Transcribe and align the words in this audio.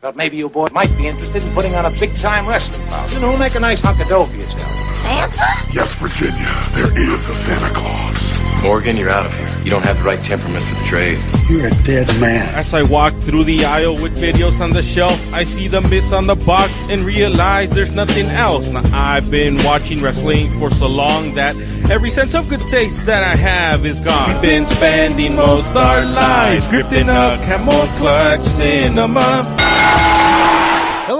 Thought 0.00 0.16
maybe 0.16 0.38
you 0.38 0.48
boys 0.48 0.72
might 0.72 0.88
be 0.96 1.08
interested 1.08 1.42
in 1.42 1.52
putting 1.52 1.74
on 1.74 1.84
a 1.84 1.90
big-time 1.90 2.48
wrestling 2.48 2.88
bout. 2.88 3.12
You 3.12 3.20
know, 3.20 3.36
make 3.36 3.54
a 3.54 3.60
nice 3.60 3.80
hunk 3.80 4.00
of 4.00 4.08
dough 4.08 4.24
for 4.24 4.34
yourself. 4.34 4.62
Santa? 4.96 5.44
Yes, 5.74 5.94
Virginia, 5.96 6.48
there 6.72 6.98
is 6.98 7.28
a 7.28 7.34
Santa 7.34 7.68
Claus. 7.74 8.62
Morgan, 8.62 8.96
you're 8.96 9.10
out 9.10 9.26
of 9.26 9.34
here. 9.36 9.64
You 9.64 9.70
don't 9.70 9.84
have 9.84 9.98
the 9.98 10.04
right 10.04 10.18
temperament 10.20 10.64
for 10.64 10.74
the 10.74 10.86
trade. 10.86 11.18
You're 11.50 11.66
a 11.66 11.70
dead 11.84 12.06
man. 12.18 12.54
As 12.54 12.72
I 12.72 12.82
walk 12.82 13.12
through 13.12 13.44
the 13.44 13.66
aisle 13.66 13.92
with 13.92 14.16
videos 14.16 14.62
on 14.62 14.70
the 14.70 14.82
shelf, 14.82 15.20
I 15.34 15.44
see 15.44 15.68
the 15.68 15.82
miss 15.82 16.14
on 16.14 16.26
the 16.26 16.34
box 16.34 16.72
and 16.88 17.02
realize 17.02 17.70
there's 17.70 17.92
nothing 17.92 18.24
else. 18.24 18.68
Now, 18.68 18.82
I've 18.94 19.30
been 19.30 19.62
watching 19.64 20.00
wrestling 20.00 20.50
for 20.58 20.70
so 20.70 20.86
long 20.86 21.34
that 21.34 21.54
every 21.90 22.08
sense 22.08 22.34
of 22.34 22.48
good 22.48 22.60
taste 22.70 23.04
that 23.04 23.22
I 23.22 23.36
have 23.36 23.84
is 23.84 24.00
gone. 24.00 24.32
We've 24.32 24.40
been 24.40 24.66
spending 24.66 25.36
most 25.36 25.76
our 25.76 26.06
lives 26.06 26.66
gripped 26.68 26.92
in 26.94 27.10
a 27.10 27.36
camel 27.44 27.86
clutch 27.98 28.44
cinema. 28.44 29.56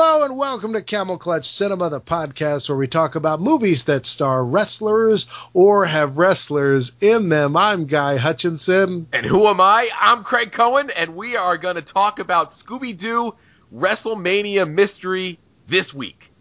Hello 0.02 0.24
and 0.24 0.38
welcome 0.38 0.72
to 0.72 0.80
Camel 0.80 1.18
Clutch 1.18 1.46
Cinema, 1.46 1.90
the 1.90 2.00
podcast 2.00 2.70
where 2.70 2.78
we 2.78 2.88
talk 2.88 3.16
about 3.16 3.38
movies 3.42 3.84
that 3.84 4.06
star 4.06 4.42
wrestlers 4.42 5.26
or 5.52 5.84
have 5.84 6.16
wrestlers 6.16 6.92
in 7.02 7.28
them. 7.28 7.54
I'm 7.54 7.84
Guy 7.84 8.16
Hutchinson. 8.16 9.08
And 9.12 9.26
who 9.26 9.46
am 9.46 9.60
I? 9.60 9.90
I'm 10.00 10.24
Craig 10.24 10.52
Cohen, 10.52 10.88
and 10.96 11.16
we 11.16 11.36
are 11.36 11.58
going 11.58 11.74
to 11.74 11.82
talk 11.82 12.18
about 12.18 12.48
Scooby 12.48 12.96
Doo 12.96 13.34
WrestleMania 13.76 14.72
Mystery 14.72 15.38
this 15.68 15.92
week. 15.92 16.32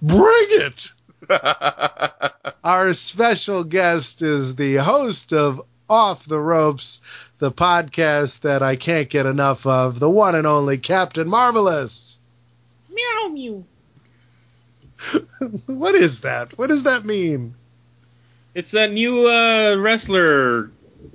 Bring 0.00 0.46
it! 0.50 0.92
Our 2.62 2.94
special 2.94 3.64
guest 3.64 4.22
is 4.22 4.54
the 4.54 4.76
host 4.76 5.32
of 5.32 5.60
Off 5.88 6.26
the 6.26 6.38
Ropes, 6.38 7.00
the 7.38 7.50
podcast 7.50 8.42
that 8.42 8.62
I 8.62 8.76
can't 8.76 9.10
get 9.10 9.26
enough 9.26 9.66
of, 9.66 9.98
the 9.98 10.08
one 10.08 10.36
and 10.36 10.46
only 10.46 10.78
Captain 10.78 11.28
Marvelous. 11.28 12.19
Meow 13.00 13.28
meow. 13.28 13.64
what 15.66 15.94
is 15.94 16.20
that? 16.22 16.52
What 16.56 16.68
does 16.68 16.82
that 16.84 17.04
mean? 17.04 17.54
It's 18.54 18.72
that 18.72 18.92
new 18.92 19.26
uh, 19.28 19.76
wrestler, 19.76 20.70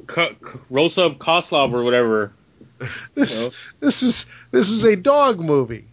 K- 0.07 0.29
K- 0.29 0.59
Rosa 0.69 1.09
Koslov 1.11 1.73
or 1.73 1.83
whatever. 1.83 2.33
This 3.15 3.49
this 3.79 4.03
is 4.03 4.25
this 4.51 4.69
is 4.69 4.83
a 4.83 4.95
dog 4.97 5.39
movie. 5.39 5.85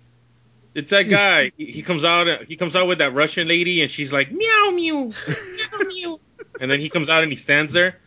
It's 0.74 0.90
that 0.90 1.04
guy. 1.04 1.52
He, 1.56 1.66
he 1.66 1.82
comes 1.82 2.04
out. 2.04 2.44
He 2.44 2.56
comes 2.56 2.74
out 2.74 2.88
with 2.88 2.98
that 2.98 3.14
Russian 3.14 3.46
lady, 3.46 3.82
and 3.82 3.90
she's 3.90 4.12
like 4.12 4.32
meow 4.32 4.70
meow 4.72 5.04
meow 5.04 5.78
meow. 5.86 6.20
And 6.60 6.68
then 6.70 6.80
he 6.80 6.88
comes 6.88 7.08
out 7.08 7.22
and 7.22 7.30
he 7.30 7.36
stands 7.36 7.72
there. 7.72 7.98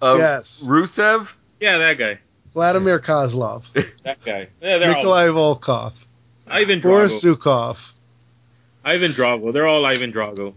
Uh, 0.00 0.16
Yes. 0.18 0.64
Rusev? 0.66 1.34
Yeah, 1.60 1.78
that 1.78 1.98
guy. 1.98 2.18
Vladimir 2.52 3.00
Kozlov, 3.00 3.64
That 4.04 4.22
guy. 4.24 4.48
Yeah, 4.62 4.78
they're 4.78 4.94
Nikolai 4.94 5.26
Volkov, 5.26 5.92
Ivan 6.46 6.80
Boris 6.80 7.24
Drago. 7.24 7.36
Zhukov. 7.36 7.92
Ivan 8.84 9.12
Drago. 9.12 9.52
They're 9.52 9.66
all 9.66 9.84
Ivan 9.84 10.12
Drago. 10.12 10.54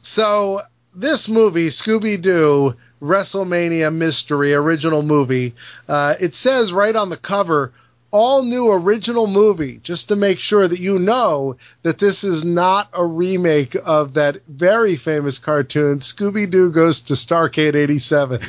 So 0.00 0.60
this 0.94 1.28
movie, 1.28 1.68
Scooby 1.68 2.20
Doo 2.20 2.74
WrestleMania 3.02 3.94
Mystery 3.94 4.54
original 4.54 5.02
movie, 5.02 5.54
uh, 5.88 6.14
it 6.20 6.34
says 6.34 6.72
right 6.72 6.94
on 6.94 7.10
the 7.10 7.16
cover, 7.16 7.72
all 8.10 8.44
new 8.44 8.70
original 8.70 9.26
movie, 9.26 9.80
just 9.82 10.08
to 10.08 10.16
make 10.16 10.38
sure 10.38 10.68
that 10.68 10.78
you 10.78 11.00
know 11.00 11.56
that 11.82 11.98
this 11.98 12.22
is 12.22 12.44
not 12.44 12.88
a 12.92 13.04
remake 13.04 13.76
of 13.84 14.14
that 14.14 14.40
very 14.46 14.94
famous 14.94 15.38
cartoon, 15.38 15.98
Scooby 15.98 16.48
Doo 16.48 16.70
Goes 16.70 17.00
to 17.02 17.14
Starcade 17.14 17.74
87. 17.74 18.40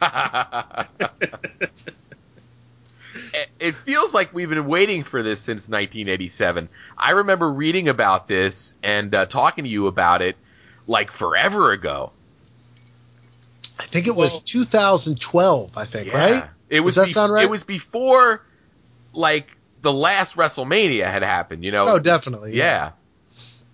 It- 3.34 3.48
It 3.60 3.74
feels 3.74 4.14
like 4.14 4.32
we've 4.34 4.48
been 4.48 4.66
waiting 4.66 5.02
for 5.04 5.22
this 5.22 5.40
since 5.40 5.68
1987. 5.68 6.68
I 6.96 7.10
remember 7.12 7.50
reading 7.50 7.88
about 7.88 8.26
this 8.28 8.74
and 8.82 9.14
uh, 9.14 9.26
talking 9.26 9.64
to 9.64 9.70
you 9.70 9.86
about 9.86 10.22
it 10.22 10.36
like 10.86 11.12
forever 11.12 11.72
ago. 11.72 12.12
I 13.78 13.84
think 13.84 14.06
it 14.06 14.14
was 14.16 14.34
Well- 14.34 14.40
2012, 14.44 15.76
I 15.76 15.84
think, 15.86 16.12
right? 16.12 16.48
It 16.68 16.80
was 16.80 16.94
Does 16.94 17.04
that 17.06 17.10
bef- 17.10 17.14
sound 17.14 17.32
right? 17.32 17.44
It 17.44 17.50
was 17.50 17.62
before 17.62 18.42
like 19.12 19.56
the 19.82 19.92
last 19.92 20.36
WrestleMania 20.36 21.10
had 21.10 21.22
happened, 21.22 21.64
you 21.64 21.72
know. 21.72 21.86
Oh, 21.88 21.98
definitely. 21.98 22.54
yeah. 22.56 22.92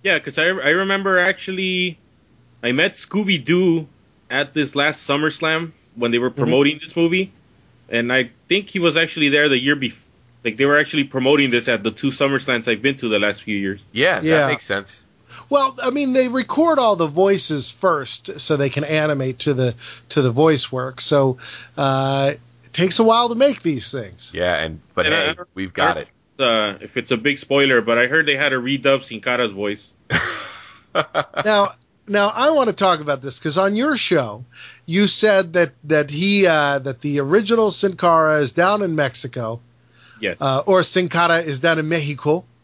Yeah, 0.02 0.18
because 0.18 0.38
I, 0.38 0.44
I 0.44 0.70
remember 0.70 1.18
actually, 1.18 1.98
I 2.62 2.72
met 2.72 2.94
Scooby 2.94 3.44
Doo 3.44 3.88
at 4.30 4.54
this 4.54 4.76
last 4.76 5.06
SummerSlam 5.08 5.72
when 5.96 6.10
they 6.12 6.18
were 6.18 6.30
promoting 6.30 6.78
this 6.80 6.94
movie, 6.96 7.32
and 7.88 8.12
I 8.12 8.30
think 8.48 8.68
he 8.68 8.78
was 8.78 8.96
actually 8.96 9.28
there 9.30 9.48
the 9.48 9.58
year 9.58 9.76
before. 9.76 10.02
Like 10.44 10.56
they 10.58 10.64
were 10.66 10.78
actually 10.78 11.04
promoting 11.04 11.50
this 11.50 11.66
at 11.68 11.82
the 11.82 11.90
two 11.90 12.08
SummerSlams 12.08 12.70
I've 12.70 12.80
been 12.80 12.96
to 12.98 13.08
the 13.08 13.18
last 13.18 13.42
few 13.42 13.56
years. 13.56 13.82
Yeah, 13.90 14.20
Yeah. 14.22 14.38
that 14.38 14.48
makes 14.48 14.64
sense. 14.64 15.06
Well, 15.50 15.76
I 15.82 15.90
mean, 15.90 16.12
they 16.12 16.28
record 16.28 16.78
all 16.78 16.94
the 16.96 17.08
voices 17.08 17.68
first, 17.70 18.38
so 18.40 18.56
they 18.56 18.70
can 18.70 18.84
animate 18.84 19.40
to 19.40 19.54
the 19.54 19.74
to 20.10 20.22
the 20.22 20.30
voice 20.30 20.70
work. 20.70 21.00
So 21.00 21.38
uh, 21.76 22.34
it 22.64 22.72
takes 22.72 23.00
a 23.00 23.04
while 23.04 23.28
to 23.28 23.34
make 23.34 23.62
these 23.62 23.90
things. 23.90 24.30
Yeah, 24.32 24.54
and 24.54 24.80
but 24.94 25.06
And 25.06 25.14
hey, 25.14 25.28
I 25.30 25.32
don't- 25.34 25.48
we've 25.54 25.74
got 25.74 25.96
it. 25.96 26.08
Uh, 26.38 26.74
if 26.80 26.96
it's 26.96 27.10
a 27.10 27.16
big 27.16 27.38
spoiler, 27.38 27.80
but 27.80 27.98
I 27.98 28.06
heard 28.06 28.26
they 28.26 28.36
had 28.36 28.50
to 28.50 28.56
redub 28.60 29.02
Sin 29.02 29.20
Cara's 29.20 29.52
voice. 29.52 29.92
now, 31.44 31.72
now 32.06 32.28
I 32.28 32.50
want 32.50 32.68
to 32.70 32.74
talk 32.76 33.00
about 33.00 33.22
this 33.22 33.38
because 33.38 33.58
on 33.58 33.74
your 33.74 33.96
show, 33.96 34.44
you 34.86 35.08
said 35.08 35.52
that 35.54 35.72
that 35.84 36.10
he 36.10 36.46
uh, 36.46 36.78
that 36.78 37.00
the 37.00 37.20
original 37.20 37.70
Sin 37.70 37.96
Cara 37.96 38.40
is 38.40 38.52
down 38.52 38.82
in 38.82 38.94
Mexico, 38.96 39.60
Yes. 40.20 40.38
uh, 40.40 40.62
or 40.66 40.82
Sin 40.82 41.08
Cara 41.08 41.38
is 41.40 41.60
down 41.60 41.78
in 41.78 41.88
Mexico. 41.88 42.44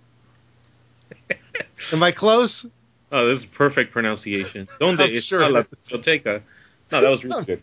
Am 1.92 2.02
I 2.02 2.12
close? 2.12 2.66
oh, 3.10 3.28
this 3.28 3.40
is 3.40 3.46
perfect 3.46 3.92
pronunciation. 3.92 4.68
Donde 4.80 5.00
I'm 5.00 5.10
it's 5.10 5.26
sure 5.26 5.48
la 5.48 5.60
it 5.60 5.66
is. 5.78 5.90
biblioteca. 5.90 6.42
No, 6.90 7.00
that 7.00 7.08
was 7.10 7.24
really 7.24 7.44
good. 7.44 7.62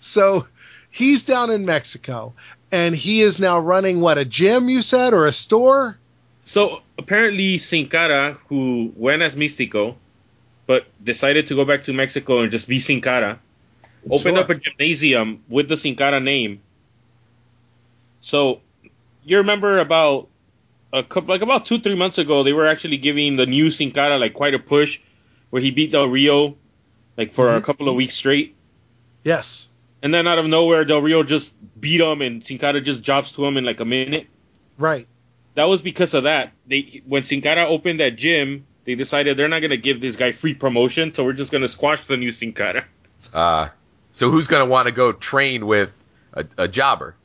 So 0.00 0.46
he's 0.90 1.24
down 1.24 1.50
in 1.50 1.66
Mexico, 1.66 2.34
and 2.72 2.94
he 2.94 3.20
is 3.22 3.38
now 3.38 3.58
running 3.58 4.00
what 4.00 4.18
a 4.18 4.24
gym 4.24 4.68
you 4.68 4.82
said 4.82 5.12
or 5.14 5.26
a 5.26 5.32
store. 5.32 5.98
So 6.44 6.82
apparently, 6.98 7.58
Sin 7.58 7.88
Cara, 7.88 8.36
who 8.48 8.92
went 8.96 9.22
as 9.22 9.34
Místico, 9.34 9.96
but 10.66 10.86
decided 11.02 11.46
to 11.48 11.54
go 11.56 11.64
back 11.64 11.84
to 11.84 11.92
Mexico 11.92 12.40
and 12.40 12.50
just 12.50 12.68
be 12.68 12.78
Sin 12.80 13.00
Cara, 13.00 13.40
opened 14.10 14.36
Sure. 14.36 14.44
up 14.44 14.50
a 14.50 14.54
gymnasium 14.54 15.42
with 15.48 15.68
the 15.68 15.76
Sin 15.76 15.94
Cara 15.96 16.20
name. 16.20 16.60
So 18.20 18.60
you 19.24 19.38
remember 19.38 19.78
about 19.78 20.28
a 20.92 21.02
couple, 21.02 21.28
like 21.34 21.42
about 21.42 21.66
two, 21.66 21.78
three 21.78 21.94
months 21.94 22.18
ago, 22.18 22.42
they 22.42 22.52
were 22.52 22.66
actually 22.66 22.96
giving 22.98 23.36
the 23.36 23.46
new 23.46 23.70
Sin 23.70 23.90
Cara 23.90 24.18
like 24.18 24.34
quite 24.34 24.54
a 24.54 24.58
push, 24.58 25.00
where 25.50 25.60
he 25.62 25.70
beat 25.70 25.92
Del 25.92 26.06
Rio, 26.06 26.56
like 27.16 27.32
for 27.34 27.54
a 27.54 27.60
couple 27.60 27.88
of 27.88 27.94
weeks 27.94 28.14
straight. 28.14 28.54
Yes. 29.22 29.68
And 30.02 30.12
then 30.12 30.26
out 30.28 30.38
of 30.38 30.46
nowhere, 30.46 30.84
Del 30.84 31.00
Rio 31.00 31.22
just 31.22 31.54
beat 31.80 32.00
him, 32.00 32.20
and 32.22 32.44
Sin 32.44 32.58
Cara 32.58 32.80
just 32.80 33.02
drops 33.02 33.32
to 33.32 33.44
him 33.44 33.56
in 33.56 33.64
like 33.64 33.80
a 33.80 33.84
minute. 33.84 34.26
Right. 34.78 35.06
That 35.54 35.64
was 35.64 35.82
because 35.82 36.14
of 36.14 36.24
that. 36.24 36.52
They 36.66 37.02
when 37.06 37.22
Sin 37.22 37.40
Cara 37.40 37.66
opened 37.68 38.00
that 38.00 38.16
gym, 38.16 38.66
they 38.84 38.94
decided 38.94 39.36
they're 39.36 39.48
not 39.48 39.62
gonna 39.62 39.76
give 39.76 40.00
this 40.00 40.16
guy 40.16 40.32
free 40.32 40.54
promotion, 40.54 41.14
so 41.14 41.24
we're 41.24 41.32
just 41.32 41.52
gonna 41.52 41.68
squash 41.68 42.06
the 42.06 42.16
new 42.16 42.30
Sin 42.32 42.52
Cara. 42.52 42.84
Uh, 43.32 43.68
so 44.14 44.30
who's 44.30 44.46
going 44.46 44.64
to 44.64 44.70
want 44.70 44.86
to 44.86 44.94
go 44.94 45.10
train 45.10 45.66
with 45.66 45.92
a, 46.32 46.46
a 46.56 46.68
jobber? 46.68 47.16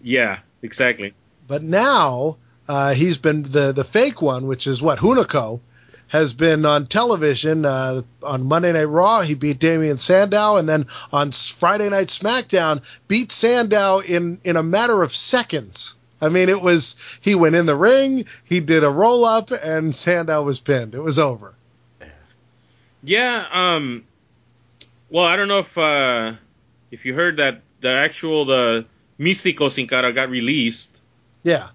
Yeah, 0.00 0.38
exactly. 0.62 1.12
But 1.48 1.64
now 1.64 2.36
uh, 2.68 2.94
he's 2.94 3.18
been 3.18 3.42
the 3.42 3.72
the 3.72 3.84
fake 3.84 4.22
one, 4.22 4.46
which 4.46 4.68
is 4.68 4.80
what 4.80 5.00
Hunico 5.00 5.60
has 6.06 6.32
been 6.32 6.64
on 6.64 6.86
television 6.86 7.64
uh, 7.64 8.02
on 8.22 8.46
Monday 8.46 8.72
Night 8.72 8.84
Raw. 8.84 9.22
He 9.22 9.34
beat 9.34 9.58
Damien 9.58 9.98
Sandow, 9.98 10.56
and 10.56 10.68
then 10.68 10.86
on 11.12 11.32
Friday 11.32 11.88
Night 11.88 12.06
SmackDown 12.06 12.82
beat 13.08 13.32
Sandow 13.32 13.98
in 13.98 14.38
in 14.44 14.56
a 14.56 14.62
matter 14.62 15.02
of 15.02 15.14
seconds. 15.16 15.94
I 16.20 16.28
mean, 16.28 16.48
it 16.48 16.62
was 16.62 16.94
he 17.20 17.34
went 17.34 17.56
in 17.56 17.66
the 17.66 17.74
ring, 17.76 18.26
he 18.44 18.60
did 18.60 18.84
a 18.84 18.88
roll 18.88 19.24
up, 19.24 19.50
and 19.50 19.92
Sandow 19.92 20.44
was 20.44 20.60
pinned. 20.60 20.94
It 20.94 21.02
was 21.02 21.18
over. 21.18 21.54
Yeah. 23.02 23.46
Um. 23.50 24.04
Well, 25.10 25.24
I 25.24 25.36
don't 25.36 25.48
know 25.48 25.58
if 25.58 25.76
uh, 25.78 26.34
if 26.90 27.04
you 27.04 27.14
heard 27.14 27.36
that 27.38 27.62
the 27.80 27.90
actual 27.90 28.44
the 28.44 28.86
Místico 29.18 29.70
Sin 29.70 29.86
Cara 29.86 30.12
got 30.12 30.30
released, 30.30 31.00
Yeah, 31.42 31.68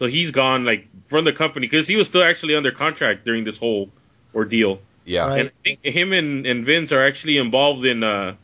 so 0.00 0.06
he's 0.06 0.30
gone 0.30 0.64
like 0.64 0.88
from 1.08 1.26
the 1.26 1.32
company 1.34 1.66
because 1.66 1.86
he 1.86 1.94
was 1.94 2.06
still 2.06 2.22
actually 2.22 2.54
under 2.54 2.72
contract 2.72 3.26
during 3.26 3.44
this 3.44 3.58
whole 3.58 3.90
ordeal. 4.34 4.80
Yeah. 5.04 5.28
Right. 5.28 5.40
And 5.40 5.48
I 5.50 5.52
think 5.62 5.84
him 5.84 6.14
and, 6.14 6.46
and 6.46 6.64
Vince 6.64 6.90
are 6.92 7.06
actually 7.06 7.36
involved 7.36 7.84
in 7.84 8.02
uh 8.02 8.36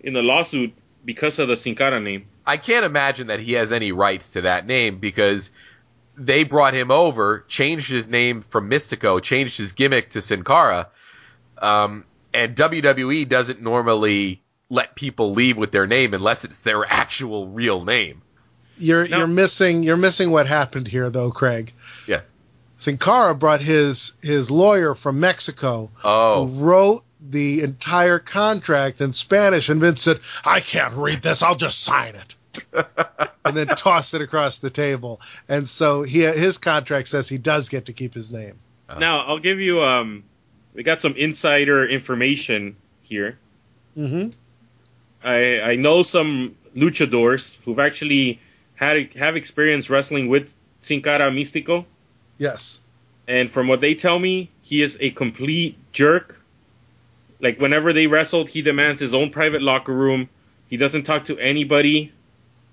in 0.00 0.14
the 0.14 0.22
lawsuit 0.22 0.72
because 1.04 1.38
of 1.38 1.48
the 1.48 1.56
Sin 1.58 1.74
Cara 1.74 2.00
name. 2.00 2.24
I 2.46 2.56
can't 2.56 2.86
imagine 2.86 3.26
that 3.26 3.40
he 3.40 3.52
has 3.52 3.72
any 3.72 3.92
rights 3.92 4.30
to 4.30 4.40
that 4.42 4.66
name 4.66 5.00
because 5.00 5.50
they 6.16 6.44
brought 6.44 6.72
him 6.72 6.90
over, 6.90 7.44
changed 7.46 7.90
his 7.90 8.08
name 8.08 8.40
from 8.40 8.70
Místico, 8.70 9.20
changed 9.22 9.58
his 9.58 9.72
gimmick 9.72 10.10
to 10.10 10.22
Sin 10.22 10.44
Cara, 10.44 10.88
um, 11.58 12.06
and 12.34 12.56
WWE 12.56 13.28
doesn't 13.28 13.62
normally 13.62 14.42
let 14.70 14.94
people 14.94 15.32
leave 15.32 15.56
with 15.56 15.72
their 15.72 15.86
name 15.86 16.14
unless 16.14 16.44
it's 16.44 16.62
their 16.62 16.84
actual 16.84 17.48
real 17.48 17.84
name. 17.84 18.22
You're 18.76 19.06
No. 19.06 19.18
you're 19.18 19.26
missing 19.26 19.82
you're 19.84 19.96
missing 19.96 20.30
what 20.30 20.46
happened 20.46 20.88
here 20.88 21.08
though, 21.10 21.30
Craig. 21.30 21.72
Yeah. 22.06 22.22
Sin 22.78 22.98
Cara 22.98 23.34
brought 23.34 23.60
his 23.60 24.12
his 24.22 24.50
lawyer 24.50 24.94
from 24.94 25.20
Mexico 25.20 25.90
Oh. 26.02 26.46
who 26.46 26.62
wrote 26.64 27.04
the 27.26 27.62
entire 27.62 28.18
contract 28.18 29.00
in 29.00 29.12
Spanish, 29.14 29.68
and 29.70 29.80
Vince 29.80 30.02
said, 30.02 30.20
"I 30.44 30.60
can't 30.60 30.92
read 30.94 31.22
this. 31.22 31.42
I'll 31.42 31.54
just 31.54 31.80
sign 31.82 32.16
it." 32.16 32.34
and 33.44 33.56
then 33.56 33.66
tossed 33.68 34.14
it 34.14 34.20
across 34.20 34.58
the 34.58 34.70
table. 34.70 35.20
And 35.48 35.68
so 35.68 36.02
he 36.02 36.20
his 36.22 36.58
contract 36.58 37.08
says 37.08 37.28
he 37.28 37.38
does 37.38 37.68
get 37.68 37.86
to 37.86 37.92
keep 37.92 38.12
his 38.14 38.30
name. 38.32 38.56
Now 38.98 39.20
I'll 39.20 39.38
give 39.38 39.58
you 39.60 39.82
um, 39.82 40.24
we 40.74 40.82
got 40.82 41.00
some 41.00 41.14
insider 41.16 41.86
information 41.86 42.76
here. 43.02 43.38
Mm-hmm. 43.96 44.30
I 45.22 45.60
I 45.60 45.76
know 45.76 46.02
some 46.02 46.56
luchadors 46.76 47.58
who've 47.64 47.78
actually 47.78 48.40
had 48.74 49.14
have 49.14 49.36
experience 49.36 49.88
wrestling 49.88 50.28
with 50.28 50.54
Sin 50.80 51.00
Cara 51.00 51.30
Místico, 51.30 51.84
Yes. 52.38 52.80
and 53.26 53.50
from 53.50 53.68
what 53.68 53.80
they 53.80 53.94
tell 53.94 54.18
me, 54.18 54.50
he 54.62 54.82
is 54.82 54.98
a 55.00 55.10
complete 55.10 55.76
jerk. 55.92 56.40
Like 57.40 57.60
whenever 57.60 57.92
they 57.92 58.06
wrestled, 58.06 58.48
he 58.50 58.62
demands 58.62 59.00
his 59.00 59.14
own 59.14 59.30
private 59.30 59.62
locker 59.62 59.92
room. 59.94 60.28
He 60.68 60.76
doesn't 60.76 61.04
talk 61.04 61.26
to 61.26 61.38
anybody. 61.38 62.12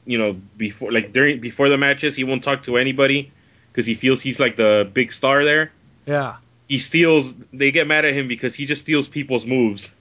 You 0.05 0.17
know, 0.17 0.33
before 0.57 0.91
like 0.91 1.13
during 1.13 1.39
before 1.39 1.69
the 1.69 1.77
matches, 1.77 2.15
he 2.15 2.23
won't 2.23 2.43
talk 2.43 2.63
to 2.63 2.77
anybody 2.77 3.31
because 3.71 3.85
he 3.85 3.93
feels 3.93 4.21
he's 4.21 4.39
like 4.39 4.55
the 4.55 4.89
big 4.91 5.11
star 5.11 5.45
there. 5.45 5.71
Yeah. 6.07 6.37
He 6.71 6.77
steals. 6.79 7.35
They 7.51 7.71
get 7.71 7.85
mad 7.85 8.05
at 8.05 8.13
him 8.13 8.29
because 8.29 8.55
he 8.55 8.65
just 8.65 8.79
steals 8.83 9.09
people's 9.09 9.45
moves. 9.45 9.93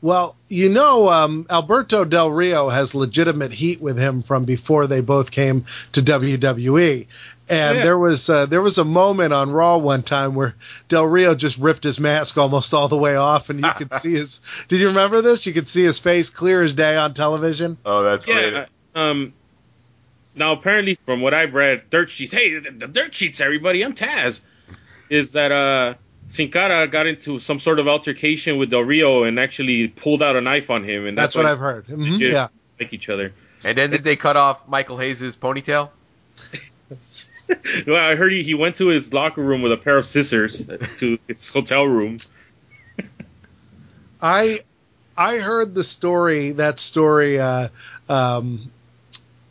Well, 0.00 0.36
you 0.48 0.68
know, 0.68 1.08
um, 1.08 1.46
Alberto 1.50 2.04
Del 2.04 2.30
Rio 2.30 2.68
has 2.68 2.94
legitimate 2.94 3.50
heat 3.50 3.80
with 3.80 3.98
him 3.98 4.22
from 4.22 4.44
before 4.44 4.86
they 4.86 5.00
both 5.00 5.32
came 5.32 5.64
to 5.94 6.02
WWE. 6.02 7.08
And 7.48 7.78
Yeah. 7.78 7.82
there 7.82 7.98
was 7.98 8.30
uh, 8.30 8.46
there 8.46 8.62
was 8.62 8.78
a 8.78 8.84
moment 8.84 9.32
on 9.32 9.50
Raw 9.50 9.78
one 9.78 10.04
time 10.04 10.36
where 10.36 10.54
Del 10.88 11.06
Rio 11.06 11.34
just 11.34 11.58
ripped 11.58 11.82
his 11.82 11.98
mask 11.98 12.38
almost 12.38 12.72
all 12.72 12.86
the 12.86 12.96
way 12.96 13.16
off, 13.16 13.50
and 13.50 13.60
you 13.60 13.70
could 13.72 13.92
see 14.00 14.12
his. 14.12 14.40
Did 14.68 14.78
you 14.78 14.86
remember 14.86 15.22
this? 15.22 15.44
You 15.44 15.52
could 15.52 15.68
see 15.68 15.82
his 15.82 15.98
face 15.98 16.28
clear 16.30 16.62
as 16.62 16.72
day 16.72 16.96
on 16.96 17.14
television. 17.14 17.78
Oh, 17.84 18.04
that's 18.04 18.26
great. 18.26 18.52
Yeah. 18.52 18.66
Um. 18.94 19.32
Now, 20.36 20.52
apparently, 20.52 20.94
from 20.94 21.20
what 21.20 21.34
I've 21.34 21.54
read, 21.54 21.90
dirt 21.90 22.10
sheets. 22.10 22.32
Hey, 22.32 22.60
the, 22.60 22.70
the 22.70 22.86
dirt 22.86 23.12
sheets, 23.12 23.40
everybody. 23.40 23.82
I'm 23.84 23.92
Taz. 23.94 24.40
Is 25.08 25.32
that 25.32 25.52
uh, 25.52 25.94
Sin 26.28 26.50
Cara 26.50 26.86
got 26.88 27.06
into 27.06 27.38
some 27.38 27.60
sort 27.60 27.78
of 27.78 27.86
altercation 27.88 28.58
with 28.58 28.70
Del 28.70 28.80
Rio 28.80 29.24
and 29.24 29.38
actually 29.38 29.88
pulled 29.88 30.22
out 30.22 30.36
a 30.36 30.40
knife 30.40 30.70
on 30.70 30.84
him, 30.84 31.06
and 31.06 31.16
That's, 31.16 31.34
that's, 31.34 31.44
what 31.44 31.50
I've 31.50 31.58
heard. 31.58 31.86
Mhm, 31.86 32.12
legit 32.12 32.32
Yeah. 32.32 32.48
they 32.78 32.84
like 32.84 32.92
each 32.92 33.08
other. 33.08 33.32
And 33.64 33.76
then 33.78 33.90
did 33.90 34.04
they 34.04 34.16
cut 34.16 34.36
off 34.36 34.68
Michael 34.68 34.98
Hayes' 34.98 35.36
ponytail? 35.36 35.90
Well, 37.86 37.94
I 37.96 38.16
heard 38.16 38.32
he, 38.32 38.42
he 38.42 38.54
went 38.54 38.74
to 38.76 38.88
his 38.88 39.12
locker 39.12 39.40
room 39.40 39.62
with 39.62 39.70
a 39.70 39.76
pair 39.76 39.96
of 39.96 40.04
scissors 40.04 40.66
to 40.98 41.16
his 41.28 41.48
hotel 41.48 41.84
room. 41.86 42.18
I 44.20 44.58
I 45.16 45.38
heard 45.38 45.72
the 45.72 45.84
story 45.84 46.52
that 46.52 46.80
story 46.80 47.38
uh, 47.38 47.68
um, 48.08 48.72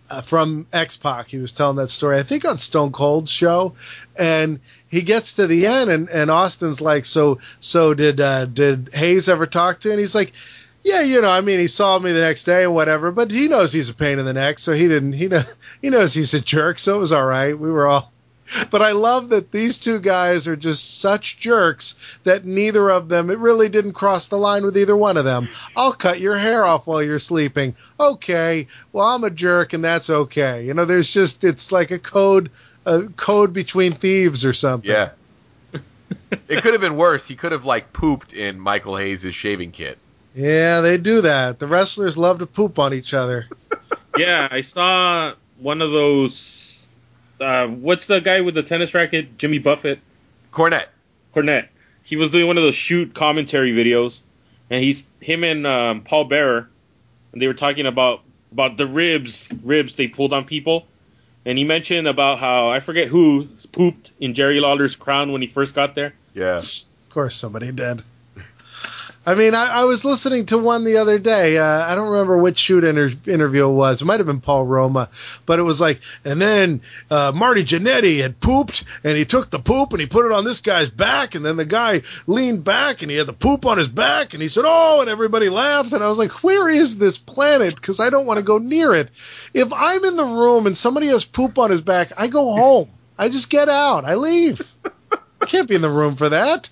uh, 0.09 0.21
from 0.21 0.67
X 0.71 0.97
Pac. 0.97 1.27
He 1.27 1.37
was 1.37 1.51
telling 1.51 1.77
that 1.77 1.89
story, 1.89 2.17
I 2.17 2.23
think, 2.23 2.45
on 2.45 2.57
Stone 2.57 2.91
Cold's 2.91 3.31
show, 3.31 3.75
and 4.17 4.59
he 4.87 5.01
gets 5.01 5.33
to 5.33 5.47
the 5.47 5.67
end, 5.67 5.89
and, 5.89 6.09
and 6.09 6.31
Austin's 6.31 6.81
like, 6.81 7.05
"So 7.05 7.39
so 7.59 7.93
did 7.93 8.21
uh, 8.21 8.45
did 8.45 8.89
Hayes 8.93 9.29
ever 9.29 9.45
talk 9.45 9.79
to?" 9.81 9.89
you?" 9.89 9.93
And 9.93 9.99
he's 9.99 10.15
like. 10.15 10.33
Yeah, 10.87 11.01
you 11.01 11.19
know, 11.19 11.31
I 11.31 11.41
mean, 11.41 11.57
he 11.57 11.65
saw 11.65 11.97
me 11.97 12.11
the 12.11 12.21
next 12.21 12.43
day 12.43 12.61
or 12.61 12.69
whatever, 12.69 13.11
but 13.11 13.31
he 13.31 13.47
knows 13.47 13.73
he's 13.73 13.89
a 13.89 13.95
pain 13.95 14.19
in 14.19 14.25
the 14.25 14.33
neck, 14.33 14.59
so 14.59 14.71
he 14.71 14.87
didn't. 14.87 15.13
He 15.13 15.27
know 15.27 15.41
he 15.81 15.89
knows 15.89 16.13
he's 16.13 16.35
a 16.35 16.39
jerk, 16.39 16.77
so 16.77 16.97
it 16.97 16.99
was 16.99 17.11
all 17.11 17.25
right. 17.25 17.57
We 17.57 17.71
were 17.71 17.87
all 17.87 18.11
but 18.71 18.81
I 18.81 18.91
love 18.91 19.29
that 19.29 19.51
these 19.51 19.77
two 19.77 19.99
guys 19.99 20.47
are 20.47 20.55
just 20.55 20.99
such 20.99 21.39
jerks 21.39 21.95
that 22.23 22.45
neither 22.45 22.89
of 22.89 23.09
them, 23.09 23.29
it 23.29 23.39
really 23.39 23.69
didn't 23.69 23.93
cross 23.93 24.27
the 24.27 24.37
line 24.37 24.63
with 24.63 24.77
either 24.77 24.95
one 24.95 25.17
of 25.17 25.25
them. 25.25 25.47
I'll 25.75 25.93
cut 25.93 26.19
your 26.19 26.37
hair 26.37 26.65
off 26.65 26.87
while 26.87 27.01
you're 27.01 27.19
sleeping. 27.19 27.75
Okay. 27.99 28.67
Well, 28.91 29.07
I'm 29.07 29.23
a 29.23 29.29
jerk 29.29 29.73
and 29.73 29.83
that's 29.83 30.09
okay. 30.09 30.65
You 30.65 30.73
know, 30.73 30.85
there's 30.85 31.11
just, 31.11 31.43
it's 31.43 31.71
like 31.71 31.91
a 31.91 31.99
code, 31.99 32.51
a 32.85 33.03
code 33.03 33.53
between 33.53 33.93
thieves 33.93 34.45
or 34.45 34.53
something. 34.53 34.89
Yeah. 34.89 35.11
it 36.47 36.61
could 36.61 36.73
have 36.73 36.81
been 36.81 36.97
worse. 36.97 37.27
He 37.27 37.35
could 37.35 37.51
have 37.51 37.65
like 37.65 37.93
pooped 37.93 38.33
in 38.33 38.59
Michael 38.59 38.97
Hayes' 38.97 39.33
shaving 39.33 39.71
kit. 39.71 39.97
Yeah, 40.35 40.81
they 40.81 40.97
do 40.97 41.21
that. 41.21 41.59
The 41.59 41.67
wrestlers 41.67 42.17
love 42.17 42.39
to 42.39 42.45
poop 42.45 42.77
on 42.77 42.93
each 42.93 43.13
other. 43.13 43.47
yeah, 44.17 44.47
I 44.51 44.61
saw 44.61 45.33
one 45.59 45.81
of 45.81 45.91
those. 45.91 46.74
Uh, 47.39 47.67
what's 47.67 48.05
the 48.05 48.19
guy 48.19 48.41
with 48.41 48.55
the 48.55 48.63
tennis 48.63 48.93
racket? 48.93 49.37
Jimmy 49.37 49.59
Buffett. 49.59 49.99
Cornette. 50.51 50.87
Cornette. 51.33 51.67
He 52.03 52.15
was 52.15 52.29
doing 52.29 52.47
one 52.47 52.57
of 52.57 52.63
those 52.63 52.75
shoot 52.75 53.13
commentary 53.13 53.73
videos, 53.73 54.21
and 54.69 54.83
he's 54.83 55.05
him 55.19 55.43
and 55.43 55.65
um, 55.65 56.01
Paul 56.01 56.25
Bearer, 56.25 56.69
and 57.31 57.41
they 57.41 57.47
were 57.47 57.53
talking 57.53 57.85
about 57.87 58.21
about 58.51 58.77
the 58.77 58.85
ribs 58.85 59.49
ribs 59.63 59.95
they 59.95 60.07
pulled 60.07 60.31
on 60.31 60.45
people, 60.45 60.85
and 61.45 61.57
he 61.57 61.63
mentioned 61.63 62.07
about 62.07 62.39
how 62.39 62.69
I 62.69 62.79
forget 62.79 63.07
who 63.07 63.49
pooped 63.71 64.11
in 64.19 64.33
Jerry 64.33 64.59
Lawler's 64.59 64.95
crown 64.95 65.31
when 65.31 65.41
he 65.41 65.47
first 65.47 65.75
got 65.75 65.95
there. 65.95 66.13
Yeah. 66.33 66.57
Of 66.57 66.83
course, 67.09 67.35
somebody 67.35 67.71
did. 67.71 68.03
I 69.27 69.33
mean, 69.33 69.55
I, 69.55 69.81
I 69.81 69.83
was 69.85 70.05
listening 70.05 70.45
to 70.47 70.57
one 70.57 70.83
the 70.83 70.97
other 70.97 71.17
day. 71.17 71.57
Uh, 71.57 71.65
I 71.65 71.95
don't 71.95 72.09
remember 72.09 72.37
which 72.37 72.59
shoot 72.59 72.83
inter- 72.83 73.11
interview 73.25 73.67
it 73.67 73.73
was. 73.73 74.01
It 74.01 74.05
might 74.05 74.19
have 74.19 74.27
been 74.27 74.41
Paul 74.41 74.65
Roma, 74.65 75.09
but 75.47 75.57
it 75.57 75.63
was 75.63 75.81
like, 75.81 76.01
and 76.23 76.39
then 76.39 76.81
uh, 77.09 77.31
Marty 77.33 77.63
Jannetty 77.63 78.21
had 78.21 78.39
pooped, 78.39 78.83
and 79.03 79.17
he 79.17 79.25
took 79.25 79.49
the 79.49 79.57
poop 79.59 79.91
and 79.91 79.99
he 79.99 80.05
put 80.05 80.27
it 80.27 80.31
on 80.31 80.45
this 80.45 80.61
guy's 80.61 80.91
back, 80.91 81.33
and 81.33 81.43
then 81.43 81.57
the 81.57 81.65
guy 81.65 82.03
leaned 82.27 82.63
back 82.63 83.01
and 83.01 83.09
he 83.09 83.17
had 83.17 83.25
the 83.25 83.33
poop 83.33 83.65
on 83.65 83.79
his 83.79 83.87
back, 83.87 84.33
and 84.33 84.43
he 84.43 84.47
said, 84.47 84.63
"Oh," 84.65 85.01
and 85.01 85.09
everybody 85.09 85.49
laughed, 85.49 85.93
and 85.93 86.03
I 86.03 86.07
was 86.07 86.19
like, 86.19 86.43
"Where 86.43 86.69
is 86.69 86.97
this 86.97 87.17
planet?" 87.17 87.75
Because 87.75 87.99
I 87.99 88.11
don't 88.11 88.27
want 88.27 88.37
to 88.39 88.45
go 88.45 88.59
near 88.59 88.93
it. 88.93 89.09
If 89.53 89.73
I'm 89.73 90.05
in 90.05 90.17
the 90.17 90.25
room 90.25 90.67
and 90.67 90.77
somebody 90.77 91.07
has 91.07 91.25
poop 91.25 91.57
on 91.57 91.71
his 91.71 91.81
back, 91.81 92.11
I 92.17 92.27
go 92.27 92.53
home. 92.53 92.89
I 93.17 93.29
just 93.29 93.49
get 93.49 93.69
out. 93.69 94.05
I 94.05 94.15
leave. 94.15 94.61
I 95.41 95.45
can't 95.45 95.67
be 95.67 95.75
in 95.75 95.81
the 95.81 95.89
room 95.89 96.15
for 96.15 96.29
that. 96.29 96.69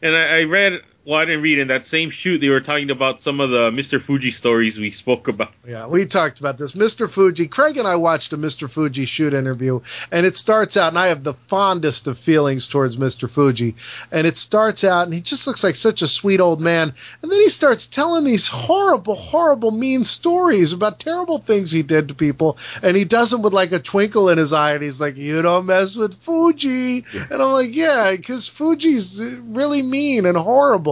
And 0.00 0.16
I, 0.16 0.40
I 0.40 0.44
read, 0.44 0.82
well, 1.04 1.18
I 1.18 1.24
didn't 1.24 1.42
read 1.42 1.58
in 1.58 1.68
that 1.68 1.84
same 1.84 2.10
shoot. 2.10 2.38
They 2.38 2.48
were 2.48 2.60
talking 2.60 2.90
about 2.90 3.20
some 3.20 3.40
of 3.40 3.50
the 3.50 3.72
Mr. 3.72 4.00
Fuji 4.00 4.30
stories 4.30 4.78
we 4.78 4.92
spoke 4.92 5.26
about. 5.26 5.52
Yeah, 5.66 5.88
we 5.88 6.06
talked 6.06 6.38
about 6.38 6.58
this. 6.58 6.72
Mr. 6.72 7.10
Fuji, 7.10 7.48
Craig 7.48 7.76
and 7.76 7.88
I 7.88 7.96
watched 7.96 8.32
a 8.32 8.38
Mr. 8.38 8.70
Fuji 8.70 9.04
shoot 9.04 9.34
interview, 9.34 9.80
and 10.12 10.24
it 10.24 10.36
starts 10.36 10.76
out, 10.76 10.88
and 10.88 10.98
I 10.98 11.08
have 11.08 11.24
the 11.24 11.34
fondest 11.48 12.06
of 12.06 12.18
feelings 12.18 12.68
towards 12.68 12.96
Mr. 12.96 13.28
Fuji. 13.28 13.74
And 14.12 14.28
it 14.28 14.36
starts 14.36 14.84
out, 14.84 15.04
and 15.04 15.12
he 15.12 15.20
just 15.20 15.46
looks 15.48 15.64
like 15.64 15.74
such 15.74 16.02
a 16.02 16.06
sweet 16.06 16.38
old 16.38 16.60
man. 16.60 16.94
And 17.20 17.32
then 17.32 17.40
he 17.40 17.48
starts 17.48 17.88
telling 17.88 18.24
these 18.24 18.46
horrible, 18.46 19.16
horrible, 19.16 19.72
mean 19.72 20.04
stories 20.04 20.72
about 20.72 21.00
terrible 21.00 21.38
things 21.38 21.72
he 21.72 21.82
did 21.82 22.08
to 22.08 22.14
people. 22.14 22.58
And 22.80 22.96
he 22.96 23.04
does 23.04 23.32
them 23.32 23.42
with 23.42 23.52
like 23.52 23.72
a 23.72 23.80
twinkle 23.80 24.28
in 24.28 24.38
his 24.38 24.52
eye, 24.52 24.74
and 24.74 24.84
he's 24.84 25.00
like, 25.00 25.16
You 25.16 25.42
don't 25.42 25.66
mess 25.66 25.96
with 25.96 26.22
Fuji. 26.22 27.04
And 27.12 27.42
I'm 27.42 27.52
like, 27.52 27.74
Yeah, 27.74 28.14
because 28.14 28.46
Fuji's 28.46 29.20
really 29.40 29.82
mean 29.82 30.26
and 30.26 30.36
horrible. 30.36 30.91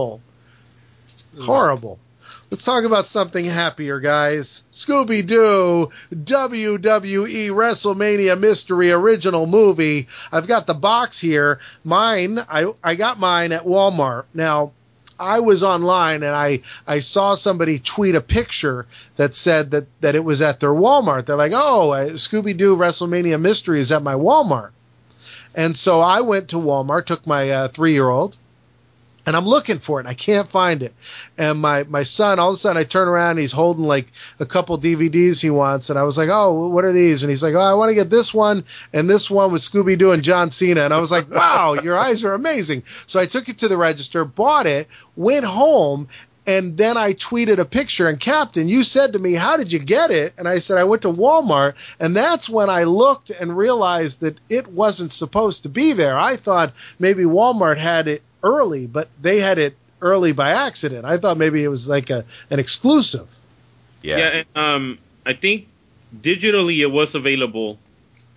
Horrible. 1.39 1.99
Let's 2.49 2.65
talk 2.65 2.83
about 2.83 3.07
something 3.07 3.45
happier, 3.45 4.01
guys. 4.01 4.63
Scooby 4.73 5.25
Doo, 5.25 5.89
WWE 6.13 7.49
WrestleMania 7.49 8.37
Mystery 8.37 8.91
Original 8.91 9.45
Movie. 9.45 10.09
I've 10.33 10.47
got 10.47 10.67
the 10.67 10.73
box 10.73 11.17
here. 11.17 11.59
Mine, 11.85 12.39
I, 12.49 12.73
I 12.83 12.95
got 12.95 13.19
mine 13.19 13.53
at 13.53 13.63
Walmart. 13.63 14.25
Now, 14.33 14.73
I 15.17 15.39
was 15.39 15.63
online 15.63 16.23
and 16.23 16.35
I, 16.35 16.61
I 16.85 16.99
saw 16.99 17.35
somebody 17.35 17.79
tweet 17.79 18.15
a 18.15 18.21
picture 18.21 18.85
that 19.15 19.33
said 19.33 19.71
that, 19.71 19.87
that 20.01 20.15
it 20.15 20.23
was 20.25 20.41
at 20.41 20.59
their 20.59 20.73
Walmart. 20.73 21.27
They're 21.27 21.37
like, 21.37 21.53
oh, 21.53 21.91
Scooby 22.15 22.57
Doo 22.57 22.75
WrestleMania 22.75 23.39
Mystery 23.39 23.79
is 23.79 23.93
at 23.93 24.03
my 24.03 24.15
Walmart. 24.15 24.71
And 25.55 25.77
so 25.77 26.01
I 26.01 26.19
went 26.21 26.49
to 26.49 26.57
Walmart, 26.57 27.05
took 27.05 27.25
my 27.25 27.49
uh, 27.49 27.67
three 27.69 27.93
year 27.93 28.09
old, 28.09 28.35
and 29.25 29.35
I'm 29.35 29.45
looking 29.45 29.79
for 29.79 29.99
it 29.99 30.03
and 30.03 30.09
I 30.09 30.13
can't 30.13 30.49
find 30.49 30.81
it. 30.81 30.93
And 31.37 31.59
my, 31.59 31.83
my 31.83 32.03
son, 32.03 32.39
all 32.39 32.49
of 32.49 32.55
a 32.55 32.57
sudden 32.57 32.79
I 32.79 32.83
turn 32.83 33.07
around 33.07 33.31
and 33.31 33.39
he's 33.39 33.51
holding 33.51 33.85
like 33.85 34.07
a 34.39 34.45
couple 34.45 34.77
DVDs 34.77 35.41
he 35.41 35.49
wants. 35.49 35.89
And 35.89 35.99
I 35.99 36.03
was 36.03 36.17
like, 36.17 36.29
Oh, 36.31 36.69
what 36.69 36.85
are 36.85 36.91
these? 36.91 37.23
And 37.23 37.29
he's 37.29 37.43
like, 37.43 37.53
Oh, 37.53 37.59
I 37.59 37.73
want 37.75 37.89
to 37.89 37.95
get 37.95 38.09
this 38.09 38.33
one 38.33 38.63
and 38.93 39.09
this 39.09 39.29
one 39.29 39.51
with 39.51 39.61
Scooby 39.61 39.97
Doo 39.97 40.11
and 40.11 40.23
John 40.23 40.51
Cena. 40.51 40.81
And 40.81 40.93
I 40.93 40.99
was 40.99 41.11
like, 41.11 41.29
Wow, 41.31 41.73
your 41.73 41.97
eyes 41.97 42.23
are 42.23 42.33
amazing. 42.33 42.83
So 43.07 43.19
I 43.19 43.25
took 43.25 43.49
it 43.49 43.59
to 43.59 43.67
the 43.67 43.77
register, 43.77 44.25
bought 44.25 44.65
it, 44.65 44.87
went 45.15 45.45
home. 45.45 46.07
And 46.47 46.75
then 46.75 46.97
I 46.97 47.13
tweeted 47.13 47.59
a 47.59 47.65
picture 47.65 48.09
and 48.09 48.19
Captain, 48.19 48.67
you 48.67 48.83
said 48.83 49.13
to 49.13 49.19
me, 49.19 49.33
how 49.33 49.57
did 49.57 49.71
you 49.71 49.77
get 49.77 50.09
it? 50.09 50.33
And 50.39 50.47
I 50.47 50.57
said, 50.57 50.79
I 50.79 50.85
went 50.85 51.03
to 51.03 51.13
Walmart. 51.13 51.75
And 51.99 52.15
that's 52.15 52.49
when 52.49 52.67
I 52.67 52.85
looked 52.85 53.29
and 53.29 53.55
realized 53.55 54.21
that 54.21 54.39
it 54.49 54.67
wasn't 54.67 55.11
supposed 55.11 55.63
to 55.63 55.69
be 55.69 55.93
there. 55.93 56.17
I 56.17 56.37
thought 56.37 56.73
maybe 56.97 57.25
Walmart 57.25 57.77
had 57.77 58.07
it 58.07 58.23
early, 58.43 58.87
but 58.87 59.09
they 59.21 59.37
had 59.39 59.57
it 59.57 59.75
early 60.01 60.31
by 60.31 60.51
accident. 60.51 61.05
I 61.05 61.17
thought 61.17 61.37
maybe 61.37 61.63
it 61.63 61.69
was 61.69 61.87
like 61.87 62.09
a 62.09 62.25
an 62.49 62.59
exclusive. 62.59 63.27
Yeah. 64.01 64.17
Yeah, 64.17 64.27
and, 64.41 64.47
um, 64.55 64.97
I 65.25 65.33
think 65.33 65.67
digitally 66.21 66.79
it 66.79 66.87
was 66.91 67.13
available 67.15 67.77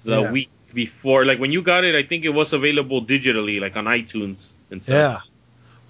the 0.05 0.21
Yeah. 0.23 0.33
week 0.33 0.51
before. 0.75 1.25
Like 1.25 1.39
when 1.41 1.53
you 1.53 1.63
got 1.63 1.85
it, 1.85 1.95
I 1.95 2.03
think 2.03 2.25
it 2.25 2.35
was 2.35 2.53
available 2.53 3.03
digitally, 3.03 3.61
like 3.61 3.77
on 3.77 3.87
iTunes 3.87 4.53
and 4.71 4.83
stuff. 4.83 4.95
Yeah. 4.95 5.19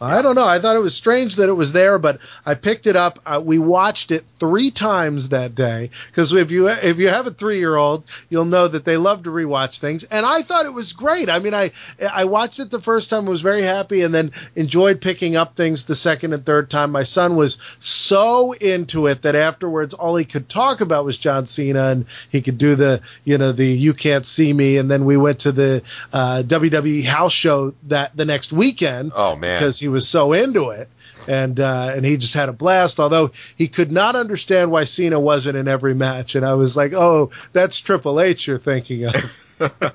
I 0.04 0.23
don't 0.23 0.34
know. 0.34 0.46
I 0.46 0.58
thought 0.58 0.76
it 0.76 0.82
was 0.82 0.94
strange 0.94 1.37
that 1.37 1.49
it 1.49 1.54
was 1.54 1.73
there, 1.73 1.99
but 1.99 2.18
I 2.46 2.54
picked 2.54 2.87
it 2.87 2.96
up. 2.96 3.18
Uh, 3.26 3.40
we 3.44 3.58
watched 3.58 4.11
it 4.11 4.25
three 4.38 4.70
times 4.70 5.30
that 5.30 5.54
day 5.54 5.90
because 6.06 6.32
if 6.32 6.50
you 6.50 6.68
if 6.68 6.99
you 6.99 7.08
have 7.08 7.26
a 7.26 7.30
three 7.30 7.58
year 7.58 7.76
old, 7.76 8.04
you'll 8.30 8.44
know 8.44 8.68
that 8.68 8.84
they 8.84 8.96
love 8.96 9.23
to 9.25 9.30
rewatch 9.30 9.78
things. 9.78 10.04
And 10.04 10.25
I 10.26 10.42
thought 10.42 10.66
it 10.66 10.73
was 10.75 10.92
great. 10.92 11.28
I 11.28 11.38
mean, 11.38 11.54
I 11.54 11.70
I 12.12 12.25
watched 12.25 12.61
it 12.61 12.70
the 12.70 12.80
first 12.80 13.11
time, 13.11 13.26
was 13.26 13.40
very 13.42 13.62
happy, 13.62 14.02
and 14.02 14.14
then 14.14 14.32
enjoyed 14.56 15.00
picking 15.00 15.37
up 15.37 15.56
things 15.56 15.84
the 15.84 15.94
second 15.96 16.32
and 16.32 16.44
third 16.44 16.70
time. 16.70 16.90
My 16.92 17.02
son 17.04 17.37
was 17.37 17.58
so 17.80 18.52
into 18.52 19.06
it 19.06 19.23
that 19.23 19.34
afterwards, 19.34 19.94
all 19.94 20.16
he 20.16 20.25
could 20.25 20.49
talk 20.49 20.80
about 20.80 21.04
was 21.04 21.16
John 21.16 21.46
Cena, 21.46 21.87
and 21.88 22.06
he 22.30 22.42
could 22.42 22.58
do 22.58 22.75
the 22.75 23.00
you 23.25 23.38
know 23.38 23.52
the 23.52 23.66
you 23.66 23.94
can't 23.94 24.26
see 24.26 24.52
me. 24.52 24.76
And 24.76 24.90
then 24.90 25.04
we 25.04 25.16
went 25.16 25.40
to 25.40 25.52
the 25.52 25.82
uh, 26.12 26.42
WWE 26.46 27.04
house 27.04 27.32
show 27.32 27.75
that 27.84 28.16
the 28.16 28.25
next 28.25 28.52
weekend 28.52 29.12
Oh 29.14 29.37
man. 29.37 29.58
because 29.58 29.78
he 29.78 29.88
was 29.94 30.08
so 30.08 30.34
into 30.34 30.70
it. 30.70 30.88
And 31.26 31.58
uh, 31.58 31.92
and 31.94 32.04
he 32.04 32.18
just 32.18 32.34
had 32.34 32.50
a 32.50 32.52
blast. 32.52 33.00
Although 33.00 33.30
he 33.56 33.68
could 33.68 33.90
not 33.90 34.14
understand 34.14 34.70
why 34.70 34.84
Cena 34.84 35.18
wasn't 35.18 35.56
in 35.56 35.68
every 35.68 35.94
match, 35.94 36.34
and 36.34 36.44
I 36.44 36.52
was 36.52 36.76
like, 36.76 36.92
"Oh, 36.92 37.30
that's 37.54 37.78
Triple 37.78 38.20
H 38.20 38.46
you're 38.46 38.58
thinking 38.58 39.06
of." 39.06 39.14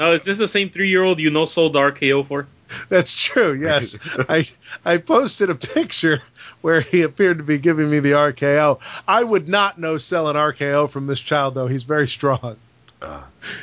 Now, 0.00 0.10
is 0.10 0.24
this 0.24 0.36
the 0.36 0.48
same 0.48 0.68
three-year-old 0.68 1.20
you 1.20 1.30
know 1.30 1.46
sold 1.46 1.76
RKO 1.76 2.26
for? 2.26 2.48
that's 2.88 3.16
true. 3.16 3.54
Yes, 3.54 3.98
I 4.28 4.46
I 4.84 4.98
posted 4.98 5.48
a 5.48 5.54
picture 5.54 6.22
where 6.60 6.80
he 6.80 7.02
appeared 7.02 7.38
to 7.38 7.44
be 7.44 7.58
giving 7.58 7.88
me 7.88 8.00
the 8.00 8.12
RKO. 8.12 8.80
I 9.06 9.22
would 9.22 9.48
not 9.48 9.78
know 9.78 9.98
sell 9.98 10.28
an 10.28 10.36
RKO 10.36 10.90
from 10.90 11.06
this 11.06 11.20
child, 11.20 11.54
though. 11.54 11.68
He's 11.68 11.84
very 11.84 12.08
strong. 12.08 12.56
Uh. 13.00 13.22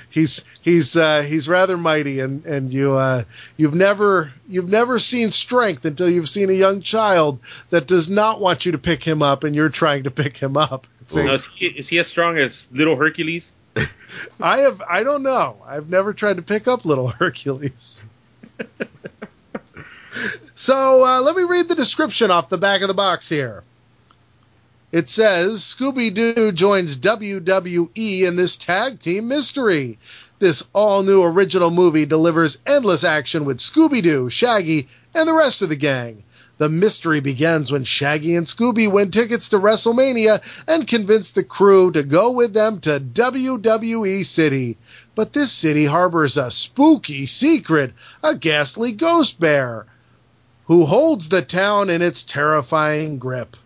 He's 0.10 0.46
he's 0.62 0.96
uh, 0.96 1.22
he's 1.22 1.50
rather 1.50 1.75
mighty, 1.75 2.20
and 2.20 2.46
and 2.46 2.72
you 2.72 2.94
uh, 2.94 3.24
you've 3.58 3.74
never 3.74 4.32
you've 4.48 4.70
never 4.70 5.00
seen 5.00 5.32
strength 5.32 5.86
until 5.86 6.10
you've 6.10 6.30
seen 6.30 6.50
a 6.50 6.54
young 6.54 6.82
child 6.82 7.40
that 7.70 7.88
does 7.88 8.10
not 8.10 8.40
want 8.40 8.66
you 8.66 8.74
to 8.74 8.78
pick 8.78 9.04
him 9.04 9.24
up, 9.24 9.44
and 9.44 9.56
you're 9.56 9.70
trying 9.70 10.04
to 10.04 10.12
pick 10.12 10.38
him 10.38 10.56
up. 10.56 10.88
Now, 11.16 11.34
is, 11.34 11.48
he, 11.58 11.66
is 11.68 11.90
he 11.90 12.00
as 12.00 12.08
strong 12.08 12.38
as 12.38 12.68
little 12.72 12.96
Hercules? 12.96 13.52
I 14.40 14.60
have 14.60 14.82
I 14.88 15.04
don't 15.04 15.24
know. 15.24 15.58
I've 15.66 15.90
never 15.90 16.13
tried 16.13 16.38
to 16.38 16.44
pick 16.44 16.68
up 16.68 16.86
little 16.86 17.08
Hercules. 17.08 18.04
so 20.54 21.06
uh, 21.06 21.22
let 21.22 21.36
me 21.36 21.44
read 21.44 21.68
the 21.68 21.75
description 21.75 22.32
off 22.32 22.50
the 22.50 22.58
back 22.58 22.82
of 22.82 22.88
the 22.88 22.94
box 22.94 23.28
here. 23.28 23.63
It 24.94 25.10
says 25.10 25.62
Scooby 25.64 26.14
Doo 26.14 26.52
joins 26.52 26.98
WWE 26.98 28.22
in 28.28 28.36
this 28.36 28.58
tag 28.58 29.00
team 29.00 29.28
mystery. 29.28 29.98
This 30.38 30.66
all 30.72 31.02
new 31.02 31.24
original 31.24 31.72
movie 31.72 32.06
delivers 32.06 32.60
endless 32.64 33.04
action 33.04 33.44
with 33.44 33.58
Scooby 33.58 34.04
Doo, 34.04 34.30
Shaggy, 34.30 34.88
and 35.16 35.28
the 35.28 35.34
rest 35.34 35.64
of 35.64 35.70
the 35.70 35.76
gang. 35.76 36.22
The 36.60 36.70
mystery 36.70 37.22
begins 37.22 37.72
when 37.72 37.86
Shaggy 37.86 38.36
and 38.36 38.46
Scooby 38.46 38.88
win 38.88 39.10
tickets 39.10 39.50
to 39.50 39.58
WrestleMania 39.58 40.44
and 40.68 40.88
convince 40.88 41.32
the 41.32 41.44
crew 41.44 41.92
to 41.94 42.04
go 42.04 42.30
with 42.30 42.54
them 42.54 42.80
to 42.82 43.00
WWE 43.00 44.24
City. 44.24 44.78
But 45.16 45.34
this 45.34 45.52
city 45.52 45.86
harbors 45.86 46.38
a 46.38 46.52
spooky 46.52 47.26
secret, 47.26 47.94
a 48.22 48.36
ghastly 48.36 48.92
ghost 48.92 49.40
bear, 49.40 49.88
who 50.66 50.86
holds 50.86 51.30
the 51.30 51.42
town 51.42 51.90
in 51.90 52.04
its 52.04 52.24
terrifying 52.24 53.18
grip. 53.18 53.58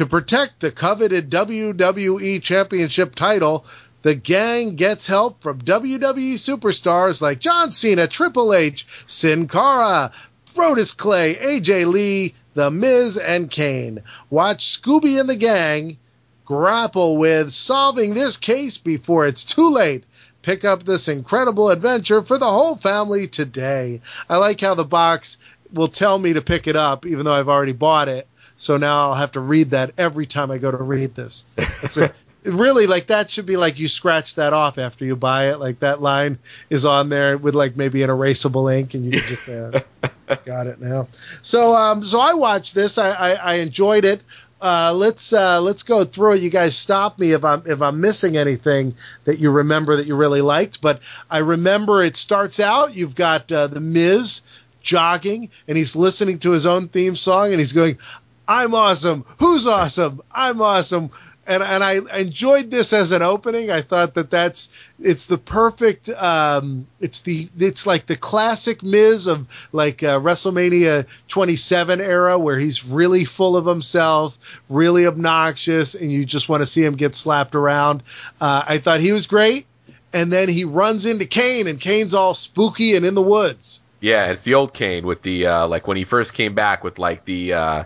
To 0.00 0.06
protect 0.06 0.60
the 0.60 0.70
coveted 0.70 1.28
WWE 1.28 2.42
Championship 2.42 3.14
title, 3.14 3.66
the 4.00 4.14
gang 4.14 4.76
gets 4.76 5.06
help 5.06 5.42
from 5.42 5.60
WWE 5.60 6.36
superstars 6.36 7.20
like 7.20 7.38
John 7.38 7.70
Cena, 7.70 8.06
Triple 8.06 8.54
H, 8.54 8.86
Sin 9.06 9.46
Cara, 9.46 10.10
Brodus 10.54 10.96
Clay, 10.96 11.34
AJ 11.34 11.84
Lee, 11.84 12.34
The 12.54 12.70
Miz, 12.70 13.18
and 13.18 13.50
Kane. 13.50 14.02
Watch 14.30 14.80
Scooby 14.80 15.20
and 15.20 15.28
the 15.28 15.36
gang 15.36 15.98
grapple 16.46 17.18
with 17.18 17.52
solving 17.52 18.14
this 18.14 18.38
case 18.38 18.78
before 18.78 19.26
it's 19.26 19.44
too 19.44 19.68
late. 19.68 20.04
Pick 20.40 20.64
up 20.64 20.82
this 20.82 21.08
incredible 21.08 21.68
adventure 21.68 22.22
for 22.22 22.38
the 22.38 22.50
whole 22.50 22.76
family 22.76 23.26
today. 23.26 24.00
I 24.30 24.38
like 24.38 24.62
how 24.62 24.74
the 24.74 24.82
box 24.82 25.36
will 25.74 25.88
tell 25.88 26.18
me 26.18 26.32
to 26.32 26.40
pick 26.40 26.66
it 26.66 26.74
up, 26.74 27.04
even 27.04 27.26
though 27.26 27.34
I've 27.34 27.50
already 27.50 27.74
bought 27.74 28.08
it. 28.08 28.26
So 28.60 28.76
now 28.76 29.08
I'll 29.08 29.14
have 29.14 29.32
to 29.32 29.40
read 29.40 29.70
that 29.70 29.98
every 29.98 30.26
time 30.26 30.50
I 30.50 30.58
go 30.58 30.70
to 30.70 30.76
read 30.76 31.14
this. 31.14 31.44
Really 32.42 32.86
like 32.86 33.08
that 33.08 33.30
should 33.30 33.44
be 33.44 33.58
like 33.58 33.78
you 33.78 33.86
scratch 33.86 34.36
that 34.36 34.54
off 34.54 34.78
after 34.78 35.04
you 35.04 35.14
buy 35.14 35.50
it. 35.50 35.60
Like 35.60 35.80
that 35.80 36.00
line 36.00 36.38
is 36.70 36.86
on 36.86 37.10
there 37.10 37.36
with 37.36 37.54
like 37.54 37.76
maybe 37.76 38.02
an 38.02 38.08
erasable 38.08 38.74
ink, 38.74 38.94
and 38.94 39.04
you 39.04 39.10
can 39.10 39.28
just 39.28 39.44
say, 39.44 39.58
"Oh, 39.58 40.36
"Got 40.46 40.66
it 40.66 40.80
now." 40.80 41.08
So, 41.42 41.74
um, 41.74 42.02
so 42.02 42.18
I 42.18 42.32
watched 42.32 42.74
this. 42.74 42.96
I, 42.96 43.10
I, 43.10 43.32
I 43.34 43.54
enjoyed 43.56 44.06
it. 44.06 44.22
Uh, 44.58 44.94
let's 44.94 45.34
uh, 45.34 45.60
let's 45.60 45.82
go 45.82 46.04
through 46.04 46.36
it. 46.36 46.40
You 46.40 46.48
guys 46.48 46.74
stop 46.74 47.18
me 47.18 47.32
if 47.32 47.44
I'm 47.44 47.62
if 47.66 47.82
I'm 47.82 48.00
missing 48.00 48.38
anything 48.38 48.94
that 49.24 49.38
you 49.38 49.50
remember 49.50 49.96
that 49.96 50.06
you 50.06 50.16
really 50.16 50.40
liked. 50.40 50.80
But 50.80 51.02
I 51.30 51.38
remember 51.38 52.02
it 52.02 52.16
starts 52.16 52.58
out. 52.58 52.94
You've 52.94 53.14
got 53.14 53.52
uh, 53.52 53.66
the 53.66 53.80
Miz 53.80 54.40
jogging, 54.82 55.50
and 55.68 55.76
he's 55.76 55.94
listening 55.94 56.38
to 56.40 56.52
his 56.52 56.66
own 56.66 56.88
theme 56.88 57.16
song, 57.16 57.50
and 57.50 57.58
he's 57.58 57.72
going, 57.72 57.98
"I'm 58.50 58.74
awesome. 58.74 59.24
Who's 59.38 59.68
awesome? 59.68 60.22
I'm 60.32 60.60
awesome." 60.60 61.10
And 61.46 61.62
and 61.62 61.82
I 61.84 62.00
enjoyed 62.18 62.70
this 62.70 62.92
as 62.92 63.12
an 63.12 63.22
opening. 63.22 63.70
I 63.70 63.80
thought 63.80 64.14
that 64.14 64.30
that's 64.30 64.68
it's 64.98 65.26
the 65.26 65.38
perfect. 65.38 66.08
Um, 66.08 66.88
it's 67.00 67.20
the 67.20 67.48
it's 67.58 67.86
like 67.86 68.06
the 68.06 68.16
classic 68.16 68.82
Miz 68.82 69.28
of 69.28 69.46
like 69.72 70.02
uh, 70.02 70.18
WrestleMania 70.20 71.06
27 71.28 72.00
era 72.00 72.38
where 72.38 72.58
he's 72.58 72.84
really 72.84 73.24
full 73.24 73.56
of 73.56 73.66
himself, 73.66 74.36
really 74.68 75.06
obnoxious, 75.06 75.94
and 75.94 76.10
you 76.10 76.24
just 76.24 76.48
want 76.48 76.62
to 76.62 76.66
see 76.66 76.84
him 76.84 76.96
get 76.96 77.14
slapped 77.14 77.54
around. 77.54 78.02
Uh, 78.40 78.64
I 78.66 78.78
thought 78.78 79.00
he 79.00 79.12
was 79.12 79.26
great. 79.26 79.66
And 80.12 80.32
then 80.32 80.48
he 80.48 80.64
runs 80.64 81.06
into 81.06 81.24
Kane, 81.24 81.68
and 81.68 81.80
Kane's 81.80 82.14
all 82.14 82.34
spooky 82.34 82.96
and 82.96 83.06
in 83.06 83.14
the 83.14 83.22
woods. 83.22 83.80
Yeah, 84.00 84.32
it's 84.32 84.42
the 84.42 84.54
old 84.54 84.74
Kane 84.74 85.06
with 85.06 85.22
the 85.22 85.46
uh, 85.46 85.68
like 85.68 85.86
when 85.86 85.96
he 85.96 86.04
first 86.04 86.34
came 86.34 86.54
back 86.54 86.82
with 86.82 86.98
like 86.98 87.24
the 87.24 87.52
uh, 87.52 87.84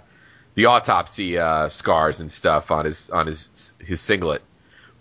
the 0.54 0.66
autopsy 0.66 1.38
uh, 1.38 1.68
scars 1.68 2.20
and 2.20 2.30
stuff 2.30 2.70
on 2.70 2.84
his 2.84 3.10
on 3.10 3.26
his 3.26 3.74
his 3.78 4.00
singlet. 4.00 4.42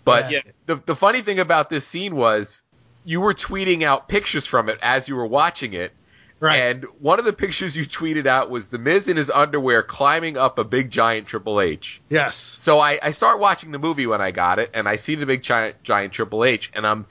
But 0.04 0.30
Yeah. 0.30 0.40
the 0.66 0.76
the 0.76 0.96
funny 0.96 1.22
thing 1.22 1.38
about 1.38 1.70
this 1.70 1.86
scene 1.86 2.16
was 2.16 2.62
you 3.04 3.20
were 3.20 3.34
tweeting 3.34 3.82
out 3.82 4.08
pictures 4.08 4.46
from 4.46 4.68
it 4.68 4.78
as 4.82 5.08
you 5.08 5.16
were 5.16 5.26
watching 5.26 5.72
it. 5.74 5.92
Right. 6.40 6.56
And 6.56 6.84
one 6.98 7.18
of 7.18 7.24
the 7.24 7.32
pictures 7.32 7.74
you 7.76 7.84
tweeted 7.84 8.26
out 8.26 8.50
was 8.50 8.68
the 8.68 8.76
Miz 8.76 9.08
in 9.08 9.16
his 9.16 9.30
underwear 9.30 9.82
climbing 9.82 10.36
up 10.36 10.58
a 10.58 10.64
big 10.64 10.90
giant 10.90 11.26
Triple 11.26 11.60
H. 11.60 12.02
yes. 12.10 12.36
So 12.36 12.80
I, 12.80 12.98
I 13.02 13.12
start 13.12 13.38
watching 13.40 13.72
the 13.72 13.78
movie 13.78 14.06
when 14.06 14.20
I 14.20 14.30
got 14.30 14.58
it, 14.58 14.70
and 14.74 14.86
I 14.88 14.96
see 14.96 15.14
the 15.14 15.24
big 15.26 15.42
giant 15.42 15.82
giant 15.84 16.12
Triple 16.12 16.44
H, 16.44 16.70
and 16.74 16.86
I'm 16.86 17.06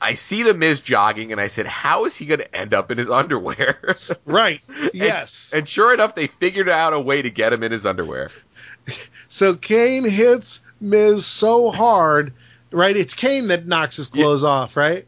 I 0.00 0.14
see 0.14 0.42
the 0.42 0.54
Miz 0.54 0.80
jogging, 0.80 1.32
and 1.32 1.40
I 1.40 1.48
said, 1.48 1.66
"How 1.66 2.04
is 2.04 2.14
he 2.16 2.26
going 2.26 2.40
to 2.40 2.56
end 2.56 2.74
up 2.74 2.90
in 2.90 2.98
his 2.98 3.10
underwear?" 3.20 3.96
Right. 4.24 4.60
Yes. 4.92 5.52
And, 5.54 5.68
sure 5.68 5.92
enough, 5.92 6.14
they 6.14 6.26
figured 6.26 6.68
out 6.68 6.92
a 6.92 7.00
way 7.00 7.20
to 7.20 7.30
get 7.30 7.52
him 7.52 7.62
in 7.62 7.72
his 7.72 7.84
underwear. 7.84 8.30
so 9.28 9.54
Kane 9.54 10.08
hits 10.08 10.60
Miz 10.80 11.26
so 11.26 11.70
hard, 11.70 12.32
right? 12.70 12.96
It's 12.96 13.14
Kane 13.14 13.48
that 13.48 13.66
knocks 13.66 13.96
his 13.96 14.08
clothes 14.08 14.44
off, 14.44 14.76
right? 14.76 15.06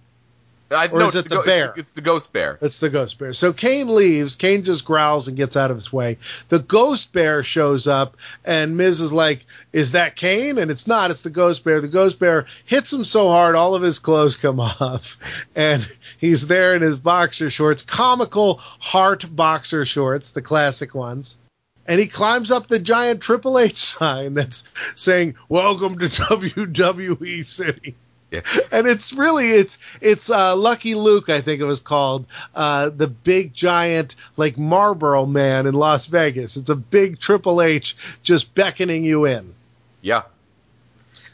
I, 0.71 0.89
Or 0.89 1.03
is 1.03 1.15
it 1.15 1.29
the 1.29 1.37
go- 1.37 1.45
bear? 1.45 1.71
It's, 1.71 1.79
it's 1.79 1.93
the 1.93 2.01
ghost 2.03 2.33
bear. 2.33 2.59
It's 2.61 2.79
the 2.79 2.91
ghost 2.91 3.19
bear. 3.19 3.33
So 3.33 3.53
Kane 3.55 3.89
leaves. 3.95 4.37
Kane 4.37 4.65
just 4.65 4.85
growls 4.85 5.27
and 5.27 5.37
gets 5.37 5.57
out 5.57 5.71
of 5.71 5.77
his 5.79 5.91
way. 5.93 6.19
The 6.51 6.59
ghost 6.59 7.13
bear 7.13 7.43
shows 7.43 7.87
up, 7.87 8.17
and 8.45 8.77
Miz 8.77 9.01
is 9.01 9.13
like, 9.13 9.47
"Is 9.73 9.93
that 9.93 10.15
Kane?" 10.17 10.59
And 10.59 10.71
it's 10.71 10.87
not. 10.87 11.11
It's 11.11 11.23
the 11.23 11.31
ghost 11.31 11.65
bear. 11.65 11.81
The 11.81 11.89
ghost 11.89 12.19
bear 12.19 12.47
hits 12.67 12.93
him 12.93 13.05
so 13.05 13.29
hard, 13.29 13.55
all 13.55 13.75
of 13.75 13.83
his 13.83 13.99
clothes 13.99 14.37
come 14.37 14.61
off, 14.61 15.17
and 15.57 15.87
he's 16.19 16.47
there 16.49 16.75
in 16.77 16.83
his 16.83 16.99
boxer 16.99 17.49
shorts, 17.51 17.83
comical 17.83 18.57
heart 18.59 19.25
boxer 19.35 19.87
shorts, 19.87 20.31
the 20.31 20.43
classic 20.43 20.95
ones. 20.95 21.39
And 21.87 21.99
he 21.99 22.07
climbs 22.07 22.51
up 22.51 22.67
the 22.67 22.79
giant 22.79 23.23
Triple 23.23 23.59
H 23.59 23.77
sign 23.77 24.35
that's 24.35 24.65
saying, 24.97 25.37
"Welcome 25.49 25.99
to 26.01 26.07
WWE 26.11 27.47
City." 27.47 27.95
Yeah. 28.31 28.41
and 28.73 28.87
it's 28.87 29.13
really 29.13 29.49
it's 29.49 29.79
it's 30.01 30.31
uh, 30.31 30.57
Lucky 30.57 30.95
Luke, 30.95 31.29
I 31.29 31.41
think 31.41 31.61
it 31.61 31.65
was 31.65 31.81
called, 31.81 32.27
uh, 32.55 32.91
the 32.91 33.09
big 33.09 33.55
giant 33.55 34.15
like 34.37 34.59
Marlboro 34.59 35.27
Man 35.27 35.67
in 35.67 35.75
Las 35.75 36.07
Vegas. 36.07 36.57
It's 36.57 36.71
a 36.71 36.77
big 36.77 37.19
Triple 37.19 37.63
H 37.63 37.97
just 38.23 38.55
beckoning 38.55 39.05
you 39.05 39.25
in. 39.25 39.55
Yeah. 40.03 40.23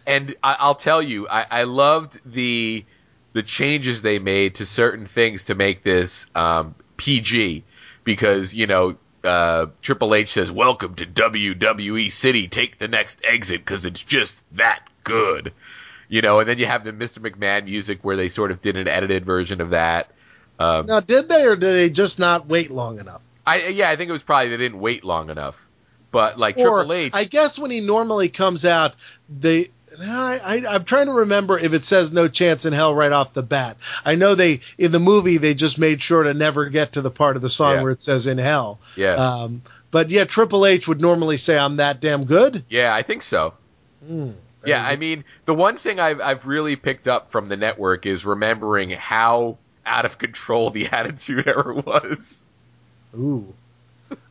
And 0.07 0.35
I, 0.43 0.57
I'll 0.59 0.75
tell 0.75 1.03
you, 1.03 1.29
I, 1.29 1.47
I 1.51 1.63
loved 1.65 2.21
the 2.31 2.85
the 3.33 3.43
changes 3.43 4.03
they 4.03 4.19
made 4.19 4.57
to 4.57 4.67
certain 4.67 5.07
things 5.07 5.45
to 5.45 5.55
make 5.55 5.83
this 5.83 6.27
um, 6.35 6.75
PG, 6.97 7.65
because 8.05 8.55
you 8.55 8.67
know 8.67 8.97
uh, 9.25 9.67
Triple 9.81 10.15
H 10.15 10.31
says, 10.31 10.53
"Welcome 10.53 10.95
to 10.97 11.07
WWE 11.07 12.13
City. 12.13 12.49
Take 12.49 12.79
the 12.79 12.89
next 12.89 13.21
exit 13.25 13.61
because 13.61 13.85
it's 13.87 14.03
just 14.03 14.45
that 14.57 14.81
good." 15.03 15.53
You 16.09 16.23
know, 16.23 16.39
and 16.41 16.49
then 16.49 16.59
you 16.59 16.67
have 16.67 16.85
the 16.85 16.93
Mr. 16.93 17.19
McMahon 17.19 17.65
music 17.65 17.99
where 18.03 18.17
they 18.17 18.29
sort 18.29 18.51
of 18.51 18.61
did 18.63 18.77
an 18.77 18.89
edited 18.89 19.25
version 19.25 19.61
of 19.61 19.71
that. 19.71 20.11
Um, 20.59 20.87
Now, 20.87 21.01
did 21.01 21.29
they 21.29 21.47
or 21.47 21.57
did 21.57 21.75
they 21.75 21.91
just 21.91 22.19
not 22.19 22.47
wait 22.47 22.71
long 22.71 22.99
enough? 22.99 23.21
I 23.47 23.69
yeah, 23.69 23.91
I 23.91 23.97
think 23.97 24.09
it 24.09 24.13
was 24.13 24.23
probably 24.23 24.51
they 24.51 24.57
didn't 24.57 24.81
wait 24.81 25.05
long 25.05 25.31
enough. 25.31 25.67
But 26.11 26.39
like 26.39 26.57
or 26.59 26.79
Triple 26.79 26.93
H, 26.93 27.13
I 27.15 27.25
guess 27.25 27.59
when 27.59 27.71
he 27.71 27.81
normally 27.81 28.29
comes 28.29 28.65
out, 28.65 28.95
they. 29.29 29.69
I, 30.01 30.41
I, 30.67 30.75
I'm 30.75 30.83
trying 30.85 31.07
to 31.07 31.13
remember 31.13 31.57
if 31.57 31.73
it 31.73 31.85
says 31.85 32.13
no 32.13 32.27
chance 32.27 32.65
in 32.65 32.73
hell 32.73 32.93
right 32.97 33.13
off 33.13 33.33
the 33.33 33.45
bat. 33.45 33.77
I 34.05 34.17
know 34.17 34.35
they 34.35 34.59
in 34.77 34.91
the 34.91 34.99
movie 34.99 35.39
they 35.39 35.55
just 35.55 35.79
made 35.79 36.03
sure 36.03 36.25
to 36.25 36.35
never 36.35 36.69
get 36.69 36.95
to 36.95 37.01
the 37.01 37.13
part 37.13 37.37
of 37.37 37.43
the 37.43 37.51
song 37.51 37.75
Yeah. 37.77 37.83
where 37.83 37.93
it 37.93 38.03
says 38.03 38.27
in 38.27 38.39
hell. 38.39 38.81
Yeah. 38.97 39.15
Um, 39.15 39.63
but 39.93 40.11
yeah, 40.11 40.25
Triple 40.25 40.67
H 40.67 40.89
would 40.89 41.01
normally 41.01 41.37
say 41.37 41.57
I'm 41.57 41.77
that 41.77 42.01
damn 42.01 42.25
good. 42.25 42.65
yeah, 42.69 42.93
I 42.93 43.03
think 43.03 43.23
so. 43.23 43.55
Hmm. 44.05 44.31
Yeah, 44.67 44.87
I 44.87 44.97
mean, 44.97 45.25
the 45.45 45.55
one 45.55 45.77
thing 45.77 45.99
I've 46.01 46.21
I've 46.21 46.47
really 46.47 46.77
picked 46.77 47.09
up 47.09 47.31
from 47.31 47.49
the 47.49 47.57
network 47.57 48.07
is 48.07 48.25
remembering 48.25 48.91
how 48.91 49.59
out 49.87 50.05
of 50.05 50.19
control 50.19 50.71
the 50.71 50.87
Attitude 50.93 51.47
Era 51.47 51.75
was. 51.75 52.45
Ooh. 53.17 53.55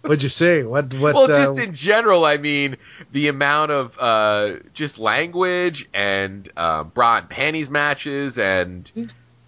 What'd 0.02 0.24
you 0.24 0.30
say? 0.30 0.64
What? 0.64 0.94
What? 0.94 1.16
well, 1.16 1.24
uh, 1.24 1.28
just 1.28 1.60
in 1.60 1.74
general, 1.74 2.26
I 2.26 2.38
mean, 2.38 2.78
the 3.12 3.28
amount 3.28 3.72
of 3.72 3.98
uh, 4.00 4.60
just 4.74 5.00
language 5.00 5.88
and 5.94 6.48
um, 6.58 6.90
bra 6.90 7.18
and 7.18 7.30
panties 7.30 7.70
matches 7.70 8.38
and 8.38 8.92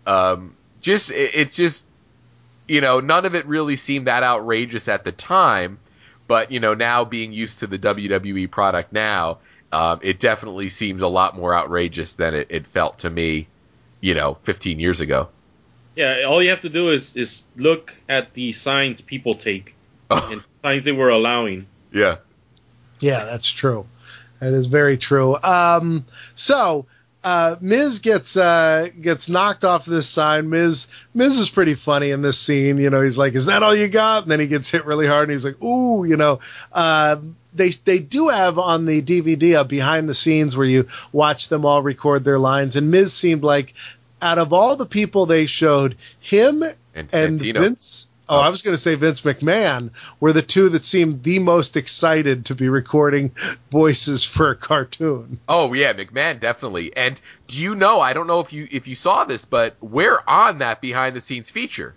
um, 0.06 0.56
just 0.82 1.12
it, 1.12 1.32
it's 1.34 1.54
just 1.54 1.86
you 2.68 2.82
know 2.82 3.00
none 3.00 3.26
of 3.26 3.36
it 3.36 3.46
really 3.46 3.76
seemed 3.76 4.08
that 4.08 4.24
outrageous 4.24 4.88
at 4.88 5.04
the 5.04 5.12
time, 5.12 5.78
but 6.28 6.52
you 6.52 6.60
know 6.60 6.74
now 6.74 7.06
being 7.06 7.34
used 7.34 7.60
to 7.60 7.68
the 7.68 7.78
WWE 7.78 8.50
product 8.50 8.92
now, 8.94 9.40
um, 9.72 10.00
it 10.04 10.20
definitely 10.20 10.70
seems 10.70 11.02
a 11.02 11.08
lot 11.08 11.36
more 11.36 11.54
outrageous 11.54 12.14
than 12.14 12.34
it, 12.36 12.48
it 12.50 12.68
felt 12.68 13.00
to 13.00 13.10
me, 13.10 13.48
you 14.02 14.14
know, 14.16 14.38
15 14.44 14.80
years 14.80 15.02
ago. 15.02 15.30
Yeah, 15.96 16.24
all 16.28 16.42
you 16.44 16.50
have 16.50 16.62
to 16.62 16.70
do 16.70 16.92
is 16.92 17.16
is 17.16 17.44
look 17.56 17.96
at 18.10 18.34
the 18.34 18.52
signs 18.54 19.02
people 19.02 19.36
take 19.36 19.76
Oh, 20.10 20.28
and 20.32 20.44
signs 20.62 20.84
they 20.86 20.92
were 20.92 21.10
allowing. 21.10 21.68
yeah. 21.92 22.18
Yeah, 23.00 23.26
that's 23.26 23.50
true. 23.52 23.86
That 24.40 24.54
is 24.54 24.68
very 24.68 24.98
true. 24.98 25.36
Um, 25.42 26.06
so 26.36 26.86
uh, 27.24 27.56
Miz 27.60 28.00
gets 28.00 28.38
uh, 28.38 28.88
gets 29.02 29.28
knocked 29.30 29.66
off 29.66 29.86
this 29.86 30.08
sign. 30.08 30.50
Miz 30.50 30.88
Miz 31.14 31.38
is 31.40 31.50
pretty 31.50 31.74
funny 31.74 32.12
in 32.12 32.22
this 32.22 32.40
scene. 32.40 32.78
You 32.78 32.90
know, 32.90 33.02
he's 33.02 33.18
like, 33.18 33.34
"Is 33.34 33.48
that 33.48 33.64
all 33.64 33.76
you 33.76 33.88
got?" 33.88 34.24
And 34.24 34.32
then 34.32 34.40
he 34.40 34.48
gets 34.48 34.70
hit 34.70 34.86
really 34.86 35.08
hard, 35.08 35.24
and 35.24 35.32
he's 35.32 35.44
like, 35.46 35.62
"Ooh," 35.64 36.06
you 36.06 36.18
know. 36.18 36.40
Um, 36.72 37.36
they 37.56 37.70
they 37.70 38.00
do 38.00 38.30
have 38.30 38.60
on 38.60 38.86
the 38.86 39.02
DVD 39.02 39.60
a 39.60 39.64
behind 39.64 40.10
the 40.10 40.16
scenes 40.16 40.56
where 40.56 40.68
you 40.68 40.88
watch 41.12 41.50
them 41.50 41.66
all 41.66 41.82
record 41.82 42.24
their 42.24 42.40
lines, 42.40 42.76
and 42.76 42.92
Miz 42.92 43.14
seemed 43.14 43.44
like 43.44 43.74
out 44.22 44.38
of 44.38 44.54
all 44.54 44.76
the 44.76 44.86
people 44.86 45.26
they 45.26 45.46
showed, 45.46 45.98
him 46.20 46.64
And 46.94 47.14
and 47.14 47.40
Vince. 47.40 48.10
Oh, 48.28 48.40
I 48.40 48.50
was 48.50 48.64
going 48.64 48.74
to 48.74 48.82
say 48.82 48.96
Vince 48.96 49.22
McMahon 49.22 49.92
were 50.20 50.34
the 50.34 50.42
two 50.42 50.70
that 50.70 50.84
seemed 50.84 51.22
the 51.22 51.38
most 51.38 51.78
excited 51.78 52.46
to 52.46 52.56
be 52.56 52.70
recording 52.70 53.32
voices 53.70 54.24
for 54.24 54.50
a 54.50 54.56
cartoon. 54.56 55.40
Oh 55.48 55.74
yeah, 55.74 55.94
McMahon 55.94 56.40
definitely. 56.40 56.96
And 56.98 57.20
do 57.48 57.62
you 57.62 57.76
know? 57.76 58.00
I 58.02 58.14
don't 58.14 58.28
know 58.28 58.40
if 58.40 58.52
you 58.52 58.68
if 58.72 58.88
you 58.88 58.96
saw 58.96 59.26
this, 59.26 59.46
but 59.46 59.76
we're 59.80 60.20
on 60.28 60.60
that 60.60 60.82
behind 60.82 61.16
the 61.16 61.22
scenes 61.22 61.52
feature. 61.52 61.94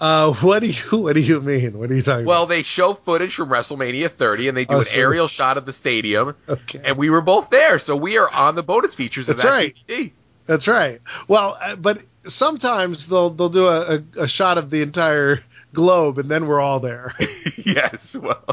Uh, 0.00 0.32
what 0.34 0.60
do 0.60 0.66
you 0.68 0.98
what 0.98 1.14
do 1.14 1.20
you 1.20 1.40
mean? 1.40 1.78
What 1.78 1.90
are 1.90 1.94
you 1.94 2.02
talking 2.02 2.26
Well, 2.26 2.46
they 2.46 2.62
show 2.64 2.94
footage 2.94 3.34
from 3.34 3.48
WrestleMania 3.48 4.10
30, 4.10 4.48
and 4.48 4.56
they 4.56 4.64
do 4.64 4.74
Oh, 4.76 4.78
an 4.80 4.84
so- 4.84 4.98
aerial 4.98 5.28
shot 5.28 5.56
of 5.56 5.66
the 5.66 5.72
stadium. 5.72 6.34
Okay, 6.48 6.80
and 6.84 6.96
we 6.96 7.10
were 7.10 7.20
both 7.20 7.50
there, 7.50 7.78
so 7.78 7.94
we 7.96 8.18
are 8.18 8.28
on 8.32 8.54
the 8.56 8.62
bonus 8.62 8.94
features 8.94 9.28
of 9.28 9.36
That's 9.36 9.44
that 9.44 9.50
right. 9.50 9.74
DVD. 9.88 10.12
that's 10.46 10.66
right. 10.68 10.98
Well, 11.28 11.56
uh, 11.60 11.76
but 11.76 12.00
sometimes 12.24 13.06
they'll 13.06 13.30
they'll 13.30 13.48
do 13.50 13.66
a, 13.66 13.96
a, 13.96 14.22
a 14.22 14.28
shot 14.28 14.58
of 14.58 14.68
the 14.70 14.82
entire 14.82 15.38
globe, 15.72 16.18
and 16.18 16.28
then 16.28 16.46
we're 16.48 16.60
all 16.60 16.80
there. 16.80 17.12
yes, 17.64 18.16
well, 18.16 18.44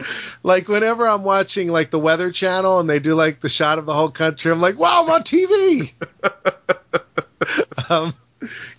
like 0.44 0.68
whenever 0.68 1.08
I'm 1.08 1.24
watching 1.24 1.70
like 1.70 1.89
the 1.89 2.00
Weather 2.00 2.32
Channel 2.32 2.80
and 2.80 2.89
they 2.89 3.00
do 3.00 3.15
like 3.15 3.42
the 3.42 3.50
shot 3.50 3.80
of 3.80 3.86
the 3.88 3.94
whole 3.94 4.12
country, 4.12 4.52
I'm 4.52 4.62
like, 4.62 4.78
wow, 4.78 5.04
I'm 5.04 5.10
on 5.10 5.24
TV. 5.24 5.92
um, 7.89 8.13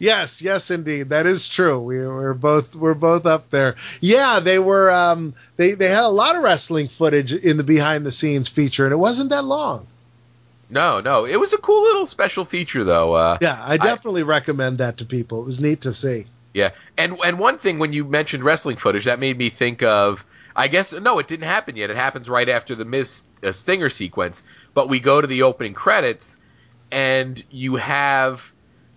yes, 0.03 0.43
yes, 0.43 0.71
indeed, 0.71 1.09
that 1.11 1.25
is 1.27 1.49
true. 1.49 1.79
We, 1.81 1.99
we're 1.99 2.35
both 2.35 2.75
we're 2.75 2.95
both 2.95 3.25
up 3.25 3.49
there. 3.51 3.77
Yeah, 4.01 4.41
they 4.41 4.59
were. 4.59 4.91
Um, 4.91 5.35
they 5.57 5.73
they 5.73 5.89
had 5.89 6.03
a 6.05 6.09
lot 6.09 6.37
of 6.37 6.43
wrestling 6.43 6.89
footage 6.89 7.33
in 7.33 7.57
the 7.57 7.65
behind 7.65 8.05
the 8.05 8.13
scenes 8.13 8.49
feature, 8.49 8.85
and 8.85 8.93
it 8.93 8.99
wasn't 8.99 9.31
that 9.31 9.45
long. 9.45 9.87
no, 10.69 11.01
no, 11.01 11.25
it 11.27 11.37
was 11.41 11.53
a 11.55 11.59
cool 11.59 11.83
little 11.85 12.05
special 12.07 12.45
feature 12.45 12.85
though. 12.85 13.13
Uh, 13.15 13.39
Yeah, 13.41 13.59
I 13.63 13.77
definitely 13.77 14.25
recommend 14.25 14.79
that 14.79 14.99
to 14.99 15.05
people. 15.07 15.41
It 15.43 15.47
was 15.47 15.61
neat 15.61 15.83
to 15.83 15.93
see. 15.93 16.25
Yeah, 16.53 16.71
and 16.99 17.17
and 17.25 17.39
one 17.39 17.57
thing 17.59 17.79
when 17.79 17.93
you 17.95 18.05
mentioned 18.05 18.45
wrestling 18.45 18.77
footage, 18.77 19.05
that 19.07 19.19
made 19.21 19.39
me 19.39 19.49
think 19.51 19.83
of. 19.83 20.27
I 20.55 20.69
guess 20.69 20.93
no, 20.93 21.19
it 21.19 21.29
didn't 21.29 21.47
happen 21.47 21.77
yet. 21.77 21.89
It 21.89 21.97
happens 21.97 22.29
right 22.29 22.47
after 22.49 22.75
the 22.75 22.85
Miz 22.85 23.25
uh, 23.43 23.53
Stinger 23.53 23.89
sequence. 23.89 24.43
But 24.75 24.91
we 24.91 25.01
go 25.01 25.19
to 25.19 25.27
the 25.27 25.45
opening 25.45 25.73
credits, 25.73 26.37
and 26.91 27.43
you 27.51 27.77
have 27.77 28.53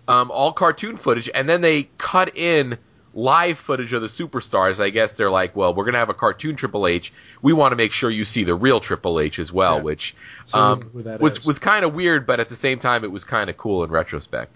um, 0.08 0.30
all 0.30 0.52
cartoon 0.52 0.96
footage, 0.96 1.30
and 1.32 1.48
then 1.48 1.60
they 1.60 1.84
cut 1.98 2.36
in 2.36 2.78
live 3.14 3.58
footage 3.58 3.92
of 3.92 4.02
the 4.02 4.08
superstars. 4.08 4.80
I 4.80 4.90
guess 4.90 5.14
they're 5.14 5.30
like, 5.30 5.56
well, 5.56 5.74
we're 5.74 5.84
gonna 5.84 5.98
have 5.98 6.10
a 6.10 6.14
cartoon 6.14 6.56
Triple 6.56 6.86
H. 6.86 7.12
We 7.42 7.52
want 7.52 7.72
to 7.72 7.76
make 7.76 7.92
sure 7.92 8.10
you 8.10 8.24
see 8.24 8.44
the 8.44 8.54
real 8.54 8.80
Triple 8.80 9.20
H 9.20 9.38
as 9.38 9.52
well, 9.52 9.78
yeah. 9.78 9.82
which 9.82 10.14
um, 10.54 10.80
was 10.94 11.46
was 11.46 11.58
kind 11.58 11.84
of 11.84 11.94
weird, 11.94 12.26
but 12.26 12.40
at 12.40 12.48
the 12.48 12.56
same 12.56 12.78
time, 12.78 13.04
it 13.04 13.10
was 13.10 13.24
kind 13.24 13.50
of 13.50 13.56
cool 13.56 13.84
in 13.84 13.90
retrospect. 13.90 14.54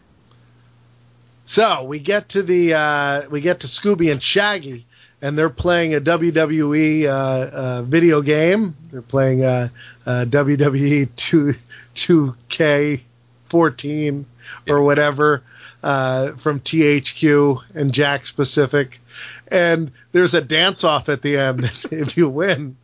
So 1.44 1.84
we 1.84 1.98
get 1.98 2.30
to 2.30 2.42
the 2.42 2.74
uh, 2.74 3.28
we 3.30 3.40
get 3.40 3.60
to 3.60 3.66
Scooby 3.66 4.12
and 4.12 4.22
Shaggy 4.22 4.86
and 5.22 5.38
they're 5.38 5.50
playing 5.50 5.94
a 5.94 6.00
WWE 6.00 7.04
uh, 7.04 7.08
uh, 7.08 7.82
video 7.82 8.22
game. 8.22 8.74
They're 8.90 9.02
playing 9.02 9.44
uh, 9.44 9.68
uh 10.06 10.24
WWE 10.28 11.14
2, 11.14 11.52
2K14 11.94 14.24
yeah. 14.66 14.74
or 14.74 14.82
whatever 14.82 15.42
uh, 15.82 16.32
from 16.32 16.60
THQ 16.60 17.62
and 17.74 17.92
Jakks 17.92 18.34
Pacific, 18.34 19.00
And 19.48 19.92
there's 20.12 20.34
a 20.34 20.40
dance 20.40 20.84
off 20.84 21.08
at 21.08 21.22
the 21.22 21.36
end 21.38 21.64
if 21.90 22.16
you 22.16 22.28
win. 22.28 22.76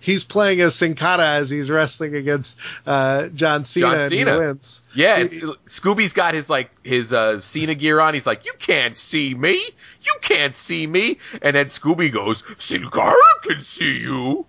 He's 0.00 0.24
playing 0.24 0.60
as 0.60 0.74
Sin 0.74 0.96
Cara 0.96 1.34
as 1.34 1.50
he's 1.50 1.70
wrestling 1.70 2.16
against 2.16 2.58
uh, 2.84 3.28
John 3.28 3.60
Cena. 3.60 4.00
John 4.00 4.08
Cena. 4.08 4.38
wins. 4.38 4.82
Yeah, 4.92 5.22
Scooby's 5.22 6.14
got 6.14 6.34
his 6.34 6.50
like 6.50 6.70
his 6.84 7.12
uh, 7.12 7.38
Cena 7.38 7.76
gear 7.76 8.00
on. 8.00 8.12
He's 8.12 8.26
like, 8.26 8.44
"You 8.44 8.54
can't 8.58 8.96
see 8.96 9.34
me. 9.36 9.52
You 9.52 10.14
can't 10.20 10.52
see 10.52 10.84
me." 10.84 11.18
And 11.42 11.54
then 11.54 11.66
Scooby 11.66 12.12
goes, 12.12 12.42
"Sin 12.58 12.88
Cara 12.88 13.14
can 13.42 13.60
see 13.60 14.00
you." 14.00 14.46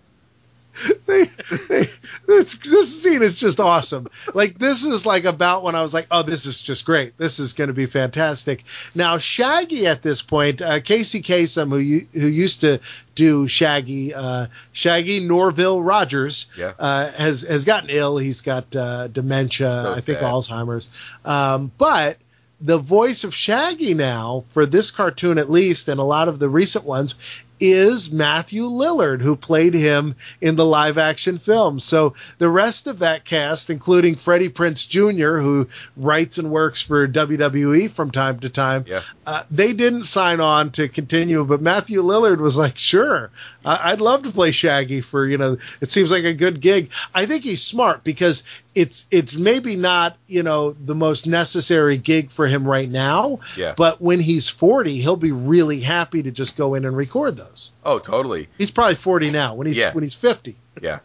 They, 1.06 1.24
they, 1.70 1.86
this, 2.28 2.54
this 2.56 3.04
scene 3.04 3.22
is 3.22 3.36
just 3.38 3.60
awesome. 3.60 4.08
Like 4.34 4.58
this 4.60 4.84
is 4.86 5.06
like 5.06 5.26
about 5.26 5.64
when 5.64 5.76
I 5.76 5.82
was 5.82 5.94
like, 5.94 6.08
oh, 6.12 6.24
this 6.24 6.46
is 6.46 6.62
just 6.62 6.86
great. 6.86 7.18
This 7.18 7.40
is 7.40 7.54
going 7.54 7.68
to 7.70 7.74
be 7.74 7.86
fantastic. 7.86 8.64
Now 8.96 9.18
Shaggy 9.18 9.88
at 9.88 10.02
this 10.02 10.22
point, 10.22 10.62
uh, 10.62 10.80
Casey 10.80 11.22
Kasem, 11.22 11.70
who 11.70 12.20
who 12.20 12.28
used 12.28 12.62
to 12.62 12.80
do 13.16 13.48
Shaggy, 13.48 14.14
uh, 14.14 14.48
Shaggy 14.72 15.20
Norville 15.20 15.82
Rogers, 15.82 16.48
Yeah. 16.58 16.74
uh, 16.80 17.12
has 17.12 17.42
has 17.42 17.66
gotten 17.66 17.90
ill. 17.90 18.18
He's 18.18 18.42
got 18.42 18.74
uh, 18.76 19.08
dementia, 19.08 19.82
So 19.84 19.94
I 19.94 20.00
think. 20.00 20.20
Alzheimer's. 20.20 20.88
Um, 21.26 21.72
but 21.78 22.18
the 22.62 22.78
voice 22.78 23.24
of 23.24 23.34
Shaggy 23.34 23.94
now, 23.94 24.44
for 24.50 24.66
this 24.66 24.92
cartoon 24.92 25.38
at 25.38 25.50
least, 25.50 25.88
and 25.88 26.00
a 26.00 26.04
lot 26.04 26.28
of 26.28 26.40
the 26.40 26.50
recent 26.50 26.84
ones, 26.86 27.16
is 27.60 28.12
Matthew 28.12 28.64
Lillard, 28.64 29.22
who 29.22 29.36
played 29.36 29.74
him 29.74 30.16
in 30.42 30.56
the 30.56 30.66
live 30.66 30.98
action 30.98 31.38
film. 31.38 31.80
So 31.80 32.14
the 32.38 32.50
rest 32.50 32.88
of 32.88 33.00
that 33.00 33.26
cast, 33.26 33.70
including 33.70 34.16
Freddie 34.16 34.50
Prinze 34.50 34.88
Jr., 34.88 35.38
who 35.40 35.68
writes 35.98 36.38
and 36.38 36.50
works 36.52 36.82
for 36.82 37.08
WWE 37.08 37.92
from 37.92 38.12
time 38.12 38.40
to 38.42 38.50
time, 38.50 38.86
Yeah. 38.88 39.02
uh, 39.26 39.44
they 39.52 39.74
didn't 39.74 40.04
sign 40.06 40.40
on 40.40 40.72
to 40.72 40.88
continue, 40.88 41.44
but 41.46 41.62
Matthew 41.62 42.02
Lillard 42.04 42.40
was 42.40 42.58
like, 42.58 42.78
sure, 42.78 43.32
I- 43.66 43.92
I'd 43.92 44.02
love 44.02 44.24
to 44.24 44.32
play 44.32 44.52
Shaggy 44.52 45.02
for, 45.02 45.28
you 45.28 45.38
know, 45.38 45.58
it 45.82 45.90
seems 45.90 46.12
like 46.12 46.24
a 46.24 46.34
good 46.34 46.62
gig. 46.62 46.90
I 47.14 47.26
think 47.26 47.44
he's 47.44 47.62
smart 47.64 48.04
because 48.04 48.44
it's, 48.76 49.06
it's 49.12 49.36
maybe 49.36 49.76
not, 49.76 50.16
you 50.28 50.44
know, 50.44 50.72
the 50.72 50.96
most 50.96 51.28
necessary 51.28 51.98
gig 51.98 52.32
for 52.32 52.48
him 52.48 52.66
right 52.68 52.90
now, 52.90 53.40
Yeah. 53.58 53.74
but 53.76 54.02
when 54.02 54.20
he's 54.20 54.48
40, 54.48 55.00
he'll 55.02 55.16
be 55.16 55.32
really 55.32 55.80
happy 55.80 56.24
to 56.24 56.32
just 56.32 56.56
go 56.56 56.76
in 56.76 56.86
and 56.86 56.96
record 56.96 57.38
those. 57.50 57.72
Oh, 57.84 58.00
totally. 58.00 58.48
He's 58.58 58.72
probably 58.72 58.96
40 58.96 59.32
now 59.32 59.56
when 59.56 59.68
he's, 59.68 59.78
Yeah. 59.78 59.94
when 59.94 60.04
he's 60.04 60.16
50. 60.16 60.56
Yeah, 60.82 61.00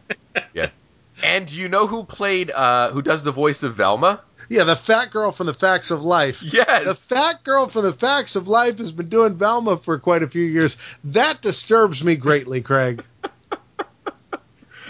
yeah. 0.53 0.71
And 1.23 1.47
do 1.47 1.59
you 1.59 1.69
know 1.69 1.87
who 1.87 2.05
played? 2.05 2.51
uh 2.51 2.91
Who 2.91 3.03
does 3.03 3.23
the 3.23 3.31
voice 3.33 3.63
of 3.63 3.75
Velma? 3.75 4.21
Yeah, 4.49 4.65
the 4.65 4.77
fat 4.77 5.11
girl 5.11 5.33
from 5.33 5.47
the 5.47 5.55
Facts 5.55 5.91
of 5.91 6.03
Life. 6.03 6.43
Yes. 6.43 6.85
The 6.85 6.95
fat 6.95 7.43
girl 7.45 7.69
from 7.69 7.83
the 7.85 7.93
Facts 7.95 8.37
of 8.37 8.47
Life 8.47 8.79
has 8.79 8.93
been 8.93 9.09
doing 9.09 9.37
Velma 9.37 9.79
for 9.79 9.99
quite 9.99 10.23
a 10.23 10.29
few 10.29 10.43
years. 10.45 10.77
That 11.05 11.41
disturbs 11.41 12.05
me 12.05 12.17
greatly, 12.17 12.61
Craig. 12.61 13.03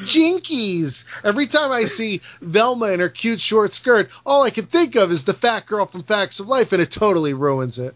Jinkies. 0.03 1.05
Every 1.25 1.47
time 1.47 1.71
I 1.71 1.85
see 1.85 2.21
Velma 2.41 2.87
in 2.89 3.01
her 3.01 3.09
cute 3.09 3.41
short 3.41 3.73
skirt, 3.73 4.11
all 4.27 4.43
I 4.43 4.51
can 4.51 4.67
think 4.67 4.97
of 4.97 5.13
is 5.13 5.23
the 5.25 5.35
fat 5.35 5.67
girl 5.67 5.87
from 5.87 6.03
Facts 6.03 6.41
of 6.41 6.49
Life, 6.49 6.73
and 6.73 6.83
it 6.83 6.91
totally 6.91 7.33
ruins 7.33 7.79
it. 7.79 7.95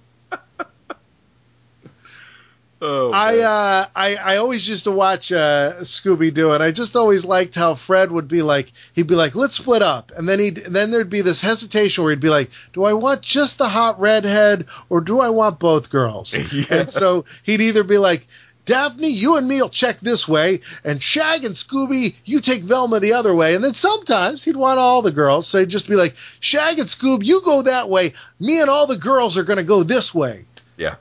Oh, 2.80 3.10
I 3.10 3.38
uh 3.40 3.86
I, 3.96 4.14
I 4.16 4.36
always 4.36 4.68
used 4.68 4.84
to 4.84 4.92
watch 4.92 5.32
uh 5.32 5.72
Scooby 5.80 6.32
Doo 6.32 6.52
and 6.52 6.62
I 6.62 6.70
just 6.70 6.94
always 6.94 7.24
liked 7.24 7.56
how 7.56 7.74
Fred 7.74 8.12
would 8.12 8.28
be 8.28 8.42
like 8.42 8.72
he'd 8.92 9.08
be 9.08 9.16
like 9.16 9.34
let's 9.34 9.56
split 9.56 9.82
up. 9.82 10.12
And 10.16 10.28
then 10.28 10.38
he'd 10.38 10.56
then 10.56 10.92
there'd 10.92 11.10
be 11.10 11.22
this 11.22 11.40
hesitation 11.40 12.04
where 12.04 12.12
he'd 12.12 12.20
be 12.20 12.28
like 12.28 12.50
do 12.72 12.84
I 12.84 12.92
want 12.92 13.22
just 13.22 13.58
the 13.58 13.68
hot 13.68 13.98
redhead 14.00 14.66
or 14.88 15.00
do 15.00 15.18
I 15.18 15.30
want 15.30 15.58
both 15.58 15.90
girls? 15.90 16.34
Yeah. 16.52 16.64
and 16.70 16.90
so 16.90 17.24
he'd 17.42 17.60
either 17.60 17.82
be 17.82 17.98
like 17.98 18.26
Daphne 18.64 19.08
you 19.08 19.36
and 19.36 19.48
me'll 19.48 19.70
check 19.70 19.98
this 20.00 20.28
way 20.28 20.60
and 20.84 21.02
Shag 21.02 21.44
and 21.44 21.56
Scooby 21.56 22.14
you 22.24 22.40
take 22.40 22.62
Velma 22.62 23.00
the 23.00 23.14
other 23.14 23.34
way. 23.34 23.56
And 23.56 23.64
then 23.64 23.74
sometimes 23.74 24.44
he'd 24.44 24.56
want 24.56 24.78
all 24.78 25.02
the 25.02 25.10
girls 25.10 25.48
so 25.48 25.58
he'd 25.58 25.68
just 25.68 25.88
be 25.88 25.96
like 25.96 26.14
Shag 26.38 26.78
and 26.78 26.88
Scoob 26.88 27.24
you 27.24 27.42
go 27.42 27.62
that 27.62 27.88
way. 27.88 28.12
Me 28.38 28.60
and 28.60 28.70
all 28.70 28.86
the 28.86 28.98
girls 28.98 29.36
are 29.36 29.42
gonna 29.42 29.64
go 29.64 29.82
this 29.82 30.14
way. 30.14 30.44
Yeah. 30.76 30.94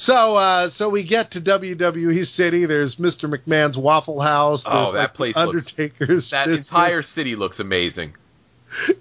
So, 0.00 0.36
uh, 0.38 0.68
so 0.70 0.88
we 0.88 1.02
get 1.02 1.32
to 1.32 1.40
WWE 1.42 2.26
City. 2.26 2.64
There's 2.64 2.96
Mr. 2.96 3.30
McMahon's 3.30 3.76
Waffle 3.76 4.18
House. 4.18 4.64
Oh, 4.66 4.90
that 4.92 4.98
like, 4.98 5.14
place 5.14 5.34
the 5.34 5.44
looks- 5.46 5.66
Undertaker's. 5.66 6.30
That 6.30 6.46
biscuit. 6.46 6.74
entire 6.74 7.02
city 7.02 7.36
looks 7.36 7.60
amazing. 7.60 8.14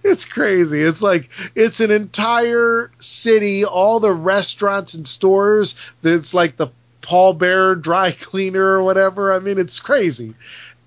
It's 0.03 0.25
crazy. 0.25 0.81
It's 0.81 1.01
like 1.03 1.29
it's 1.55 1.79
an 1.79 1.91
entire 1.91 2.91
city. 2.97 3.65
All 3.65 3.99
the 3.99 4.11
restaurants 4.11 4.95
and 4.95 5.07
stores. 5.07 5.75
It's 6.03 6.33
like 6.33 6.57
the 6.57 6.69
Paul 7.01 7.35
Bear 7.35 7.75
dry 7.75 8.11
cleaner 8.19 8.65
or 8.65 8.83
whatever. 8.83 9.31
I 9.31 9.39
mean, 9.39 9.59
it's 9.59 9.79
crazy. 9.79 10.33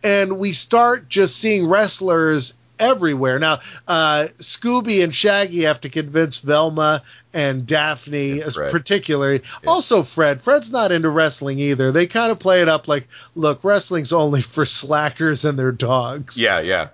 And 0.03 0.39
we 0.39 0.53
start 0.53 1.09
just 1.09 1.37
seeing 1.37 1.69
wrestlers 1.69 2.55
everywhere. 2.79 3.39
Now, 3.39 3.61
uh, 3.87 4.27
Scooby 4.39 5.05
and 5.05 5.15
Shaggy 5.15 5.63
have 5.63 5.81
to 5.83 5.89
convince 5.89 6.39
Velma 6.39 7.03
and 7.35 7.67
Daphne, 7.67 8.33
And 8.33 8.43
as 8.43 8.55
Fred. 8.55 8.71
particularly. 8.71 9.43
Also, 9.67 10.03
Fred. 10.03 10.43
Fred's 10.43 10.71
not 10.73 10.93
into 10.93 11.09
wrestling 11.09 11.59
either. 11.59 11.93
They 11.93 12.07
kind 12.07 12.31
of 12.33 12.39
play 12.39 12.63
it 12.63 12.69
up 12.69 12.89
like, 12.89 13.09
look, 13.35 13.65
wrestling's 13.65 14.13
only 14.13 14.43
for 14.43 14.65
slackers 14.67 15.45
and 15.45 15.59
their 15.59 15.73
dogs. 15.73 16.41
Yeah, 16.41 16.61
yeah. 16.61 16.89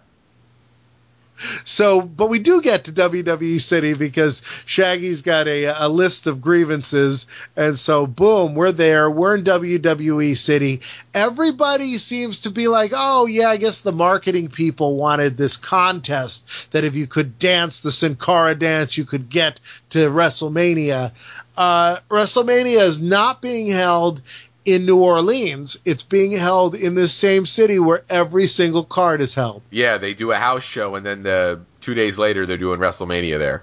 So, 1.65 2.01
but 2.01 2.29
we 2.29 2.39
do 2.39 2.61
get 2.61 2.85
to 2.85 2.93
WWE 2.93 3.61
City 3.61 3.95
because 3.95 4.43
Shaggy's 4.65 5.23
got 5.23 5.47
a, 5.47 5.65
a 5.67 5.89
list 5.89 6.27
of 6.27 6.41
grievances. 6.41 7.27
And 7.57 7.79
so, 7.79 8.07
boom, 8.07 8.55
we're 8.55 8.73
there. 8.73 9.11
We're 9.11 9.37
in 9.37 9.45
WWE 9.45 10.37
City. 10.37 10.81
Everybody 11.15 11.99
seems 11.99 12.41
to 12.41 12.51
be 12.51 12.69
like, 12.69 12.93
oh, 12.95 13.27
yeah, 13.27 13.49
I 13.49 13.57
guess 13.57 13.81
the 13.81 13.93
marketing 13.93 14.49
people 14.49 14.97
wanted 14.97 15.37
this 15.37 15.57
contest 15.57 16.73
that 16.73 16.85
if 16.85 16.95
you 16.95 17.07
could 17.07 17.39
dance 17.39 17.81
the 17.81 17.93
Sin 17.93 18.17
Cara 18.17 18.55
dance, 18.55 18.97
you 18.97 19.05
could 19.05 19.29
get 19.29 19.61
to 19.91 19.99
WrestleMania. 20.11 21.13
Uh, 21.57 21.99
WrestleMania 22.09 22.83
is 22.83 23.01
not 23.01 23.43
being 23.43 23.67
held 23.69 24.23
in 24.65 24.87
New 24.87 25.01
Orleans. 25.01 25.79
It's 25.85 26.03
being 26.03 26.33
held 26.33 26.75
in 26.75 26.95
the 26.95 27.09
same 27.09 27.47
city 27.47 27.79
where 27.79 28.03
every 28.09 28.47
single 28.47 28.85
card 28.85 29.21
is 29.21 29.35
held. 29.35 29.63
Yeah, 29.71 29.99
they 29.99 30.15
do 30.15 30.31
a 30.31 30.37
house 30.37 30.63
show, 30.63 30.95
and 30.95 31.05
then 31.05 31.23
the 31.23 31.61
two 31.81 31.95
days 31.95 32.19
later 32.19 32.47
they're 32.47 32.57
doing 32.57 32.81
WrestleMania 32.81 33.39
there. 33.39 33.63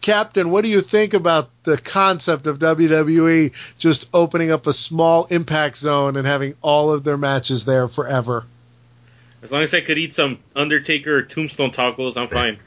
Captain, 0.00 0.50
what 0.50 0.62
do 0.62 0.68
you 0.68 0.80
think 0.80 1.14
about 1.14 1.48
the 1.62 1.78
concept 1.78 2.48
of 2.48 2.58
WWE 2.58 3.52
just 3.78 4.08
opening 4.12 4.50
up 4.50 4.66
a 4.66 4.72
small 4.72 5.26
impact 5.26 5.76
zone 5.76 6.16
and 6.16 6.26
having 6.26 6.54
all 6.60 6.90
of 6.90 7.04
their 7.04 7.16
matches 7.16 7.64
there 7.64 7.86
forever? 7.86 8.44
As 9.42 9.52
long 9.52 9.62
as 9.62 9.72
I 9.72 9.80
could 9.80 9.96
eat 9.96 10.12
some 10.12 10.40
Undertaker 10.56 11.16
or 11.16 11.22
Tombstone 11.22 11.70
tacos, 11.70 12.16
I'm 12.16 12.28
fine. 12.28 12.58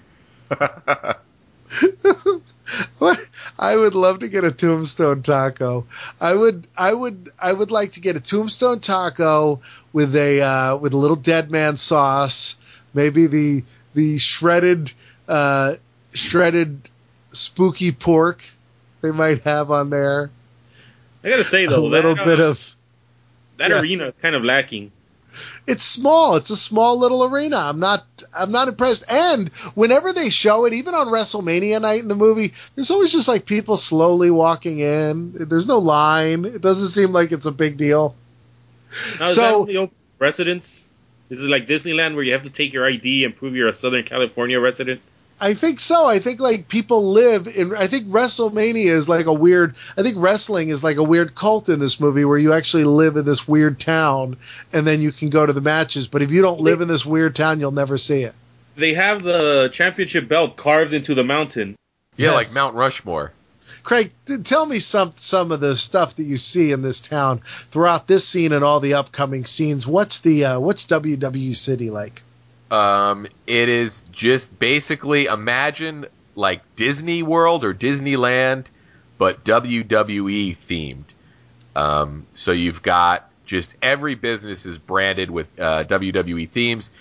What? 2.97 3.19
I 3.59 3.75
would 3.75 3.95
love 3.95 4.19
to 4.19 4.27
get 4.27 4.43
a 4.43 4.51
tombstone 4.51 5.21
taco. 5.21 5.85
I 6.19 6.33
would 6.33 6.67
I 6.77 6.93
would 6.93 7.29
I 7.39 7.51
would 7.51 7.71
like 7.71 7.93
to 7.93 7.99
get 7.99 8.15
a 8.15 8.19
tombstone 8.19 8.79
taco 8.79 9.61
with 9.91 10.15
a 10.15 10.41
uh, 10.41 10.77
with 10.77 10.93
a 10.93 10.97
little 10.97 11.15
dead 11.15 11.51
man 11.51 11.77
sauce, 11.77 12.55
maybe 12.93 13.27
the 13.27 13.63
the 13.93 14.17
shredded 14.17 14.91
uh, 15.27 15.75
shredded 16.13 16.89
spooky 17.31 17.91
pork 17.91 18.43
they 19.01 19.11
might 19.11 19.41
have 19.43 19.71
on 19.71 19.89
there. 19.89 20.31
I 21.23 21.29
gotta 21.29 21.43
say 21.43 21.65
though, 21.65 21.79
A 21.79 21.85
little 21.85 22.15
that, 22.15 22.25
bit 22.25 22.39
uh, 22.39 22.49
of 22.49 22.75
that 23.57 23.69
yes. 23.69 23.81
arena 23.83 24.07
is 24.07 24.17
kind 24.17 24.35
of 24.35 24.43
lacking. 24.43 24.91
It's 25.65 25.83
small. 25.85 26.35
It's 26.35 26.49
a 26.49 26.55
small 26.57 26.99
little 26.99 27.23
arena. 27.23 27.57
I'm 27.57 27.79
not 27.79 28.05
I'm 28.37 28.51
not 28.51 28.67
impressed. 28.67 29.03
And 29.09 29.49
whenever 29.75 30.11
they 30.13 30.29
show 30.29 30.65
it, 30.65 30.73
even 30.73 30.93
on 30.93 31.07
WrestleMania 31.07 31.81
night 31.81 32.01
in 32.01 32.07
the 32.07 32.15
movie, 32.15 32.53
there's 32.75 32.91
always 32.91 33.11
just 33.11 33.27
like 33.27 33.45
people 33.45 33.77
slowly 33.77 34.29
walking 34.31 34.79
in. 34.79 35.33
There's 35.33 35.67
no 35.67 35.79
line. 35.79 36.45
It 36.45 36.61
doesn't 36.61 36.89
seem 36.89 37.11
like 37.11 37.31
it's 37.31 37.45
a 37.45 37.51
big 37.51 37.77
deal. 37.77 38.15
Now, 39.19 39.25
is 39.25 39.35
So- 39.35 39.65
that 39.65 39.71
the 39.71 39.77
only 39.77 39.91
residence? 40.19 40.87
Is 41.29 41.43
it 41.43 41.47
like 41.49 41.67
Disneyland 41.67 42.13
where 42.15 42.23
you 42.23 42.33
have 42.33 42.43
to 42.43 42.49
take 42.49 42.73
your 42.73 42.85
ID 42.87 43.23
and 43.23 43.35
prove 43.35 43.55
you're 43.55 43.69
a 43.69 43.73
Southern 43.73 44.03
California 44.03 44.59
resident? 44.59 45.01
I 45.39 45.53
think 45.55 45.79
so. 45.79 46.05
I 46.05 46.19
think 46.19 46.39
like 46.39 46.67
people 46.67 47.11
live 47.11 47.47
in. 47.47 47.75
I 47.75 47.87
think 47.87 48.07
WrestleMania 48.07 48.85
is 48.91 49.09
like 49.09 49.25
a 49.25 49.33
weird. 49.33 49.75
I 49.97 50.03
think 50.03 50.15
wrestling 50.17 50.69
is 50.69 50.83
like 50.83 50.97
a 50.97 51.03
weird 51.03 51.35
cult 51.35 51.67
in 51.69 51.79
this 51.79 51.99
movie 51.99 52.23
where 52.23 52.37
you 52.37 52.53
actually 52.53 52.85
live 52.85 53.17
in 53.17 53.25
this 53.25 53.47
weird 53.47 53.79
town 53.79 54.37
and 54.71 54.87
then 54.87 55.01
you 55.01 55.11
can 55.11 55.29
go 55.29 55.45
to 55.45 55.51
the 55.51 55.61
matches. 55.61 56.07
But 56.07 56.21
if 56.21 56.31
you 56.31 56.41
don't 56.41 56.61
live 56.61 56.81
in 56.81 56.87
this 56.87 57.05
weird 57.05 57.35
town, 57.35 57.59
you'll 57.59 57.71
never 57.71 57.97
see 57.97 58.23
it. 58.23 58.33
They 58.75 58.93
have 58.93 59.21
the 59.21 59.69
championship 59.73 60.27
belt 60.27 60.55
carved 60.55 60.93
into 60.93 61.13
the 61.13 61.23
mountain. 61.23 61.75
Yeah, 62.15 62.29
Yes. 62.29 62.35
like 62.35 62.55
Mount 62.55 62.75
Rushmore. 62.75 63.31
Craig, 63.83 64.11
tell 64.45 64.65
me 64.65 64.79
some 64.79 65.11
some 65.17 65.51
of 65.51 65.59
the 65.59 65.75
stuff 65.75 66.15
that 66.15 66.23
you 66.23 66.37
see 66.37 66.71
in 66.71 66.81
this 66.81 67.01
town 67.01 67.41
throughout 67.71 68.07
this 68.07 68.25
scene 68.25 68.53
and 68.53 68.63
all 68.63 68.79
the 68.79 68.93
upcoming 68.93 69.45
scenes. 69.45 69.85
What's 69.85 70.19
the 70.19 70.45
uh, 70.45 70.59
what's 70.59 70.85
WW 70.85 71.53
City 71.53 71.89
like? 71.89 72.23
Um, 72.71 73.27
it 73.45 73.69
is 73.69 74.03
just 74.11 74.57
basically 74.57 75.25
imagine 75.25 76.07
like 76.35 76.61
Disney 76.75 77.23
World 77.23 77.63
or 77.63 77.73
Disneyland, 77.73 78.67
but 79.17 79.43
WWE 79.43 80.57
themed. 80.57 81.05
Um, 81.75 82.25
so 82.31 82.51
you've 82.51 82.81
got 82.81 83.29
just 83.45 83.75
every 83.81 84.15
business 84.15 84.65
is 84.65 84.77
branded 84.77 85.29
with 85.29 85.47
uh, 85.59 85.83
WWE 85.85 86.49
themes. 86.49 86.91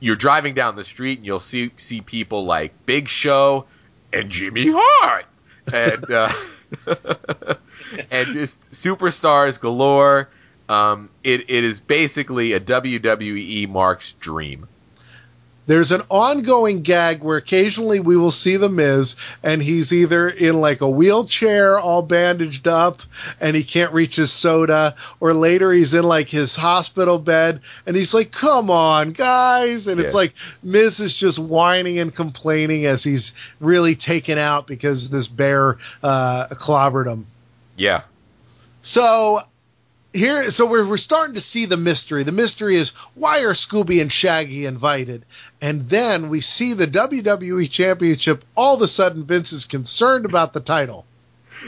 You're 0.00 0.16
driving 0.16 0.54
down 0.54 0.76
the 0.76 0.84
street 0.84 1.18
and 1.18 1.26
you'll 1.26 1.40
see 1.40 1.70
see 1.76 2.00
people 2.00 2.44
like 2.44 2.72
Big 2.86 3.08
Show 3.08 3.66
and 4.12 4.30
Jimmy 4.30 4.66
Hart 4.68 5.26
and 5.72 6.10
uh, 6.10 6.28
and 8.10 8.28
just 8.28 8.70
superstars 8.72 9.60
galore. 9.60 10.28
Um, 10.68 11.10
it, 11.22 11.50
it 11.50 11.64
is 11.64 11.80
basically 11.80 12.54
a 12.54 12.60
WWE 12.60 13.68
Mark's 13.68 14.12
dream. 14.14 14.68
There's 15.66 15.92
an 15.92 16.02
ongoing 16.08 16.82
gag 16.82 17.22
where 17.22 17.36
occasionally 17.36 18.00
we 18.00 18.16
will 18.16 18.32
see 18.32 18.56
the 18.56 18.68
Miz, 18.68 19.16
and 19.44 19.62
he's 19.62 19.92
either 19.92 20.28
in 20.28 20.60
like 20.60 20.80
a 20.80 20.90
wheelchair, 20.90 21.78
all 21.78 22.02
bandaged 22.02 22.66
up, 22.66 23.02
and 23.40 23.54
he 23.54 23.62
can't 23.62 23.92
reach 23.92 24.16
his 24.16 24.32
soda, 24.32 24.96
or 25.20 25.34
later 25.34 25.72
he's 25.72 25.94
in 25.94 26.04
like 26.04 26.28
his 26.28 26.56
hospital 26.56 27.18
bed, 27.18 27.60
and 27.86 27.94
he's 27.94 28.12
like, 28.12 28.32
"Come 28.32 28.70
on, 28.70 29.12
guys!" 29.12 29.86
And 29.86 30.00
it's 30.00 30.14
like 30.14 30.34
Miz 30.64 30.98
is 30.98 31.16
just 31.16 31.38
whining 31.38 32.00
and 32.00 32.12
complaining 32.12 32.86
as 32.86 33.04
he's 33.04 33.32
really 33.60 33.94
taken 33.94 34.38
out 34.38 34.66
because 34.66 35.10
this 35.10 35.28
bear 35.28 35.78
uh, 36.02 36.46
clobbered 36.50 37.06
him. 37.06 37.26
Yeah. 37.76 38.02
So 38.82 39.42
here, 40.12 40.50
so 40.50 40.66
we're 40.66 40.86
we're 40.86 40.96
starting 40.96 41.34
to 41.34 41.40
see 41.40 41.66
the 41.66 41.76
mystery. 41.76 42.22
The 42.22 42.32
mystery 42.32 42.76
is 42.76 42.90
why 43.14 43.40
are 43.44 43.54
Scooby 43.54 44.00
and 44.00 44.12
Shaggy 44.12 44.66
invited? 44.66 45.24
And 45.62 45.88
then 45.88 46.28
we 46.28 46.40
see 46.40 46.74
the 46.74 46.86
WWE 46.86 47.70
Championship. 47.70 48.44
All 48.56 48.74
of 48.74 48.82
a 48.82 48.88
sudden, 48.88 49.24
Vince 49.24 49.52
is 49.52 49.64
concerned 49.64 50.24
about 50.26 50.52
the 50.52 50.60
title. 50.60 51.06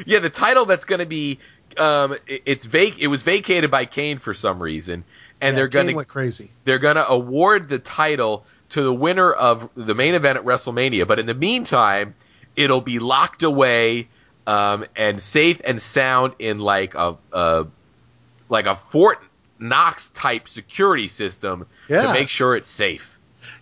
Yeah, 0.05 0.19
the 0.19 0.29
title 0.31 0.65
that's 0.67 0.85
going 0.85 0.99
to 0.99 1.07
be 1.07 1.39
um 1.79 2.13
it- 2.27 2.43
it's 2.47 2.65
vac 2.67 2.99
it 3.01 3.07
was 3.09 3.23
vacated 3.23 3.71
by 3.71 3.85
Kane 3.85 4.19
for 4.19 4.33
some 4.35 4.63
reason 4.63 5.03
and 5.41 5.53
Yeah, 5.55 5.57
they're 5.57 5.69
going 5.69 5.87
to 5.97 6.05
crazy. 6.05 6.51
they're 6.65 6.79
going 6.79 6.95
to 6.97 7.09
award 7.09 7.69
the 7.69 7.79
title 7.81 8.45
to 8.71 8.83
the 8.83 8.93
winner 8.95 9.33
of 9.33 9.69
the 9.75 9.95
main 9.95 10.15
event 10.15 10.39
at 10.39 10.45
WrestleMania, 10.45 11.07
but 11.07 11.19
in 11.19 11.27
the 11.27 11.35
meantime, 11.35 12.15
it'll 12.57 12.81
be 12.81 12.99
locked 12.99 13.43
away 13.45 14.09
um 14.47 14.85
and 14.97 15.21
safe 15.23 15.61
and 15.65 15.81
sound 15.81 16.35
in 16.39 16.59
like 16.59 16.95
a 16.95 17.17
uh 17.33 17.65
like 18.49 18.67
a 18.67 18.77
Fort 18.77 19.23
Knox 19.59 20.11
type 20.11 20.49
security 20.49 21.09
system 21.09 21.67
to 22.09 22.13
make 22.13 22.29
sure 22.29 22.57
it's 22.57 22.69
safe. 22.69 23.14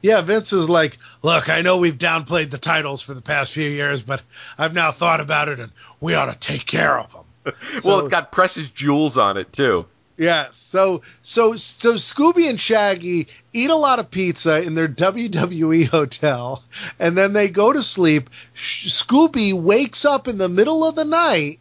Yeah, 0.02 0.20
Vince 0.20 0.52
is 0.52 0.68
like, 0.68 0.98
look, 1.22 1.48
I 1.48 1.62
know 1.62 1.78
we've 1.78 1.98
downplayed 1.98 2.50
the 2.50 2.58
titles 2.58 3.00
for 3.00 3.14
the 3.14 3.22
past 3.22 3.52
few 3.52 3.68
years, 3.68 4.02
but 4.02 4.20
I've 4.58 4.74
now 4.74 4.90
thought 4.90 5.20
about 5.20 5.48
it, 5.48 5.60
and 5.60 5.70
we 6.00 6.14
ought 6.14 6.32
to 6.32 6.38
take 6.38 6.66
care 6.66 6.98
of 6.98 7.12
them. 7.12 7.54
well, 7.84 8.00
it's 8.00 8.08
got 8.08 8.32
precious 8.32 8.70
jewels 8.70 9.16
on 9.16 9.36
it 9.36 9.52
too. 9.52 9.86
Yeah, 10.18 10.48
so 10.52 11.02
so 11.22 11.56
so 11.56 11.94
Scooby 11.94 12.48
and 12.48 12.60
Shaggy 12.60 13.28
eat 13.52 13.70
a 13.70 13.74
lot 13.76 13.98
of 13.98 14.10
pizza 14.10 14.62
in 14.62 14.74
their 14.74 14.86
WWE 14.86 15.88
hotel, 15.88 16.62
and 16.98 17.16
then 17.16 17.32
they 17.32 17.48
go 17.48 17.72
to 17.72 17.82
sleep. 17.82 18.28
Sh- 18.52 18.88
Scooby 18.88 19.54
wakes 19.54 20.04
up 20.04 20.28
in 20.28 20.38
the 20.38 20.48
middle 20.48 20.86
of 20.86 20.94
the 20.94 21.04
night 21.04 21.58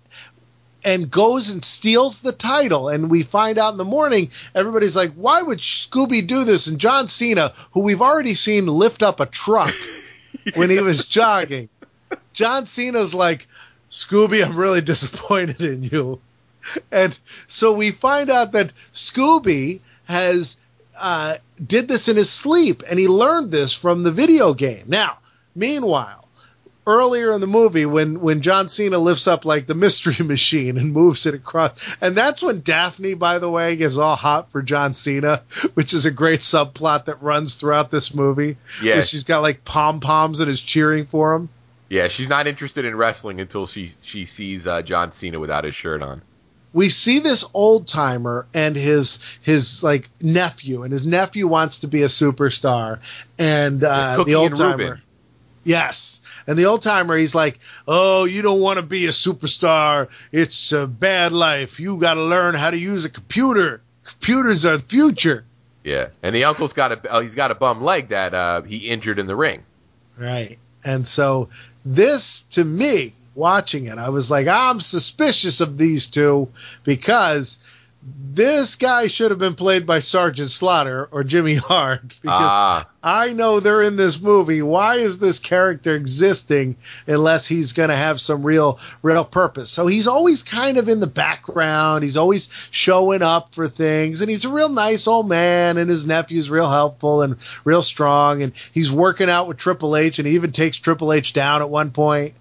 and 0.84 1.12
goes 1.12 1.50
and 1.50 1.64
steals 1.64 2.20
the 2.20 2.32
title, 2.32 2.90
and 2.90 3.10
we 3.10 3.24
find 3.24 3.58
out 3.58 3.74
in 3.74 3.78
the 3.78 3.86
morning. 3.86 4.32
Everybody's 4.56 4.96
like, 4.96 5.14
"Why 5.14 5.42
would 5.42 5.60
Scooby 5.60 6.26
do 6.26 6.44
this?" 6.44 6.68
And 6.68 6.80
John 6.80 7.08
Cena, 7.08 7.54
who 7.72 7.82
we've 7.82 8.02
already 8.02 8.36
seen 8.36 8.68
lift 8.68 9.04
up 9.04 9.20
a 9.20 9.26
truck 9.26 9.74
when 10.56 10.70
he 10.70 10.80
was 10.80 11.06
jogging, 11.06 11.70
John 12.34 12.66
Cena's 12.66 13.14
like, 13.14 13.48
"Scooby, 13.90 14.46
I'm 14.46 14.56
really 14.56 14.82
disappointed 14.82 15.62
in 15.62 15.84
you." 15.84 16.20
and 16.92 17.18
so 17.48 17.74
we 17.74 17.92
find 17.92 18.30
out 18.30 18.52
that 18.52 18.72
Scooby 18.94 19.82
has 20.06 20.58
uh, 21.00 21.38
did 21.66 21.88
this 21.88 22.08
in 22.08 22.18
his 22.18 22.30
sleep, 22.30 22.84
and 22.88 23.00
he 23.00 23.08
learned 23.08 23.52
this 23.52 23.74
from 23.74 24.04
the 24.04 24.12
video 24.12 24.54
game. 24.54 24.86
Now, 24.88 25.20
meanwhile, 25.56 26.21
earlier 26.88 27.32
in 27.32 27.42
the 27.42 27.48
movie, 27.48 27.86
when 27.86 28.20
when 28.22 28.42
John 28.42 28.70
Cena 28.70 28.98
lifts 28.98 29.28
up 29.28 29.46
like 29.46 29.68
the 29.68 29.76
mystery 29.76 30.26
machine 30.26 30.78
and 30.78 30.94
moves 30.94 31.26
it 31.26 31.34
across, 31.34 31.72
and 32.02 32.16
that's 32.16 32.42
when 32.42 32.62
Daphne, 32.62 33.14
by 33.14 33.40
the 33.40 33.50
way, 33.50 33.76
gets 33.76 33.98
all 33.98 34.16
hot 34.16 34.52
for 34.52 34.62
John 34.62 34.94
Cena, 34.94 35.44
which 35.74 35.94
is 35.94 36.06
a 36.06 36.12
great 36.12 36.40
subplot 36.40 37.06
that 37.06 37.22
runs 37.22 37.56
throughout 37.56 37.92
this 37.92 38.14
movie. 38.14 38.58
Yeah. 38.82 39.02
she's 39.02 39.24
got 39.24 39.42
like 39.42 39.64
pom 39.64 40.00
poms 40.00 40.40
and 40.40 40.50
is 40.50 40.62
cheering 40.62 41.06
for 41.06 41.34
him. 41.34 41.50
Yeah, 41.90 42.08
she's 42.08 42.30
not 42.30 42.48
interested 42.48 42.86
in 42.86 42.96
wrestling 42.96 43.42
until 43.42 43.66
she 43.66 43.92
she 44.02 44.26
sees 44.26 44.66
uh, 44.66 44.82
John 44.82 45.12
Cena 45.12 45.40
without 45.40 45.66
his 45.66 45.76
shirt 45.76 46.02
on. 46.02 46.22
we 46.74 46.88
see 46.88 47.20
this 47.20 47.44
old 47.54 47.86
timer 47.88 48.48
and 48.54 48.78
his 48.78 49.20
his 49.42 49.84
like 49.84 50.10
nephew, 50.22 50.84
and 50.84 50.94
his 50.94 51.06
nephew 51.06 51.48
wants 51.48 51.80
to 51.80 51.88
be 51.88 52.04
a 52.04 52.08
superstar, 52.08 53.02
and 53.38 53.84
uh, 53.84 54.24
the 54.24 54.36
old 54.36 54.56
timer. 54.56 55.02
Yes. 55.64 56.22
And 56.48 56.58
the 56.58 56.66
old 56.66 56.82
timer, 56.82 57.16
he's 57.16 57.36
like, 57.36 57.60
Oh, 57.88 58.26
you 58.26 58.42
don't 58.42 58.60
want 58.60 58.78
to 58.78 58.84
be 58.84 59.06
a 59.06 59.10
superstar. 59.10 60.10
It's 60.32 60.72
a 60.72 60.88
bad 60.88 61.34
life. 61.34 61.80
You 61.80 61.98
got 61.98 62.16
to 62.16 62.24
learn 62.24 62.56
how 62.56 62.72
to 62.72 62.78
use 62.78 63.06
a 63.06 63.10
computer. 63.10 63.82
Computers 64.04 64.66
are 64.66 64.78
the 64.78 64.84
future. 64.84 65.46
Yeah, 65.84 66.10
and 66.22 66.36
the 66.36 66.44
uncle's 66.44 66.74
got 66.74 66.92
a 66.92 67.02
oh, 67.10 67.22
he's 67.22 67.36
got 67.36 67.50
a 67.50 67.56
bum 67.56 67.82
leg 67.82 68.10
that 68.10 68.34
uh, 68.34 68.62
he 68.62 68.90
injured 68.90 69.18
in 69.18 69.28
the 69.28 69.36
ring. 69.36 69.64
Right. 70.18 70.60
And 70.84 71.08
so 71.08 71.50
this 71.86 72.44
to 72.52 72.64
me, 72.64 73.14
watching 73.34 73.86
it, 73.86 73.98
I 73.98 74.10
was 74.10 74.30
like, 74.30 74.48
I'm 74.48 74.80
suspicious 74.80 75.62
of 75.62 75.78
these 75.78 76.08
two 76.08 76.50
because 76.84 77.58
this 78.04 78.78
guy 78.78 79.08
should 79.08 79.30
have 79.32 79.40
been 79.40 79.56
played 79.56 79.86
by 79.86 80.00
Sergeant 80.00 80.50
Slaughter 80.50 81.08
or 81.12 81.24
Jimmy 81.24 81.56
Hart 81.56 82.02
because 82.22 82.40
Ah, 82.40 82.88
I 83.04 83.34
know 83.34 83.60
they're 83.60 83.82
in 83.82 83.96
this 83.98 84.20
movie. 84.20 84.62
Why 84.62 84.96
is 84.96 85.20
this 85.20 85.38
character 85.38 85.96
existing 85.96 86.78
unless 87.06 87.46
he's 87.46 87.74
going 87.74 87.90
to 87.90 87.96
have 87.96 88.22
some 88.22 88.42
real, 88.44 88.80
real 89.04 89.26
purpose? 89.26 89.70
So 89.70 89.86
he's 89.86 90.08
always 90.08 90.44
kind 90.44 90.78
of 90.78 90.88
in 90.90 91.00
the 91.00 91.08
background. 91.08 92.04
He's 92.04 92.18
always 92.18 92.50
showing 92.72 93.22
up 93.22 93.54
for 93.54 93.68
things, 93.68 94.22
and 94.22 94.30
he's 94.30 94.46
a 94.46 94.50
real 94.50 94.70
nice 94.70 95.08
old 95.08 95.28
man. 95.28 95.78
And 95.78 95.90
his 95.90 96.06
nephew's 96.06 96.50
real 96.50 96.70
helpful 96.70 97.22
and 97.22 97.36
real 97.66 97.82
strong. 97.84 98.42
And 98.44 98.54
he's 98.72 98.92
working 98.92 99.30
out 99.30 99.48
with 99.48 99.58
Triple 99.58 99.96
H, 99.96 100.18
and 100.20 100.28
he 100.28 100.36
even 100.36 100.54
takes 100.54 100.78
Triple 100.78 101.12
H 101.14 101.34
down 101.34 101.62
at 101.62 101.70
one 101.70 101.92
point. 101.92 102.34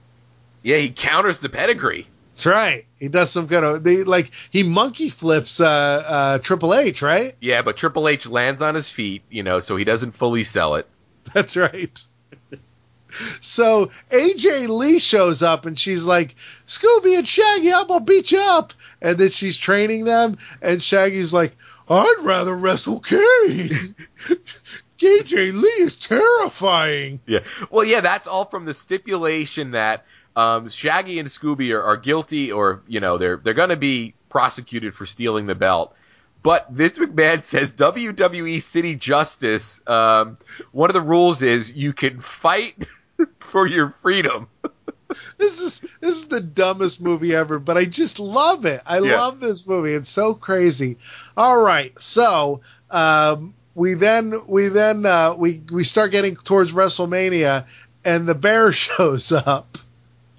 yeah, 0.62 0.76
he 0.76 0.90
counters 0.90 1.40
the 1.40 1.48
pedigree. 1.48 2.06
That's 2.40 2.46
right. 2.46 2.86
He 2.98 3.08
does 3.08 3.30
some 3.30 3.48
kind 3.48 3.66
of 3.66 3.84
they 3.84 4.02
like 4.02 4.30
he 4.48 4.62
monkey 4.62 5.10
flips 5.10 5.60
uh, 5.60 5.68
uh, 6.06 6.38
Triple 6.38 6.74
H, 6.74 7.02
right? 7.02 7.34
Yeah, 7.38 7.60
but 7.60 7.76
Triple 7.76 8.08
H 8.08 8.26
lands 8.26 8.62
on 8.62 8.74
his 8.74 8.88
feet, 8.90 9.24
you 9.28 9.42
know, 9.42 9.60
so 9.60 9.76
he 9.76 9.84
doesn't 9.84 10.12
fully 10.12 10.44
sell 10.44 10.76
it. 10.76 10.88
That's 11.34 11.58
right. 11.58 12.02
So 13.42 13.90
AJ 14.10 14.68
Lee 14.68 15.00
shows 15.00 15.42
up 15.42 15.66
and 15.66 15.78
she's 15.78 16.06
like, 16.06 16.34
Scooby 16.66 17.18
and 17.18 17.28
Shaggy, 17.28 17.74
I'm 17.74 17.86
gonna 17.86 18.06
beat 18.06 18.32
you 18.32 18.40
up. 18.40 18.72
And 19.02 19.18
then 19.18 19.28
she's 19.28 19.58
training 19.58 20.06
them, 20.06 20.38
and 20.62 20.82
Shaggy's 20.82 21.34
like, 21.34 21.54
I'd 21.90 22.20
rather 22.22 22.56
wrestle 22.56 23.00
Kane. 23.00 23.94
AJ 24.98 25.52
Lee 25.52 25.84
is 25.84 25.96
terrifying. 25.96 27.20
Yeah. 27.26 27.40
Well, 27.70 27.84
yeah, 27.84 28.00
that's 28.00 28.26
all 28.26 28.46
from 28.46 28.64
the 28.64 28.72
stipulation 28.72 29.72
that 29.72 30.06
um, 30.36 30.68
Shaggy 30.68 31.18
and 31.18 31.28
Scooby 31.28 31.74
are, 31.74 31.82
are 31.82 31.96
guilty, 31.96 32.52
or 32.52 32.82
you 32.86 33.00
know, 33.00 33.18
they're 33.18 33.36
they're 33.36 33.54
going 33.54 33.70
to 33.70 33.76
be 33.76 34.14
prosecuted 34.28 34.94
for 34.94 35.06
stealing 35.06 35.46
the 35.46 35.54
belt. 35.54 35.94
But 36.42 36.70
Vince 36.70 36.98
McMahon 36.98 37.42
says 37.44 37.72
WWE 37.72 38.62
City 38.62 38.94
Justice. 38.96 39.82
Um, 39.86 40.38
one 40.72 40.88
of 40.90 40.94
the 40.94 41.00
rules 41.00 41.42
is 41.42 41.72
you 41.72 41.92
can 41.92 42.20
fight 42.20 42.74
for 43.40 43.66
your 43.66 43.90
freedom. 44.02 44.48
This 45.38 45.60
is 45.60 45.80
this 46.00 46.18
is 46.18 46.28
the 46.28 46.40
dumbest 46.40 47.00
movie 47.00 47.34
ever, 47.34 47.58
but 47.58 47.76
I 47.76 47.84
just 47.84 48.20
love 48.20 48.64
it. 48.64 48.80
I 48.86 49.00
Yeah. 49.00 49.16
love 49.16 49.40
this 49.40 49.66
movie. 49.66 49.92
It's 49.92 50.08
so 50.08 50.34
crazy. 50.34 50.98
All 51.36 51.60
right, 51.60 51.92
so 52.00 52.60
um, 52.92 53.54
we 53.74 53.94
then 53.94 54.32
we 54.46 54.68
then 54.68 55.04
uh, 55.04 55.34
we 55.36 55.62
we 55.68 55.82
start 55.82 56.12
getting 56.12 56.36
towards 56.36 56.72
WrestleMania, 56.72 57.66
and 58.04 58.28
the 58.28 58.36
bear 58.36 58.70
shows 58.72 59.32
up. 59.32 59.78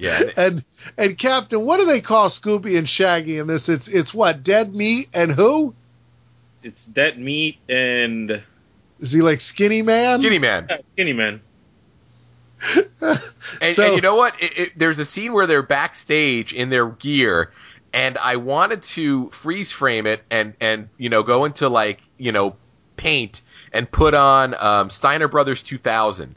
Yeah. 0.01 0.19
And 0.35 0.65
and 0.97 1.17
Captain, 1.17 1.63
what 1.63 1.79
do 1.79 1.85
they 1.85 2.01
call 2.01 2.29
Scooby 2.29 2.77
and 2.77 2.89
Shaggy 2.89 3.37
in 3.37 3.45
this? 3.47 3.69
It's 3.69 3.87
it's 3.87 4.13
what 4.13 4.43
dead 4.43 4.73
meat 4.73 5.07
and 5.13 5.31
who 5.31 5.75
It's 6.63 6.85
dead 6.87 7.19
meat 7.19 7.57
and 7.69 8.41
is 8.99 9.11
he 9.11 9.21
like 9.21 9.41
Skinny 9.41 9.81
Man? 9.83 10.19
Skinny 10.19 10.39
Man. 10.39 10.67
uh, 10.69 10.77
skinny 10.89 11.13
man. 11.13 11.41
And, 13.61 13.75
So- 13.75 13.85
and 13.87 13.95
you 13.95 14.01
know 14.01 14.15
what? 14.15 14.33
It, 14.41 14.57
it, 14.57 14.71
there's 14.77 14.99
a 14.99 15.05
scene 15.05 15.33
where 15.33 15.45
they're 15.47 15.63
backstage 15.63 16.53
in 16.53 16.69
their 16.69 16.87
gear, 16.89 17.51
and 17.93 18.17
I 18.17 18.35
wanted 18.37 18.81
to 18.83 19.29
freeze 19.31 19.71
frame 19.71 20.07
it 20.07 20.23
and 20.31 20.53
and 20.61 20.89
you 20.97 21.09
know 21.09 21.23
go 21.23 21.45
into 21.45 21.69
like 21.69 21.99
you 22.17 22.31
know 22.31 22.55
paint 22.97 23.41
and 23.73 23.89
put 23.89 24.13
on 24.13 24.53
um, 24.55 24.89
Steiner 24.89 25.27
Brothers 25.27 25.61
2000 25.63 26.35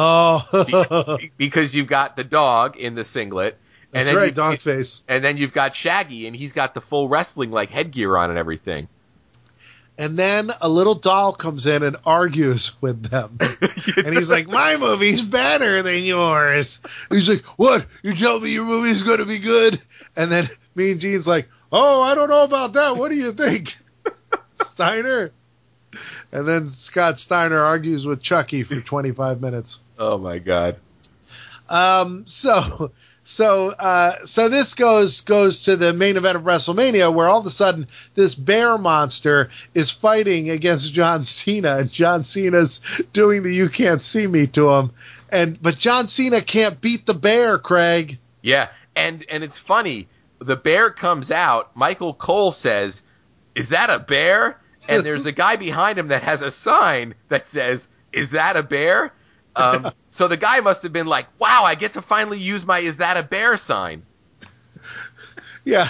Oh, 0.00 1.16
Be- 1.18 1.32
because 1.36 1.74
you've 1.74 1.88
got 1.88 2.16
the 2.16 2.24
dog 2.24 2.76
in 2.76 2.94
the 2.94 3.04
singlet. 3.04 3.58
And 3.92 4.00
that's 4.06 4.08
then 4.08 4.16
right, 4.16 4.26
you- 4.26 4.32
dog 4.32 4.58
face. 4.60 5.02
And 5.08 5.24
then 5.24 5.36
you've 5.38 5.52
got 5.52 5.74
Shaggy, 5.74 6.26
and 6.26 6.36
he's 6.36 6.52
got 6.52 6.74
the 6.74 6.80
full 6.80 7.08
wrestling 7.08 7.50
like 7.50 7.70
headgear 7.70 8.16
on 8.16 8.30
and 8.30 8.38
everything. 8.38 8.88
And 10.00 10.16
then 10.16 10.52
a 10.60 10.68
little 10.68 10.94
doll 10.94 11.32
comes 11.32 11.66
in 11.66 11.82
and 11.82 11.96
argues 12.06 12.80
with 12.80 13.02
them. 13.10 13.36
and 13.40 14.14
he's 14.14 14.30
like, 14.30 14.46
My 14.46 14.76
movie's 14.76 15.22
better 15.22 15.82
than 15.82 16.04
yours. 16.04 16.78
He's 17.10 17.28
like, 17.28 17.42
What? 17.56 17.84
You 18.04 18.14
tell 18.14 18.38
me 18.38 18.50
your 18.50 18.64
movie's 18.64 19.02
going 19.02 19.18
to 19.18 19.26
be 19.26 19.40
good? 19.40 19.80
And 20.14 20.30
then 20.30 20.48
Mean 20.76 21.00
Gene's 21.00 21.26
like, 21.26 21.48
Oh, 21.72 22.00
I 22.02 22.14
don't 22.14 22.30
know 22.30 22.44
about 22.44 22.74
that. 22.74 22.96
What 22.96 23.10
do 23.10 23.16
you 23.16 23.32
think? 23.32 23.76
Steiner? 24.62 25.32
And 26.32 26.46
then 26.46 26.68
Scott 26.68 27.18
Steiner 27.18 27.58
argues 27.58 28.06
with 28.06 28.20
Chucky 28.20 28.62
for 28.62 28.80
25 28.80 29.40
minutes. 29.40 29.80
Oh 29.98 30.18
my 30.18 30.38
god! 30.38 30.76
Um, 31.68 32.26
so, 32.26 32.92
so, 33.22 33.68
uh, 33.68 34.24
so 34.24 34.48
this 34.48 34.74
goes 34.74 35.22
goes 35.22 35.62
to 35.62 35.76
the 35.76 35.92
main 35.92 36.16
event 36.16 36.36
of 36.36 36.44
WrestleMania, 36.44 37.12
where 37.12 37.28
all 37.28 37.40
of 37.40 37.46
a 37.46 37.50
sudden 37.50 37.88
this 38.14 38.34
bear 38.34 38.78
monster 38.78 39.50
is 39.74 39.90
fighting 39.90 40.50
against 40.50 40.92
John 40.92 41.24
Cena, 41.24 41.76
and 41.76 41.90
John 41.90 42.24
Cena's 42.24 42.80
doing 43.12 43.42
the 43.42 43.54
"You 43.54 43.68
Can't 43.68 44.02
See 44.02 44.26
Me" 44.26 44.46
to 44.48 44.70
him, 44.70 44.92
and 45.30 45.60
but 45.60 45.78
John 45.78 46.08
Cena 46.08 46.40
can't 46.40 46.80
beat 46.80 47.06
the 47.06 47.14
bear, 47.14 47.58
Craig. 47.58 48.18
Yeah, 48.42 48.68
and 48.94 49.24
and 49.28 49.42
it's 49.42 49.58
funny. 49.58 50.08
The 50.38 50.56
bear 50.56 50.90
comes 50.90 51.30
out. 51.30 51.76
Michael 51.76 52.14
Cole 52.14 52.52
says, 52.52 53.02
"Is 53.54 53.70
that 53.70 53.90
a 53.90 53.98
bear?" 53.98 54.58
And 54.88 55.04
there's 55.04 55.26
a 55.26 55.32
guy 55.32 55.56
behind 55.56 55.98
him 55.98 56.08
that 56.08 56.22
has 56.22 56.42
a 56.42 56.50
sign 56.50 57.14
that 57.28 57.46
says, 57.46 57.88
"Is 58.12 58.32
that 58.32 58.56
a 58.56 58.62
bear?" 58.62 59.12
Um, 59.54 59.92
so 60.08 60.28
the 60.28 60.36
guy 60.36 60.60
must 60.60 60.82
have 60.82 60.92
been 60.92 61.06
like, 61.06 61.26
"Wow, 61.38 61.64
I 61.64 61.74
get 61.74 61.94
to 61.94 62.02
finally 62.02 62.38
use 62.38 62.64
my 62.64 62.78
is 62.78 62.98
that 62.98 63.16
a 63.16 63.22
bear 63.22 63.56
sign." 63.56 64.02
Yeah, 65.64 65.88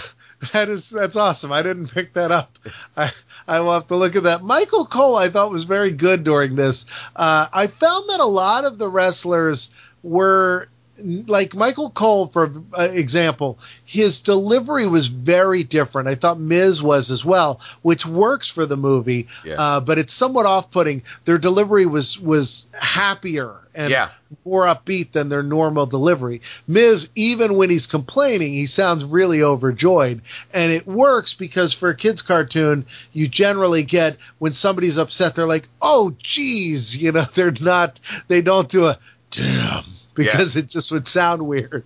that 0.52 0.68
is 0.68 0.90
that's 0.90 1.14
awesome. 1.14 1.52
I 1.52 1.62
didn't 1.62 1.88
pick 1.88 2.14
that 2.14 2.32
up. 2.32 2.58
I 2.96 3.12
I 3.46 3.60
will 3.60 3.72
have 3.72 3.88
to 3.88 3.96
look 3.96 4.16
at 4.16 4.24
that. 4.24 4.42
Michael 4.42 4.86
Cole, 4.86 5.16
I 5.16 5.28
thought 5.28 5.52
was 5.52 5.64
very 5.64 5.92
good 5.92 6.24
during 6.24 6.56
this. 6.56 6.84
Uh, 7.14 7.46
I 7.52 7.68
found 7.68 8.08
that 8.10 8.20
a 8.20 8.24
lot 8.24 8.64
of 8.64 8.78
the 8.78 8.88
wrestlers 8.88 9.70
were 10.02 10.68
like 11.02 11.54
Michael 11.54 11.90
Cole, 11.90 12.26
for 12.26 12.52
uh, 12.76 12.82
example, 12.82 13.58
his 13.84 14.20
delivery 14.20 14.86
was 14.86 15.06
very 15.06 15.62
different. 15.64 16.08
I 16.08 16.14
thought 16.14 16.38
Miz 16.38 16.82
was 16.82 17.10
as 17.10 17.24
well, 17.24 17.60
which 17.82 18.06
works 18.06 18.48
for 18.48 18.66
the 18.66 18.76
movie, 18.76 19.28
Yeah. 19.44 19.54
uh, 19.58 19.80
but 19.80 19.98
it's 19.98 20.12
somewhat 20.12 20.46
off-putting. 20.46 21.02
Their 21.24 21.38
delivery 21.38 21.86
was 21.86 22.18
was 22.18 22.66
happier 22.72 23.54
and 23.74 23.90
Yeah. 23.90 24.08
more 24.44 24.64
upbeat 24.64 25.12
than 25.12 25.28
their 25.28 25.42
normal 25.42 25.86
delivery. 25.86 26.42
Miz, 26.66 27.10
even 27.14 27.54
when 27.54 27.70
he's 27.70 27.86
complaining, 27.86 28.52
he 28.52 28.66
sounds 28.66 29.04
really 29.04 29.42
overjoyed, 29.42 30.22
and 30.52 30.72
it 30.72 30.86
works 30.86 31.34
because 31.34 31.72
for 31.72 31.90
a 31.90 31.94
kids' 31.94 32.22
cartoon, 32.22 32.86
you 33.12 33.28
generally 33.28 33.84
get 33.84 34.16
when 34.38 34.52
somebody's 34.52 34.98
upset, 34.98 35.34
they're 35.34 35.46
like, 35.46 35.68
"Oh, 35.80 36.14
geez," 36.18 36.96
you 36.96 37.12
know, 37.12 37.26
they're 37.34 37.54
not, 37.60 38.00
they 38.26 38.42
don't 38.42 38.68
do 38.68 38.86
a 38.86 38.98
damn 39.30 39.84
because 40.14 40.56
it 40.56 40.68
just 40.68 40.90
would 40.92 41.08
sound 41.08 41.46
weird. 41.46 41.84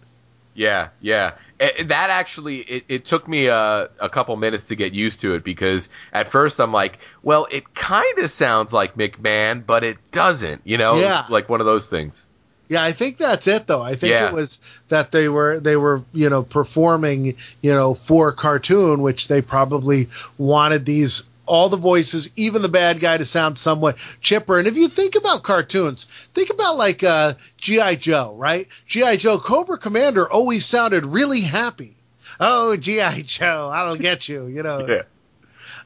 Yeah, 0.55 0.89
yeah. 1.01 1.33
Eh, 1.61 1.85
that 1.85 2.11
actually, 2.11 2.59
it, 2.59 2.85
it 2.89 3.05
took 3.05 3.27
me 3.27 3.47
a, 3.47 3.89
a 3.99 4.09
couple 4.11 4.37
minutes 4.37 4.69
to 4.69 4.77
get 4.77 4.93
used 4.93 5.21
to 5.21 5.35
it 5.35 5.45
because 5.45 5.89
at 6.13 6.29
first 6.29 6.61
I'm 6.61 6.73
like, 6.73 6.99
well, 7.23 7.47
it 7.51 7.75
kind 7.75 8.19
of 8.19 8.31
sounds 8.31 8.73
like 8.73 8.95
McMahon, 8.95 9.65
but 9.65 9.83
it 9.83 9.97
doesn't, 10.11 10.63
you 10.65 10.77
know? 10.77 10.97
Yeah. 10.97 11.25
Like 11.31 11.49
one 11.49 11.61
of 11.61 11.67
those 11.67 11.89
things. 11.89 12.27
Yeah, 12.69 12.83
I 12.83 12.93
think 12.93 13.19
that's 13.19 13.47
it 13.49 13.67
though. 13.67 13.83
I 13.83 13.97
think 13.97 14.13
Yeah. 14.13 14.29
it 14.29 14.33
was 14.33 14.59
that 14.89 15.13
they 15.13 15.29
were 15.29 15.61
they 15.61 15.77
were, 15.77 16.05
you 16.13 16.31
know, 16.31 16.43
performing, 16.43 17.37
you 17.61 17.75
know, 17.75 17.95
for 17.95 18.33
cartoon, 18.33 19.03
which 19.03 19.29
they 19.29 19.43
probably 19.43 20.09
wanted 20.39 20.87
these 20.87 21.25
all 21.47 21.69
the 21.69 21.77
voices, 21.77 22.31
even 22.37 22.63
the 22.63 22.69
bad 22.69 23.01
guy 23.01 23.17
to 23.17 23.25
sound 23.25 23.59
somewhat 23.59 23.97
chipper. 24.21 24.59
And 24.59 24.69
if 24.69 24.77
you 24.77 24.89
think 24.89 25.15
about 25.15 25.43
cartoons, 25.43 26.05
think 26.35 26.51
about 26.51 26.77
like 26.77 27.03
uh 27.03 27.35
GI 27.59 27.97
Joe, 27.97 28.35
right? 28.37 28.67
GI 28.87 29.17
Joe 29.19 29.39
Cobra 29.39 29.79
Commander 29.79 30.31
always 30.31 30.65
sounded 30.67 31.05
really 31.05 31.41
happy. 31.41 31.95
Oh, 32.41 32.77
GI 32.77 33.25
Joe, 33.25 33.71
I 33.73 33.85
don't 33.87 34.01
get 34.01 34.29
you, 34.29 34.47
you 34.47 34.63
know. 34.63 34.87
Yeah. 34.89 35.03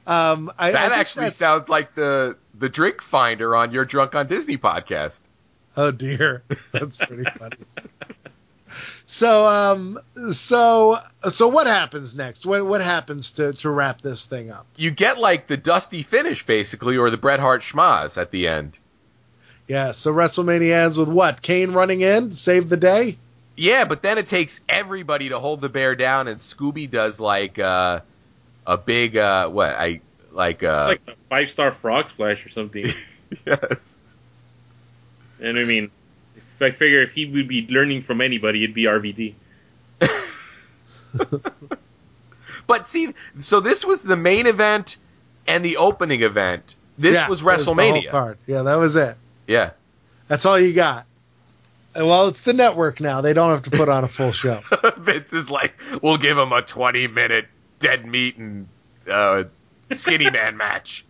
Um 0.07 0.51
I, 0.59 0.69
I 0.69 0.73
That 0.73 0.89
think 0.91 1.01
actually 1.01 1.31
sounds 1.31 1.69
like 1.69 1.95
the, 1.95 2.37
the 2.55 2.69
drink 2.69 3.03
finder 3.03 3.57
on 3.57 3.73
your 3.73 3.85
Drunk 3.85 4.15
on 4.15 4.27
Disney 4.29 4.57
podcast. 4.57 5.21
Oh 5.77 5.91
dear, 5.91 6.43
that's 6.73 6.97
pretty 6.99 7.25
funny. 7.39 7.57
So, 9.09 9.47
um, 9.47 9.99
so, 10.33 10.99
so 11.31 11.49
what 11.49 11.69
happens 11.69 12.17
next? 12.17 12.45
What 12.45 12.67
what 12.67 12.81
happens 12.81 13.31
to 13.33 13.53
to 13.55 13.71
wrap 13.71 14.03
this 14.03 14.27
thing 14.27 14.51
up? 14.51 14.67
You 14.77 14.91
get 14.91 15.17
like 15.19 15.47
the 15.47 15.57
dusty 15.57 16.03
finish 16.03 16.45
basically, 16.45 16.97
or 16.97 17.09
the 17.11 17.17
Bret 17.17 17.39
Hart 17.39 17.63
schmaz 17.63 18.21
at 18.21 18.33
the 18.33 18.49
end. 18.49 18.81
Yeah. 19.69 19.93
So 19.93 20.13
WrestleMania 20.13 20.85
ends 20.85 20.99
with 20.99 21.09
what? 21.09 21.41
Kane 21.41 21.73
running 21.73 22.01
in, 22.01 22.31
to 22.31 22.37
save 22.37 22.69
the 22.69 22.77
day. 22.77 23.17
Yeah, 23.57 23.85
but 23.87 24.03
then 24.03 24.19
it 24.19 24.27
takes 24.27 24.61
everybody 24.69 25.31
to 25.31 25.39
hold 25.39 25.61
the 25.61 25.69
bear 25.69 25.95
down, 25.95 26.29
and 26.29 26.39
Scooby 26.39 26.91
does 26.91 27.21
like 27.21 27.59
uh, 27.59 28.01
a 28.67 28.77
big 28.77 29.17
uh, 29.17 29.49
what 29.49 29.73
I 29.73 30.01
like 30.33 30.65
uh, 30.65 30.87
like 30.89 31.03
a 31.07 31.15
five 31.31 31.49
star 31.49 31.71
frog 31.71 32.11
splash 32.11 32.45
or 32.45 32.49
something. 32.49 32.87
yes. 33.47 34.01
and 35.41 35.59
I 35.59 35.65
mean, 35.65 35.91
if 36.57 36.63
I 36.63 36.71
figure 36.71 37.03
if 37.03 37.13
he 37.13 37.27
would 37.27 37.47
be 37.49 37.67
learning 37.69 38.03
from 38.03 38.21
anybody, 38.21 38.65
it'd 38.65 38.75
be 38.75 38.85
RVD. 38.85 39.35
But 42.67 42.87
see, 42.89 43.15
so 43.39 43.61
this 43.61 43.85
was 43.87 44.03
the 44.03 44.17
main 44.17 44.47
event 44.49 44.97
and 45.47 45.65
the 45.65 45.77
opening 45.77 46.23
event. 46.23 46.75
This 46.99 47.15
Yeah, 47.15 47.29
was 47.29 47.41
that 47.43 47.59
the 47.61 47.65
WrestleMania. 47.65 48.11
card. 48.11 48.39
Yeah, 48.47 48.63
that 48.63 48.75
was 48.75 48.97
it. 48.97 49.17
yeah. 49.47 49.71
That's 50.27 50.45
all 50.45 50.59
you 50.59 50.73
got. 50.73 51.07
Well, 51.95 52.27
it's 52.29 52.41
the 52.41 52.53
network 52.53 52.99
now. 53.01 53.21
They 53.21 53.33
don't 53.33 53.51
have 53.53 53.63
to 53.63 53.71
put 53.71 53.89
on 53.89 54.03
a 54.03 54.09
full 54.09 54.33
show. 54.33 54.61
Vince 54.99 55.33
is 55.33 55.49
like, 55.49 55.81
we'll 56.03 56.17
give 56.19 56.37
him 56.37 56.53
a 56.53 56.61
20 56.61 57.07
minute 57.07 57.47
dead 57.79 58.05
meat 58.05 58.37
and 58.37 58.67
uh, 59.09 59.45
skinny 59.93 60.29
man 60.29 60.57
match. 60.59 61.05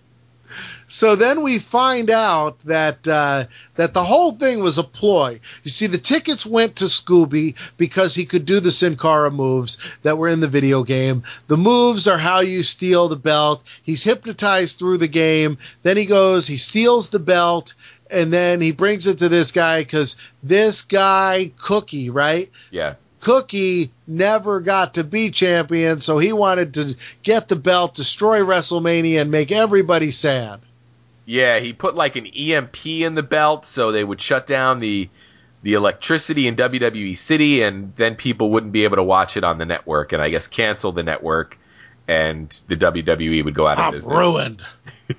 So 0.89 1.17
then 1.17 1.43
we 1.43 1.59
find 1.59 2.11
out 2.11 2.59
that 2.65 3.07
uh, 3.09 3.45
that 3.75 3.93
the 3.93 4.05
whole 4.05 4.33
thing 4.33 4.61
was 4.61 4.79
a 4.79 4.85
ploy. 4.85 5.41
You 5.65 5.71
see, 5.71 5.87
the 5.87 5.99
tickets 5.99 6.47
went 6.47 6.77
to 6.77 6.85
Scooby 6.85 7.57
because 7.77 8.15
he 8.15 8.25
could 8.25 8.47
do 8.47 8.61
the 8.61 8.71
Sin 8.71 8.97
Cara 8.97 9.31
moves 9.31 9.79
that 10.03 10.19
were 10.19 10.29
in 10.29 10.41
the 10.41 10.49
video 10.49 10.85
game. 10.85 11.25
The 11.49 11.57
moves 11.57 12.07
are 12.07 12.19
how 12.19 12.41
you 12.41 12.63
steal 12.63 13.09
the 13.09 13.17
belt. 13.17 13.63
He's 13.83 14.05
hypnotized 14.05 14.79
through 14.79 14.99
the 14.99 15.09
game. 15.09 15.59
Then 15.83 15.97
he 15.97 16.07
goes, 16.07 16.47
he 16.47 16.57
steals 16.57 17.09
the 17.09 17.19
belt, 17.19 17.75
and 18.11 18.33
then 18.33 18.61
he 18.61 18.73
brings 18.73 19.07
it 19.07 19.19
to 19.19 19.29
this 19.29 19.53
guy 19.53 19.81
because 19.81 20.17
this 20.43 20.83
guy, 20.83 21.51
Cookie, 21.57 22.11
right? 22.11 22.51
Yeah. 22.71 22.95
Cookie 23.27 23.91
never 24.07 24.61
got 24.61 24.95
to 24.95 25.03
be 25.03 25.33
champion, 25.33 26.01
so 26.01 26.17
he 26.17 26.33
wanted 26.33 26.75
to 26.75 26.95
get 27.25 27.49
the 27.49 27.57
belt, 27.57 27.95
destroy 27.95 28.43
WrestleMania, 28.43 29.21
and 29.21 29.33
make 29.33 29.51
everybody 29.51 30.13
sad. 30.13 30.61
Yeah, 31.25 31.59
he 31.59 31.73
put 31.73 31.97
like 31.97 32.15
an 32.15 32.27
EMP 32.27 32.87
in 32.87 33.17
the 33.17 33.25
belt 33.25 33.65
so 33.65 33.91
they 33.91 34.05
would 34.05 34.21
shut 34.21 34.47
down 34.47 34.79
the 34.79 35.09
the 35.65 35.75
electricity 35.75 36.47
in 36.47 36.55
WWE 36.55 37.17
City 37.19 37.65
and 37.65 37.93
then 37.97 38.15
people 38.15 38.53
wouldn't 38.53 38.71
be 38.71 38.85
able 38.85 38.99
to 38.99 39.03
watch 39.03 39.37
it 39.37 39.43
on 39.43 39.59
the 39.59 39.67
network 39.67 40.13
and 40.13 40.23
I 40.23 40.31
guess 40.31 40.47
cancel 40.47 40.93
the 40.93 41.03
network 41.03 41.59
and 42.07 42.49
the 42.69 42.77
WWE 42.77 43.45
would 43.45 43.55
go 43.55 43.67
out 43.67 43.79
of 43.79 43.87
I'm 43.87 43.93
business. 43.93 44.17
ruined. 44.17 44.63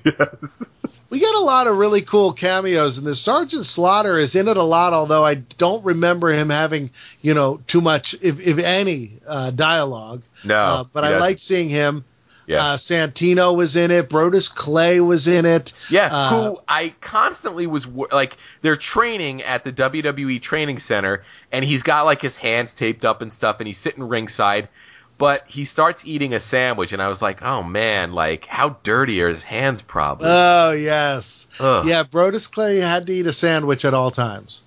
yes. 0.05 0.65
We 1.09 1.19
get 1.19 1.33
a 1.35 1.39
lot 1.39 1.67
of 1.67 1.77
really 1.77 2.01
cool 2.01 2.33
cameos, 2.33 2.97
and 2.97 3.07
the 3.07 3.15
Sergeant 3.15 3.65
Slaughter 3.65 4.17
is 4.17 4.35
in 4.35 4.47
it 4.47 4.57
a 4.57 4.63
lot. 4.63 4.93
Although 4.93 5.23
I 5.25 5.35
don't 5.35 5.83
remember 5.85 6.29
him 6.29 6.49
having, 6.49 6.91
you 7.21 7.33
know, 7.33 7.61
too 7.67 7.79
much, 7.81 8.13
if, 8.21 8.39
if 8.45 8.57
any, 8.59 9.11
uh, 9.27 9.51
dialogue. 9.51 10.23
No, 10.43 10.55
uh, 10.55 10.83
but 10.91 11.03
I 11.03 11.09
doesn't. 11.09 11.21
liked 11.21 11.39
seeing 11.39 11.69
him. 11.69 12.03
Yeah. 12.45 12.63
Uh, 12.63 12.77
Santino 12.77 13.53
was 13.55 13.75
in 13.75 13.91
it. 13.91 14.09
Brodus 14.09 14.53
Clay 14.53 15.01
was 15.01 15.27
in 15.27 15.45
it. 15.45 15.73
Yeah, 15.89 16.07
Uh, 16.09 16.29
who 16.29 16.59
I 16.67 16.93
constantly 17.01 17.67
was 17.67 17.85
like, 17.87 18.37
they're 18.61 18.77
training 18.77 19.43
at 19.43 19.65
the 19.65 19.73
WWE 19.73 20.41
training 20.41 20.79
center, 20.79 21.23
and 21.51 21.65
he's 21.65 21.83
got 21.83 22.05
like 22.05 22.21
his 22.21 22.37
hands 22.37 22.73
taped 22.73 23.03
up 23.03 23.21
and 23.21 23.31
stuff, 23.33 23.57
and 23.59 23.67
he's 23.67 23.77
sitting 23.77 24.07
ringside, 24.07 24.69
but 25.17 25.47
he 25.47 25.65
starts 25.65 26.05
eating 26.05 26.33
a 26.33 26.39
sandwich, 26.39 26.93
and 26.93 27.01
I 27.01 27.07
was 27.07 27.21
like, 27.21 27.41
oh 27.41 27.63
man, 27.63 28.13
like 28.13 28.45
how 28.45 28.77
dirty 28.83 29.21
are 29.21 29.29
his 29.29 29.43
hands? 29.43 29.81
Probably. 29.81 30.27
Oh 30.29 30.71
yes, 30.71 31.47
Ugh. 31.59 31.87
yeah. 31.87 32.03
Brodus 32.03 32.51
Clay 32.51 32.77
had 32.77 33.07
to 33.07 33.13
eat 33.13 33.25
a 33.25 33.33
sandwich 33.33 33.85
at 33.85 33.93
all 33.93 34.11
times. 34.11 34.61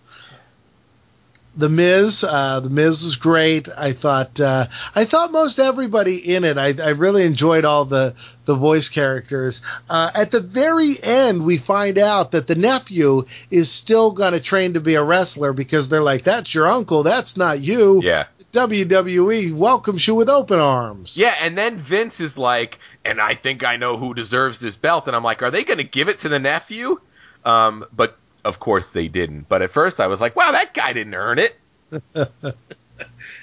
The 1.56 1.68
Miz, 1.68 2.22
uh, 2.22 2.60
the 2.60 2.70
Miz 2.70 3.02
was 3.04 3.16
great. 3.16 3.68
I 3.68 3.92
thought, 3.92 4.40
uh, 4.40 4.66
I 4.94 5.04
thought 5.04 5.32
most 5.32 5.58
everybody 5.58 6.16
in 6.34 6.44
it. 6.44 6.56
I, 6.56 6.74
I 6.80 6.90
really 6.90 7.24
enjoyed 7.24 7.64
all 7.64 7.84
the 7.84 8.14
the 8.44 8.54
voice 8.54 8.88
characters. 8.88 9.60
Uh, 9.88 10.10
at 10.14 10.30
the 10.30 10.40
very 10.40 10.94
end, 11.02 11.44
we 11.44 11.58
find 11.58 11.98
out 11.98 12.32
that 12.32 12.46
the 12.46 12.54
nephew 12.54 13.26
is 13.50 13.70
still 13.70 14.12
going 14.12 14.32
to 14.32 14.40
train 14.40 14.74
to 14.74 14.80
be 14.80 14.94
a 14.94 15.02
wrestler 15.02 15.52
because 15.52 15.88
they're 15.88 16.02
like, 16.02 16.22
"That's 16.22 16.54
your 16.54 16.68
uncle. 16.68 17.02
That's 17.02 17.36
not 17.36 17.60
you." 17.60 18.00
Yeah. 18.02 18.26
WWE 18.52 19.52
welcomes 19.54 20.06
you 20.06 20.14
with 20.16 20.28
open 20.28 20.58
arms. 20.58 21.16
Yeah, 21.16 21.34
and 21.40 21.56
then 21.56 21.76
Vince 21.76 22.20
is 22.20 22.36
like, 22.36 22.78
and 23.04 23.20
I 23.20 23.34
think 23.34 23.62
I 23.64 23.76
know 23.76 23.96
who 23.96 24.12
deserves 24.14 24.58
this 24.58 24.76
belt, 24.76 25.06
and 25.06 25.14
I'm 25.14 25.22
like, 25.22 25.42
are 25.42 25.50
they 25.50 25.62
going 25.64 25.78
to 25.78 25.84
give 25.84 26.08
it 26.08 26.20
to 26.20 26.28
the 26.28 26.38
nephew? 26.40 27.00
Um, 27.44 27.84
but 27.92 28.16
of 28.44 28.58
course 28.58 28.92
they 28.92 29.08
didn't. 29.08 29.48
But 29.48 29.62
at 29.62 29.70
first 29.70 30.00
I 30.00 30.08
was 30.08 30.20
like, 30.20 30.34
wow, 30.36 30.50
that 30.52 30.74
guy 30.74 30.92
didn't 30.92 31.14
earn 31.14 31.38
it. 31.38 31.56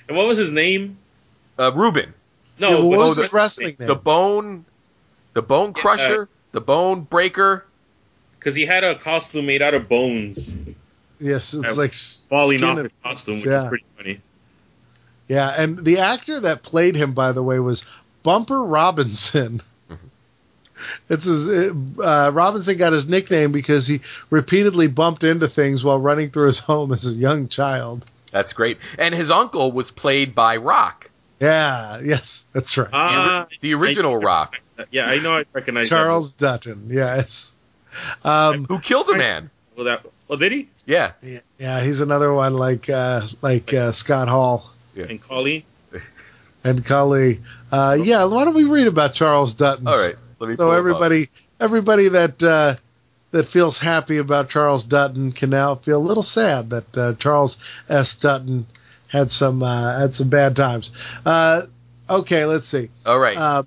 And 0.07 0.15
what 0.15 0.27
was 0.27 0.37
his 0.37 0.51
name? 0.51 0.97
Uh, 1.59 1.71
Ruben, 1.73 2.13
No, 2.59 2.69
Yeah, 2.69 2.75
but 2.77 2.85
what 2.85 2.97
but- 2.99 3.05
was 3.07 3.15
the- 3.17 3.21
his 3.23 3.33
wrestling 3.33 3.75
name? 3.79 3.87
the 3.87 3.95
bone, 3.95 4.65
the 5.33 5.41
bone 5.41 5.73
crusher, 5.73 6.29
the 6.53 6.61
bone 6.61 7.01
breaker. 7.01 7.65
because 8.39 8.55
he 8.55 8.65
had 8.65 8.83
a 8.85 8.95
costume 8.97 9.47
made 9.47 9.61
out 9.61 9.73
of 9.73 9.89
bones 9.89 10.55
yes, 11.19 11.53
it's 11.53 11.65
Uh, 11.65 11.75
like 11.75 11.93
falling 12.29 12.59
skin 12.59 12.69
off 12.69 12.77
and- 12.77 12.85
his 12.85 12.91
costume, 13.03 13.35
which 13.35 13.45
Yeah. 13.45 13.63
is 13.63 13.67
pretty 13.67 13.85
funny. 13.97 14.21
Yeah, 15.27 15.49
and 15.49 15.83
the 15.83 15.99
actor 15.99 16.39
that 16.41 16.63
played 16.63 16.95
him, 16.95 17.13
by 17.13 17.31
the 17.33 17.43
way, 17.43 17.59
was 17.59 17.83
Bumper 18.23 18.63
Robinson. 18.63 19.61
It's 21.09 21.25
his, 21.25 21.47
uh, 21.47 22.29
Robinson 22.33 22.77
got 22.77 22.93
his 22.93 23.07
nickname 23.07 23.51
because 23.51 23.87
he 23.87 24.01
repeatedly 24.29 24.87
bumped 24.87 25.23
into 25.23 25.47
things 25.47 25.83
while 25.83 25.99
running 25.99 26.29
through 26.29 26.47
his 26.47 26.59
home 26.69 26.93
as 26.93 27.05
a 27.07 27.11
young 27.13 27.47
child. 27.47 28.05
That's 28.31 28.53
great. 28.53 28.77
And 28.99 29.15
his 29.15 29.31
uncle 29.31 29.71
was 29.71 29.89
played 29.89 30.35
by 30.35 30.57
Roc, 30.57 31.09
Yeah, 31.39 31.99
yes, 32.03 32.45
that's 32.53 32.77
right. 32.77 32.91
the, 32.91 32.95
Ah, 32.95 33.47
the 33.61 33.73
original 33.73 34.13
I- 34.13 34.17
Roc, 34.17 34.61
yeah, 34.91 35.07
I 35.07 35.17
know. 35.17 35.37
I 35.37 35.45
recognize 35.51 35.89
Charles 35.89 36.33
Dutton, 36.33 36.89
yes. 36.91 37.53
Um, 38.23 38.65
who 38.65 38.77
killed 38.79 39.07
the 39.07 39.17
man. 39.17 39.49
Well, 39.75 39.85
that. 39.85 40.05
Well, 40.27 40.37
did 40.37 40.51
he? 40.51 40.67
Yeah, 40.85 41.13
yeah, 41.57 41.81
he's 41.81 42.01
another 42.01 42.31
one 42.31 42.53
like 42.53 42.87
uh, 42.89 43.25
like 43.41 43.73
uh, 43.73 43.93
Scott 43.93 44.27
Hall 44.27 44.69
And 45.03 45.21
Collie. 45.21 45.65
and 46.63 46.85
Cully. 46.85 47.41
Uh, 47.71 47.97
yeah, 48.01 48.25
why 48.25 48.45
don't 48.45 48.55
we 48.55 48.63
read 48.63 48.87
about 48.87 49.13
Charles 49.13 49.53
Dutton? 49.53 49.87
All 49.87 49.93
right. 49.93 50.15
Let 50.39 50.49
me 50.49 50.55
so 50.55 50.65
pull 50.65 50.71
him 50.71 50.73
up. 50.73 50.79
everybody 50.79 51.29
everybody 51.59 52.09
that 52.09 52.43
uh, 52.43 52.75
that 53.31 53.45
feels 53.45 53.77
happy 53.77 54.17
about 54.17 54.49
Charles 54.49 54.83
Dutton 54.83 55.31
can 55.31 55.49
now 55.49 55.75
feel 55.75 55.97
a 55.97 55.99
little 55.99 56.23
sad 56.23 56.69
that 56.71 56.97
uh, 56.97 57.13
Charles 57.15 57.57
S. 57.89 58.15
Dutton 58.15 58.67
had 59.07 59.31
some 59.31 59.63
uh, 59.63 59.99
had 59.99 60.15
some 60.15 60.29
bad 60.29 60.55
times. 60.55 60.91
Uh, 61.25 61.63
okay, 62.09 62.45
let's 62.45 62.65
see. 62.65 62.89
All 63.05 63.19
right. 63.19 63.37
Uh, 63.37 63.63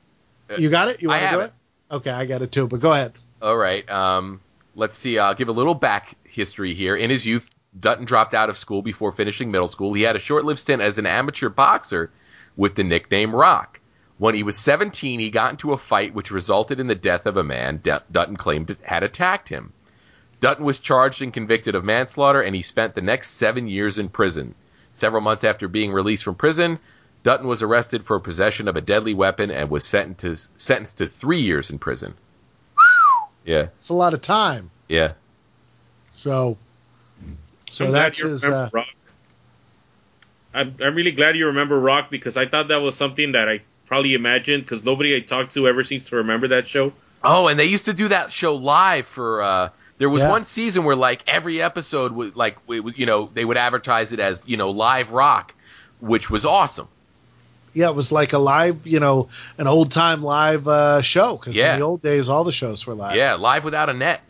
you 0.58 0.70
got 0.70 0.88
it. 0.88 1.02
You 1.02 1.08
want 1.08 1.22
to 1.22 1.30
do 1.30 1.40
it. 1.40 1.44
it? 1.44 1.52
Okay, 1.94 2.10
I 2.10 2.26
got 2.26 2.42
it 2.42 2.52
too. 2.52 2.66
But 2.66 2.80
go 2.80 2.92
ahead. 2.92 3.12
All 3.42 3.56
right. 3.56 3.88
Um, 3.90 4.40
let's 4.74 4.96
see. 4.96 5.18
I'll 5.18 5.34
give 5.34 5.48
a 5.48 5.52
little 5.52 5.74
back 5.74 6.14
history 6.24 6.74
here. 6.74 6.96
In 6.96 7.10
his 7.10 7.26
youth, 7.26 7.50
Dutton 7.78 8.04
dropped 8.04 8.34
out 8.34 8.50
of 8.50 8.56
school 8.56 8.82
before 8.82 9.12
finishing 9.12 9.50
middle 9.50 9.68
school. 9.68 9.94
He 9.94 10.02
had 10.02 10.16
a 10.16 10.20
short-lived 10.20 10.58
stint 10.58 10.82
as 10.82 10.98
an 10.98 11.06
amateur 11.06 11.48
boxer 11.48 12.10
with 12.56 12.74
the 12.74 12.84
nickname 12.84 13.34
Roc. 13.34 13.78
When 14.18 14.34
he 14.34 14.42
was 14.42 14.58
17, 14.58 15.20
he 15.20 15.30
got 15.30 15.52
into 15.52 15.72
a 15.72 15.78
fight 15.78 16.14
which 16.14 16.30
resulted 16.30 16.80
in 16.80 16.88
the 16.88 16.94
death 16.94 17.26
of 17.26 17.36
a 17.36 17.44
man 17.44 17.80
Dutton 17.82 18.36
claimed 18.36 18.76
had 18.82 19.02
attacked 19.02 19.48
him. 19.48 19.72
Dutton 20.40 20.64
was 20.64 20.78
charged 20.78 21.22
and 21.22 21.32
convicted 21.32 21.74
of 21.74 21.84
manslaughter, 21.84 22.42
and 22.42 22.54
he 22.54 22.62
spent 22.62 22.94
the 22.94 23.02
next 23.02 23.30
seven 23.30 23.68
years 23.68 23.98
in 23.98 24.08
prison. 24.08 24.54
Several 24.90 25.22
months 25.22 25.44
after 25.44 25.68
being 25.68 25.92
released 25.92 26.24
from 26.24 26.34
prison, 26.34 26.78
Dutton 27.22 27.46
was 27.46 27.62
arrested 27.62 28.04
for 28.04 28.18
possession 28.20 28.66
of 28.66 28.76
a 28.76 28.80
deadly 28.80 29.14
weapon 29.14 29.50
and 29.50 29.70
was 29.70 29.84
sentenced 29.84 30.20
to, 30.20 30.62
sentenced 30.62 30.98
to 30.98 31.06
three 31.06 31.40
years 31.40 31.70
in 31.70 31.78
prison. 31.78 32.14
Yeah, 33.44 33.68
It's 33.74 33.88
a 33.88 33.94
lot 33.94 34.12
of 34.14 34.20
time. 34.22 34.70
yeah. 34.88 35.12
So, 36.16 36.58
so 37.70 37.86
I'm 37.86 37.92
that's 37.92 38.18
you 38.18 38.28
his. 38.28 38.44
Uh, 38.44 38.68
Roc. 38.72 38.86
I'm, 40.52 40.74
I'm 40.82 40.94
really 40.94 41.12
glad 41.12 41.36
you 41.36 41.46
remember 41.46 41.78
Roc 41.78 42.10
because 42.10 42.36
I 42.36 42.46
thought 42.46 42.68
that 42.68 42.78
was 42.82 42.96
something 42.96 43.32
that 43.32 43.48
I 43.48 43.60
probably 43.86 44.14
imagined 44.14 44.64
because 44.64 44.82
nobody 44.84 45.14
I 45.16 45.20
talked 45.20 45.54
to 45.54 45.68
ever 45.68 45.84
seems 45.84 46.08
to 46.08 46.16
remember 46.16 46.48
that 46.48 46.66
show. 46.66 46.92
Oh, 47.22 47.48
and 47.48 47.58
they 47.58 47.66
used 47.66 47.84
to 47.84 47.92
do 47.92 48.08
that 48.08 48.32
show 48.32 48.56
live 48.56 49.06
for. 49.06 49.42
uh 49.42 49.68
There 49.98 50.08
was 50.10 50.22
Yeah. 50.22 50.30
one 50.30 50.44
season 50.44 50.84
where 50.84 50.96
like 50.96 51.22
every 51.28 51.60
episode 51.62 52.12
was 52.12 52.34
like 52.34 52.56
was, 52.66 52.96
you 52.98 53.06
know 53.06 53.30
they 53.32 53.44
would 53.44 53.56
advertise 53.58 54.12
it 54.12 54.18
as 54.20 54.42
you 54.46 54.56
know 54.56 54.70
live 54.70 55.12
rock, 55.12 55.54
which 56.00 56.30
was 56.30 56.44
awesome. 56.46 56.88
yeah, 57.72 57.88
it 57.88 57.94
was 57.94 58.10
like 58.10 58.32
a 58.32 58.38
live, 58.38 58.84
you 58.84 58.98
know, 58.98 59.28
an 59.56 59.68
old 59.68 59.92
time 59.92 60.22
live 60.24 60.66
uh, 60.66 61.02
show. 61.02 61.36
Because 61.36 61.54
Yeah. 61.54 61.74
in 61.74 61.80
the 61.80 61.86
old 61.86 62.02
days, 62.02 62.28
all 62.28 62.42
the 62.42 62.50
shows 62.50 62.84
were 62.86 62.94
live. 62.94 63.14
Yeah, 63.14 63.34
live 63.34 63.64
without 63.64 63.88
a 63.88 63.92
net. 63.92 64.20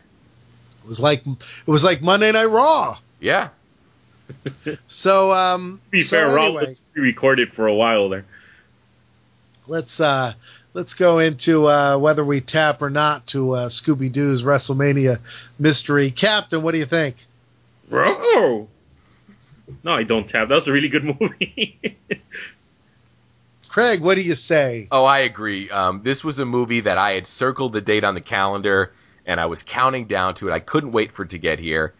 It 0.83 0.87
was 0.87 0.99
like 0.99 1.25
it 1.25 1.67
was 1.71 1.83
like 1.83 2.01
Monday 2.03 2.31
Night 2.31 2.45
Raw. 2.45 2.97
Yeah. 3.21 3.49
So, 4.87 5.31
um, 5.33 5.79
To 5.85 5.91
be 5.91 6.01
so 6.03 6.15
fair, 6.17 6.33
Raw 6.35 6.45
anyway, 6.45 6.65
was 6.67 6.77
recorded 6.95 7.51
for 7.51 7.67
a 7.67 7.73
while 7.73 8.07
there. 8.09 8.25
let's 9.67 9.99
uh, 9.99 10.33
let's 10.73 10.93
go 10.93 11.19
into 11.19 11.67
uh, 11.67 11.97
whether 11.97 12.23
we 12.23 12.39
tap 12.39 12.81
or 12.81 12.89
not 12.89 13.27
to 13.27 13.51
uh, 13.51 13.67
Scooby 13.69 14.09
Doo's 14.11 14.43
WrestleMania 14.43 15.19
mystery. 15.59 16.11
Captain, 16.11 16.61
what 16.61 16.71
do 16.71 16.77
you 16.77 16.85
think? 16.85 17.25
Bro. 17.89 18.67
No, 19.83 19.93
I 19.93 20.03
don't 20.03 20.27
tap. 20.29 20.47
That 20.47 20.55
was 20.55 20.67
a 20.69 20.71
really 20.71 20.89
good 20.89 21.03
movie. 21.19 21.97
Craig, 23.67 23.99
what 24.01 24.15
do 24.15 24.21
you 24.21 24.35
say? 24.35 24.87
Oh, 24.91 25.03
I 25.05 25.19
agree. 25.19 25.69
Um, 25.69 26.03
this 26.03 26.23
was 26.23 26.39
a 26.39 26.45
movie 26.45 26.81
that 26.81 26.97
I 26.97 27.13
had 27.13 27.27
circled 27.27 27.73
the 27.73 27.81
date 27.81 28.03
on 28.05 28.15
the 28.15 28.21
calendar, 28.21 28.93
and 29.25 29.39
I 29.39 29.45
was 29.47 29.63
counting 29.63 30.05
down 30.05 30.35
to 30.35 30.47
it. 30.49 30.51
I 30.53 30.59
couldn't 30.59 30.91
wait 30.91 31.11
for 31.11 31.23
it 31.23 31.29
to 31.31 31.37
get 31.37 31.59
here, 31.59 31.93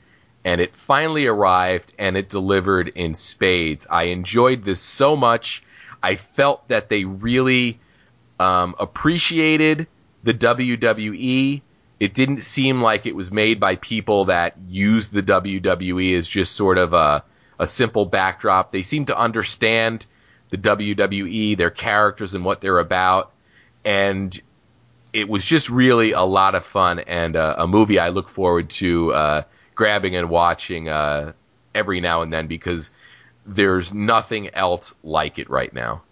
and 0.44 0.60
it 0.60 0.76
finally 0.76 1.28
arrived, 1.28 1.94
and 2.00 2.18
it 2.18 2.30
delivered 2.30 2.90
in 2.90 3.14
spades. 3.14 3.86
I 3.90 4.06
enjoyed 4.06 4.64
this 4.64 4.80
so 4.80 5.16
much. 5.16 5.64
I 6.02 6.16
felt 6.16 6.68
that 6.70 6.90
they 6.90 7.06
really 7.06 7.80
um, 8.40 8.76
appreciated 8.80 9.88
the 10.24 10.34
WWE. 10.34 11.62
It 12.00 12.14
didn't 12.16 12.42
seem 12.42 12.82
like 12.82 13.06
it 13.06 13.16
was 13.16 13.32
made 13.32 13.60
by 13.60 13.76
people 13.76 14.26
that 14.26 14.56
used 14.68 15.14
the 15.14 15.22
WWE 15.22 16.18
as 16.18 16.28
just 16.28 16.56
sort 16.56 16.80
of 16.80 16.94
a, 16.94 17.24
a 17.60 17.68
simple 17.68 18.06
backdrop. 18.08 18.72
They 18.72 18.82
seemed 18.82 19.08
to 19.08 19.18
understand 19.18 20.08
the 20.50 20.58
WWE, 20.58 21.56
their 21.56 21.70
characters, 21.70 22.34
and 22.34 22.44
what 22.44 22.62
they're 22.62 22.80
about. 22.80 23.32
And 23.86 24.40
it 25.14 25.30
was 25.30 25.46
just 25.46 25.70
really 25.70 26.14
a 26.14 26.22
lot 26.22 26.56
of 26.56 26.66
fun 26.66 27.00
and 27.00 27.36
uh, 27.36 27.56
a 27.60 27.68
movie 27.68 28.00
I 28.00 28.10
look 28.10 28.30
forward 28.30 28.70
to 28.72 29.14
uh, 29.14 29.44
grabbing 29.82 30.16
and 30.16 30.30
watching 30.30 30.88
uh, 30.88 31.34
every 31.74 32.00
now 32.02 32.22
and 32.22 32.32
then 32.32 32.46
because 32.46 32.92
there's 33.48 33.92
nothing 33.92 34.48
else 34.54 34.94
like 35.04 35.40
it 35.40 35.50
right 35.50 35.74
now. 35.74 36.04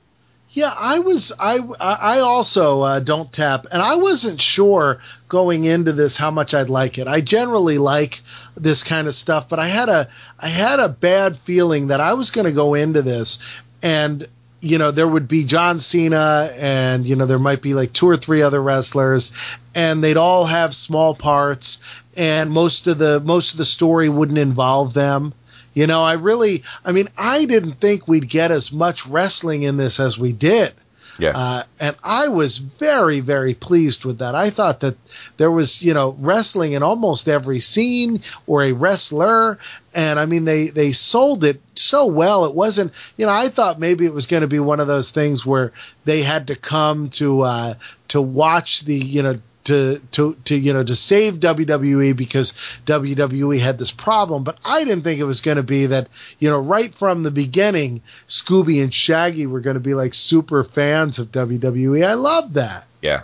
Yeah, 0.50 0.74
I 0.76 0.98
was. 0.98 1.32
I 1.40 1.60
I 1.80 2.18
also 2.22 2.82
uh, 2.82 3.00
don't 3.00 3.32
tap, 3.32 3.68
and 3.72 3.80
I 3.80 3.94
wasn't 3.94 4.42
sure 4.42 5.00
going 5.28 5.66
into 5.66 5.94
this 5.94 6.18
how 6.18 6.32
much 6.32 6.56
I'd 6.56 6.72
like 6.72 6.98
it. 6.98 7.08
I 7.08 7.22
generally 7.22 7.78
like 7.78 8.22
this 8.56 8.84
kind 8.84 9.08
of 9.08 9.14
stuff, 9.14 9.48
but 9.48 9.60
I 9.60 9.68
had 9.68 9.88
a 9.88 10.10
I 10.40 10.48
had 10.48 10.80
a 10.80 10.90
bad 10.90 11.38
feeling 11.38 11.90
that 11.90 12.02
I 12.02 12.14
was 12.14 12.32
going 12.32 12.46
to 12.46 12.52
go 12.52 12.74
into 12.74 13.04
this, 13.04 13.38
and 13.84 14.28
you 14.62 14.78
know 14.78 14.92
there 14.92 15.08
would 15.08 15.28
be 15.28 15.44
John 15.44 15.80
Cena, 15.80 16.52
and 16.56 17.06
you 17.06 17.16
know 17.16 17.26
there 17.26 17.40
might 17.40 17.62
be 17.62 17.74
like 17.74 17.94
two 17.94 18.10
or 18.10 18.18
three 18.18 18.42
other 18.42 18.62
wrestlers, 18.62 19.32
and 19.74 20.04
they'd 20.04 20.18
all 20.18 20.46
have 20.46 20.76
small 20.76 21.16
parts, 21.16 21.80
and 22.18 22.52
most 22.52 22.88
of 22.88 22.98
the 22.98 23.20
most 23.20 23.54
of 23.54 23.58
the 23.58 23.66
story 23.66 24.10
wouldn't 24.10 24.38
involve 24.38 24.94
them. 24.94 25.34
You 25.74 25.88
know, 25.88 26.04
I 26.04 26.14
really, 26.14 26.64
I 26.84 26.92
mean, 26.92 27.08
I 27.18 27.46
didn't 27.46 27.80
think 27.80 28.08
we'd 28.08 28.28
get 28.28 28.52
as 28.52 28.72
much 28.72 29.06
wrestling 29.06 29.64
in 29.64 29.78
this 29.78 30.00
as 30.00 30.18
we 30.18 30.34
did. 30.34 30.74
Yeah. 31.20 31.34
Uh, 31.36 31.64
and 31.80 31.96
I 32.04 32.30
was 32.30 32.58
very, 32.58 33.20
very 33.20 33.54
pleased 33.54 34.06
with 34.06 34.20
that. 34.20 34.36
I 34.36 34.50
thought 34.50 34.80
that 34.80 34.98
there 35.38 35.52
was, 35.52 35.82
you 35.82 35.94
know, 35.94 36.16
wrestling 36.18 36.72
in 36.72 36.82
almost 36.82 37.28
every 37.28 37.60
scene 37.60 38.22
or 38.48 38.64
a 38.64 38.72
wrestler. 38.72 39.60
And 39.94 40.20
I 40.20 40.26
mean, 40.26 40.46
they, 40.46 40.70
they 40.70 40.94
sold 40.94 41.44
it 41.44 41.62
so 41.76 42.08
well. 42.08 42.46
It 42.46 42.56
wasn't, 42.56 42.94
you 43.18 43.26
know, 43.26 43.34
I 43.34 43.50
thought 43.50 43.80
maybe 43.80 44.06
it 44.06 44.14
was 44.14 44.28
going 44.28 44.42
to 44.42 44.48
be 44.48 44.60
one 44.60 44.80
of 44.80 44.88
those 44.88 45.12
things 45.12 45.46
where 45.46 45.74
they 46.06 46.22
had 46.22 46.48
to 46.48 46.56
come 46.56 47.10
to, 47.12 47.42
uh, 47.42 47.74
to 48.10 48.22
watch 48.22 48.82
the, 48.82 48.96
you 48.96 49.24
know, 49.24 49.40
to, 49.66 50.00
to, 50.12 50.36
to, 50.46 50.56
you 50.56 50.74
know, 50.74 50.84
to 50.84 50.96
save 50.96 51.36
WWE 51.36 52.16
because 52.16 52.54
WWE 52.86 53.60
had 53.60 53.78
this 53.78 53.92
problem. 53.92 54.44
But 54.44 54.58
I 54.64 54.84
didn't 54.84 55.04
think 55.04 55.20
it 55.20 55.26
was 55.26 55.42
going 55.42 55.58
to 55.58 55.64
be 55.64 55.88
that, 55.88 56.08
you 56.40 56.50
know, 56.50 56.60
right 56.62 56.94
from 56.94 57.24
the 57.24 57.32
beginning, 57.32 58.02
Scooby 58.28 58.82
and 58.82 58.94
Shaggy 58.94 59.46
were 59.48 59.60
going 59.60 59.76
to 59.76 59.80
be 59.80 59.94
like 59.94 60.14
super 60.14 60.64
fans 60.64 61.20
of 61.20 61.32
WWE. 61.32 62.06
I 62.06 62.14
love 62.16 62.54
that. 62.54 62.88
yeah. 63.02 63.22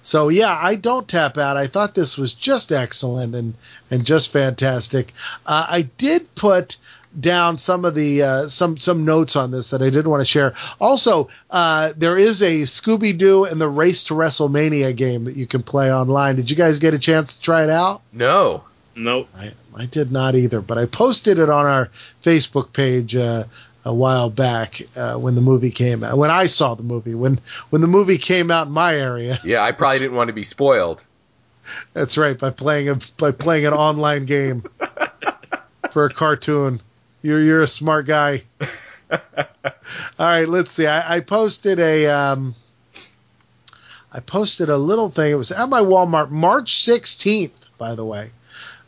So 0.00 0.28
yeah, 0.28 0.56
I 0.58 0.76
don't 0.76 1.08
tap 1.08 1.38
out. 1.38 1.56
I 1.56 1.66
thought 1.66 1.94
this 1.94 2.16
was 2.16 2.32
just 2.32 2.70
excellent 2.70 3.34
and 3.34 3.54
and 3.90 4.06
just 4.06 4.32
fantastic. 4.32 5.12
Uh, 5.44 5.66
I 5.68 5.82
did 5.82 6.34
put 6.36 6.76
down 7.18 7.58
some 7.58 7.84
of 7.84 7.94
the 7.94 8.22
uh, 8.22 8.48
some 8.48 8.78
some 8.78 9.04
notes 9.04 9.36
on 9.36 9.50
this 9.50 9.70
that 9.70 9.82
I 9.82 9.90
didn't 9.90 10.10
want 10.10 10.20
to 10.20 10.26
share. 10.26 10.54
Also, 10.80 11.28
uh, 11.50 11.92
there 11.96 12.18
is 12.18 12.42
a 12.42 12.62
Scooby 12.62 13.16
Doo 13.16 13.44
and 13.44 13.60
the 13.60 13.68
Race 13.68 14.04
to 14.04 14.14
WrestleMania 14.14 14.94
game 14.96 15.24
that 15.24 15.36
you 15.36 15.46
can 15.46 15.62
play 15.62 15.92
online. 15.92 16.36
Did 16.36 16.50
you 16.50 16.56
guys 16.56 16.78
get 16.78 16.94
a 16.94 16.98
chance 16.98 17.36
to 17.36 17.42
try 17.42 17.64
it 17.64 17.70
out? 17.70 18.02
No. 18.12 18.64
nope. 18.94 19.28
I, 19.36 19.52
I 19.74 19.86
did 19.86 20.12
not 20.12 20.34
either, 20.34 20.60
but 20.60 20.78
I 20.78 20.86
posted 20.86 21.38
it 21.38 21.48
on 21.48 21.66
our 21.66 21.90
Facebook 22.22 22.72
page 22.72 23.16
uh, 23.16 23.44
a 23.84 23.94
while 23.94 24.28
back 24.28 24.82
uh, 24.96 25.14
when 25.16 25.34
the 25.34 25.40
movie 25.40 25.70
came 25.70 26.04
out. 26.04 26.18
When 26.18 26.30
I 26.30 26.46
saw 26.46 26.74
the 26.74 26.82
movie, 26.82 27.14
when 27.14 27.40
when 27.70 27.80
the 27.80 27.88
movie 27.88 28.18
came 28.18 28.50
out 28.50 28.66
in 28.66 28.72
my 28.72 28.94
area. 28.94 29.40
Yeah, 29.44 29.62
I 29.62 29.72
probably 29.72 30.00
didn't 30.00 30.16
want 30.16 30.28
to 30.28 30.34
be 30.34 30.44
spoiled. 30.44 31.04
That's 31.94 32.18
right, 32.18 32.38
by 32.38 32.50
playing 32.50 32.88
a 32.88 32.98
by 33.16 33.30
playing 33.30 33.66
an 33.66 33.72
online 33.72 34.26
game 34.26 34.64
for 35.90 36.04
a 36.04 36.12
cartoon. 36.12 36.80
You're 37.22 37.42
you're 37.42 37.62
a 37.62 37.68
smart 37.68 38.06
guy. 38.06 38.42
All 39.10 39.18
right, 40.18 40.48
let's 40.48 40.72
see. 40.72 40.86
I, 40.86 41.16
I 41.16 41.20
posted 41.20 41.80
a 41.80 42.06
um, 42.06 42.54
I 44.12 44.20
posted 44.20 44.68
a 44.68 44.76
little 44.76 45.10
thing. 45.10 45.32
It 45.32 45.36
was 45.36 45.52
at 45.52 45.68
my 45.68 45.80
Walmart 45.80 46.30
March 46.30 46.74
16th, 46.84 47.50
by 47.76 47.94
the 47.94 48.04
way, 48.04 48.30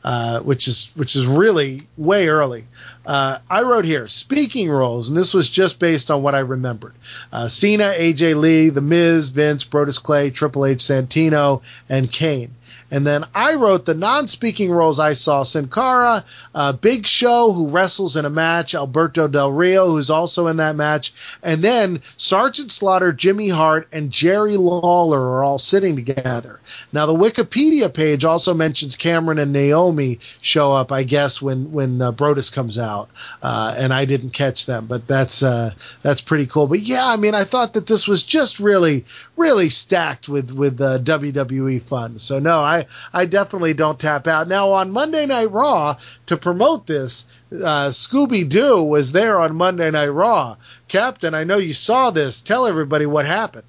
uh, 0.05 0.41
which 0.41 0.69
is 0.69 0.93
which 0.95 1.17
is 1.17 1.27
really 1.27 1.83
way 1.97 2.29
early. 2.29 2.67
Uh, 3.05 3.39
I 3.49 3.63
wrote 3.63 3.85
here 3.85 4.09
speaking 4.09 4.71
roles, 4.71 5.09
and 5.09 5.19
this 5.19 5.35
was 5.35 5.49
just 5.49 5.79
based 5.79 6.11
on 6.11 6.23
what 6.23 6.35
I 6.35 6.41
remembered. 6.41 6.95
Uh, 7.33 7.49
Cena, 7.49 7.93
AJ 7.97 8.37
Lee, 8.37 8.69
The 8.69 8.81
Miz, 8.81 9.29
Vince, 9.29 9.65
Brodus 9.65 10.03
Clay, 10.03 10.31
Triple 10.31 10.67
H, 10.67 10.79
Santino, 10.79 11.63
and 11.89 12.11
Kane. 12.11 12.55
And 12.91 13.07
then 13.07 13.25
I 13.35 13.55
wrote 13.55 13.85
the 13.85 13.95
non-speaking 13.95 14.71
roles 14.71 14.99
I 14.99 15.15
saw: 15.15 15.43
Sin 15.43 15.69
Cara, 15.69 16.25
uh, 16.55 16.73
Big 16.73 17.07
Show, 17.07 17.53
who 17.53 17.69
wrestles 17.69 18.17
in 18.17 18.25
a 18.25 18.31
match, 18.31 18.75
Alberto 18.75 19.29
Del 19.29 19.53
Rio, 19.53 19.87
who's 19.89 20.11
also 20.11 20.49
in 20.49 20.57
that 20.57 20.77
match, 20.77 21.13
and 21.43 21.63
then 21.63 22.03
Sergeant 22.17 22.71
Slaughter, 22.71 23.13
Jimmy 23.13 23.49
Hart, 23.49 23.89
and 23.93 24.11
Jerry 24.11 24.57
Lawler 24.57 25.21
are 25.21 25.45
all 25.45 25.59
sitting 25.59 25.97
together. 25.97 26.61
Now 26.93 27.07
the 27.07 27.15
Wikipedia 27.15 27.93
page 27.93 28.25
also 28.25 28.55
mentions 28.55 28.97
Cameron 28.97 29.39
and 29.39 29.53
Naomi 29.53 30.19
show 30.41 30.73
up, 30.73 30.91
I 30.93 31.05
guess, 31.05 31.41
when 31.41 31.73
when 31.73 32.03
uh, 32.03 32.13
Brodus 32.13 32.53
comes 32.53 32.79
out, 32.79 33.09
uh, 33.43 33.75
and 33.77 33.93
I 33.95 34.05
didn't 34.05 34.31
catch 34.31 34.67
them, 34.67 34.87
but 34.87 35.07
that's 35.07 35.43
uh, 35.43 35.73
that's 36.03 36.21
pretty 36.21 36.47
cool. 36.47 36.67
But 36.67 36.81
yeah, 36.81 37.07
I 37.07 37.17
mean, 37.17 37.35
I 37.35 37.45
thought 37.45 37.75
that 37.75 37.87
this 37.87 38.09
was 38.09 38.23
just 38.23 38.61
really, 38.61 39.05
really 39.37 39.69
stacked 39.69 40.29
with 40.29 40.51
with 40.51 40.81
uh, 40.81 40.99
WWE 40.99 41.83
fun. 41.83 42.19
So 42.19 42.39
no, 42.39 42.61
I 42.61 42.80
I, 42.81 43.23
I 43.23 43.25
definitely 43.27 43.75
don't 43.75 43.99
tap 43.99 44.27
out. 44.27 44.49
Now 44.49 44.73
on 44.73 44.91
Monday 44.91 45.27
Night 45.27 45.51
Raw 45.51 45.97
to 46.27 46.37
promote 46.37 46.87
this, 46.87 47.27
uh, 47.53 47.89
Scooby 47.89 48.49
Doo 48.49 48.83
was 48.83 49.13
there 49.13 49.41
on 49.41 49.57
Monday 49.57 49.91
Night 49.91 50.09
Raw. 50.09 50.57
Captain, 50.89 51.35
I 51.35 51.45
know 51.45 51.59
you 51.59 51.75
saw 51.75 52.11
this. 52.11 52.41
Tell 52.41 52.67
everybody 52.67 53.07
what 53.07 53.27
happened. 53.27 53.65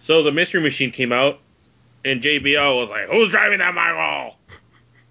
So 0.00 0.22
the 0.22 0.32
Mystery 0.32 0.60
Machine 0.60 0.90
came 0.90 1.12
out, 1.12 1.38
and 2.04 2.20
JBL 2.20 2.78
was 2.78 2.90
like, 2.90 3.08
"Who's 3.08 3.30
driving 3.30 3.58
that 3.58 3.74
my 3.74 3.92
wall? 3.92 4.38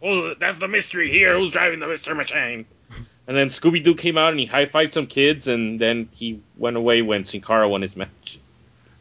Oh, 0.04 0.34
that's 0.34 0.58
the 0.58 0.68
mystery 0.68 1.12
here. 1.12 1.38
Who's 1.38 1.52
driving 1.52 1.80
the 1.80 1.88
Mystery 1.88 2.16
Machine?" 2.16 2.66
And 3.28 3.38
then 3.38 3.48
Scooby 3.48 3.84
Doo 3.84 3.96
came 3.96 4.18
out 4.18 4.32
and 4.32 4.40
he 4.40 4.46
high 4.46 4.66
fived 4.66 4.92
some 4.92 5.08
kids, 5.08 5.48
and 5.48 5.80
then 5.80 6.10
he 6.12 6.42
went 6.58 6.76
away 6.76 7.02
when 7.02 7.24
Sin 7.24 7.40
Cara 7.40 7.70
won 7.70 7.82
his 7.82 7.96
match. 7.96 8.40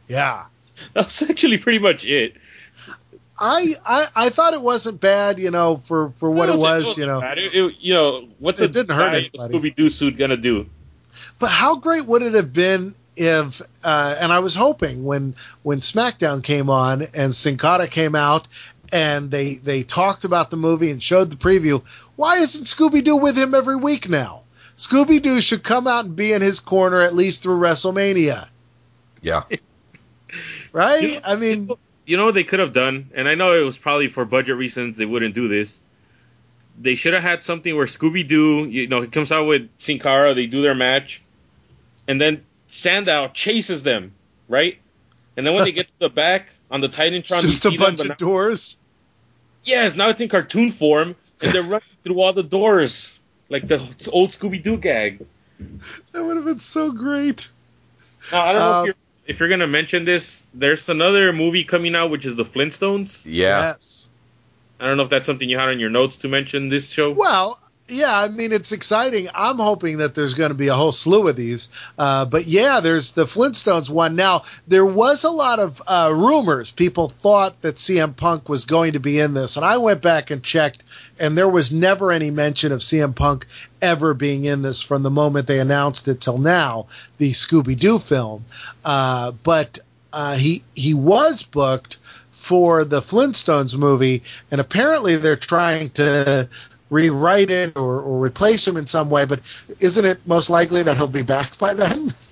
Yeah. 0.07 0.45
That 0.93 1.05
was 1.05 1.21
actually 1.23 1.57
pretty 1.57 1.79
much 1.79 2.05
it. 2.05 2.35
I, 3.41 3.73
I 3.85 4.07
I 4.15 4.29
thought 4.29 4.53
it 4.53 4.61
wasn't 4.61 5.01
bad, 5.01 5.39
you 5.39 5.49
know, 5.51 5.81
for, 5.87 6.13
for 6.19 6.29
what 6.29 6.47
it 6.49 6.53
was, 6.53 6.85
wasn't 6.85 6.97
you 6.97 7.05
know. 7.07 7.19
It- 7.21 7.55
it- 7.55 7.75
you 7.79 7.93
know, 7.93 8.27
what's 8.39 8.61
It 8.61 8.65
a 8.69 8.73
didn't 8.73 8.95
hurt 8.95 9.11
guy 9.11 9.17
in 9.17 9.23
a 9.23 9.43
anybody. 9.43 9.71
Scooby 9.71 9.75
Doo 9.75 9.89
suit 9.89 10.17
gonna 10.17 10.37
do? 10.37 10.67
But 11.39 11.47
how 11.49 11.77
great 11.77 12.05
would 12.05 12.21
it 12.21 12.35
have 12.35 12.53
been 12.53 12.93
if? 13.15 13.61
Uh, 13.83 14.15
and 14.19 14.31
I 14.31 14.39
was 14.39 14.53
hoping 14.53 15.03
when 15.03 15.35
when 15.63 15.79
SmackDown 15.79 16.43
came 16.43 16.69
on 16.69 17.01
and 17.15 17.33
Sin 17.33 17.57
Cara 17.57 17.87
came 17.87 18.13
out 18.15 18.47
and 18.93 19.31
they 19.31 19.55
they 19.55 19.81
talked 19.83 20.23
about 20.23 20.51
the 20.51 20.57
movie 20.57 20.91
and 20.91 21.01
showed 21.01 21.31
the 21.31 21.35
preview. 21.37 21.81
Why 22.15 22.37
isn't 22.37 22.65
Scooby 22.65 23.03
Doo 23.03 23.15
with 23.17 23.35
him 23.35 23.55
every 23.55 23.75
week 23.77 24.07
now? 24.07 24.43
Scooby 24.77 25.19
Doo 25.21 25.41
should 25.41 25.63
come 25.63 25.87
out 25.87 26.05
and 26.05 26.15
be 26.15 26.31
in 26.33 26.41
his 26.41 26.59
corner 26.59 27.01
at 27.01 27.15
least 27.15 27.41
through 27.43 27.57
WrestleMania, 27.59 28.47
Yeah. 29.21 29.43
right? 30.71 31.19
I 31.25 31.35
mean, 31.35 31.69
You 32.11 32.17
know 32.17 32.25
what 32.25 32.33
they 32.33 32.43
could 32.43 32.59
have 32.59 32.73
done, 32.73 33.09
and 33.15 33.25
I 33.29 33.35
know 33.35 33.53
it 33.53 33.63
was 33.63 33.77
probably 33.77 34.09
for 34.09 34.25
budget 34.25 34.57
reasons 34.57 34.97
they 34.97 35.05
wouldn't 35.05 35.33
do 35.33 35.47
this. 35.47 35.79
They 36.77 36.95
should 36.95 37.13
have 37.13 37.23
had 37.23 37.41
something 37.41 37.73
where 37.73 37.85
Scooby 37.85 38.27
Doo, 38.27 38.65
you 38.65 38.87
know, 38.87 38.99
he 38.99 39.07
comes 39.07 39.31
out 39.31 39.45
with 39.47 39.69
Sin 39.77 39.97
Cara, 39.97 40.33
they 40.33 40.45
do 40.45 40.61
their 40.61 40.75
match, 40.75 41.21
and 42.09 42.19
then 42.19 42.43
Sandow 42.67 43.29
chases 43.29 43.81
them, 43.83 44.11
right? 44.49 44.77
And 45.37 45.47
then 45.47 45.53
when 45.55 45.63
they 45.63 45.71
get 45.71 45.87
to 45.87 45.93
the 45.99 46.09
back 46.23 46.49
on 46.69 46.81
the 46.81 46.89
Titantron, 46.89 47.39
just 47.43 47.63
you 47.63 47.69
a 47.69 47.71
see 47.71 47.77
them, 47.77 47.85
bunch 47.85 47.97
but 47.99 48.03
of 48.07 48.09
now- 48.09 48.15
doors. 48.27 48.75
yes, 49.63 49.95
now 49.95 50.09
it's 50.09 50.19
in 50.19 50.27
cartoon 50.27 50.73
form, 50.73 51.15
and 51.41 51.53
they're 51.53 51.63
running 51.75 51.87
through 52.03 52.19
all 52.19 52.33
the 52.33 52.43
doors 52.43 53.21
like 53.47 53.69
the 53.69 53.77
old 54.11 54.31
Scooby 54.31 54.61
Doo 54.61 54.75
gag. 54.75 55.25
That 56.11 56.25
would 56.25 56.35
have 56.35 56.45
been 56.45 56.59
so 56.59 56.91
great. 56.91 57.49
Now, 58.33 58.41
I 58.47 58.51
don't 58.51 58.61
know 58.61 58.71
Um, 58.71 58.81
if 58.81 58.85
you're 58.87 58.95
if 59.31 59.39
you're 59.39 59.49
gonna 59.49 59.65
mention 59.65 60.05
this. 60.05 60.45
There's 60.53 60.87
another 60.89 61.33
movie 61.33 61.63
coming 61.63 61.95
out, 61.95 62.11
which 62.11 62.25
is 62.25 62.35
the 62.35 62.45
Flintstones. 62.45 63.25
Yeah. 63.25 63.61
Yes. 63.61 64.09
I 64.79 64.85
don't 64.87 64.97
know 64.97 65.03
if 65.03 65.09
that's 65.09 65.25
something 65.25 65.47
you 65.47 65.57
had 65.57 65.69
on 65.69 65.79
your 65.79 65.89
notes 65.89 66.17
to 66.17 66.27
mention 66.27 66.69
this 66.69 66.89
show. 66.89 67.11
Well, 67.11 67.59
yeah, 67.87 68.17
I 68.17 68.29
mean 68.29 68.51
it's 68.51 68.71
exciting. 68.71 69.29
I'm 69.33 69.57
hoping 69.57 69.97
that 69.97 70.15
there's 70.15 70.33
going 70.33 70.49
to 70.49 70.55
be 70.55 70.69
a 70.69 70.73
whole 70.73 70.91
slew 70.91 71.27
of 71.27 71.35
these. 71.35 71.69
Uh, 71.97 72.25
but 72.25 72.45
yeah, 72.45 72.79
there's 72.79 73.11
the 73.11 73.25
Flintstones 73.25 73.89
one. 73.89 74.15
Now 74.15 74.43
there 74.67 74.85
was 74.85 75.23
a 75.23 75.29
lot 75.29 75.59
of 75.59 75.81
uh, 75.87 76.11
rumors. 76.13 76.71
People 76.71 77.09
thought 77.09 77.61
that 77.61 77.75
CM 77.75 78.15
Punk 78.15 78.49
was 78.49 78.65
going 78.65 78.93
to 78.93 78.99
be 78.99 79.19
in 79.19 79.33
this, 79.33 79.55
and 79.55 79.65
I 79.65 79.77
went 79.77 80.01
back 80.01 80.31
and 80.31 80.43
checked, 80.43 80.83
and 81.19 81.37
there 81.37 81.49
was 81.49 81.71
never 81.71 82.11
any 82.11 82.31
mention 82.31 82.71
of 82.71 82.81
CM 82.81 83.15
Punk 83.15 83.45
ever 83.81 84.13
being 84.13 84.45
in 84.45 84.61
this 84.61 84.81
from 84.81 85.03
the 85.03 85.11
moment 85.11 85.47
they 85.47 85.59
announced 85.59 86.07
it 86.07 86.21
till 86.21 86.37
now, 86.37 86.87
the 87.17 87.31
Scooby 87.31 87.77
Doo 87.79 87.99
film. 87.99 88.45
Uh, 88.83 89.31
but 89.43 89.79
uh, 90.13 90.35
he 90.35 90.63
he 90.75 90.93
was 90.93 91.43
booked 91.43 91.97
for 92.31 92.83
the 92.83 93.01
Flintstones 93.01 93.77
movie, 93.77 94.23
and 94.49 94.59
apparently 94.59 95.15
they're 95.15 95.35
trying 95.35 95.89
to 95.91 96.49
rewrite 96.89 97.49
it 97.51 97.77
or, 97.77 98.01
or 98.01 98.19
replace 98.25 98.67
him 98.67 98.77
in 98.77 98.87
some 98.87 99.09
way. 99.09 99.25
But 99.25 99.39
isn't 99.79 100.03
it 100.05 100.25
most 100.27 100.49
likely 100.49 100.83
that 100.83 100.97
he'll 100.97 101.07
be 101.07 101.21
back 101.21 101.57
by 101.57 101.73
then? 101.73 102.13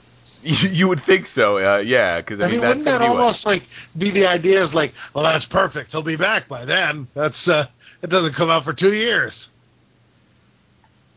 You, 0.41 0.87
would 0.87 1.01
think 1.01 1.27
so, 1.27 1.57
uh, 1.57 1.77
yeah, 1.79 2.21
because 2.21 2.39
I, 2.39 2.45
I 2.45 2.51
mean, 2.51 2.61
wouldn't 2.61 2.85
that 2.85 2.99
be 2.99 3.09
what- 3.09 3.17
almost 3.17 3.45
like 3.45 3.63
be 3.97 4.09
the 4.11 4.27
idea? 4.27 4.61
Is 4.63 4.73
like, 4.73 4.93
well, 5.13 5.25
that's 5.25 5.43
perfect. 5.43 5.91
He'll 5.91 6.01
be 6.01 6.15
back 6.15 6.47
by 6.47 6.63
then. 6.63 7.07
That's 7.13 7.49
uh, 7.49 7.65
it 8.01 8.09
doesn't 8.09 8.33
come 8.33 8.49
out 8.49 8.65
for 8.65 8.73
two 8.73 8.93
years. 8.93 9.49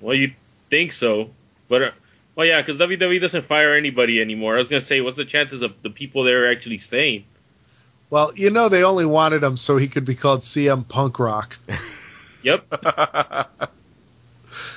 Well, 0.00 0.14
you 0.14 0.32
think 0.70 0.92
so, 0.92 1.30
but 1.68 1.82
uh, 1.82 1.90
well, 2.34 2.46
yeah, 2.46 2.60
because 2.60 2.78
WWE 2.78 3.20
doesn't 3.20 3.46
fire 3.46 3.74
anybody 3.74 4.20
anymore. 4.20 4.54
I 4.56 4.58
was 4.58 4.68
gonna 4.68 4.80
say, 4.80 5.00
what's 5.00 5.16
the 5.16 5.24
chances 5.24 5.62
of 5.62 5.80
the 5.82 5.90
people 5.90 6.24
there 6.24 6.50
actually 6.50 6.78
staying? 6.78 7.24
Well, 8.10 8.32
you 8.34 8.50
know, 8.50 8.68
they 8.68 8.84
only 8.84 9.06
wanted 9.06 9.42
him 9.42 9.56
so 9.56 9.76
he 9.76 9.88
could 9.88 10.04
be 10.04 10.14
called 10.14 10.40
CM 10.40 10.86
Punk 10.86 11.18
Rock. 11.18 11.58
Yep. 12.42 12.66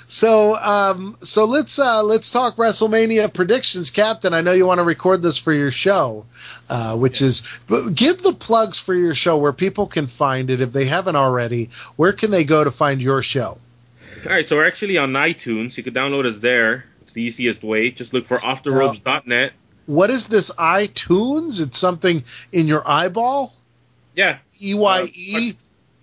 So, 0.08 0.56
um, 0.56 1.18
so 1.22 1.46
let's 1.46 1.80
uh, 1.80 2.04
let's 2.04 2.32
talk 2.32 2.58
WrestleMania 2.58 3.34
predictions, 3.34 3.90
Captain. 3.90 4.34
I 4.34 4.42
know 4.42 4.52
you 4.52 4.68
want 4.68 4.78
to 4.80 4.84
record 4.84 5.22
this 5.22 5.38
for 5.38 5.52
your 5.52 5.72
show, 5.72 6.26
uh, 6.70 6.96
which 6.96 7.22
is 7.22 7.42
but 7.68 7.96
give 7.96 8.22
the 8.22 8.34
plugs 8.34 8.78
for 8.78 8.94
your 8.94 9.16
show 9.16 9.38
where 9.38 9.54
people 9.54 9.88
can 9.88 10.08
find 10.08 10.50
it 10.50 10.62
if 10.62 10.72
they 10.72 10.86
haven't 10.86 11.16
already. 11.16 11.72
Where 11.96 12.14
can 12.14 12.30
they 12.30 12.44
go 12.44 12.64
to 12.64 12.72
find 12.72 13.02
your 13.02 13.24
show? 13.24 13.58
All 14.26 14.32
right, 14.32 14.48
so 14.48 14.58
we're 14.58 14.68
actually 14.68 14.98
on 14.98 15.14
iTunes. 15.14 15.78
You 15.78 15.84
can 15.84 15.94
download 15.94 16.26
us 16.26 16.38
there. 16.38 16.86
It's 17.02 17.14
the 17.14 17.24
easiest 17.24 17.64
way. 17.64 17.92
Just 17.92 18.14
look 18.14 18.26
for 18.26 18.38
offtheropes.net. 18.38 19.54
What 19.88 20.10
is 20.10 20.28
this 20.28 20.52
iTunes? 20.52 21.62
It's 21.62 21.78
something 21.78 22.24
in 22.52 22.68
your 22.68 22.88
eyeball. 22.88 23.54
Yeah, 24.16 24.38
E 24.62 24.74
Y 24.74 25.10
E 25.14 25.54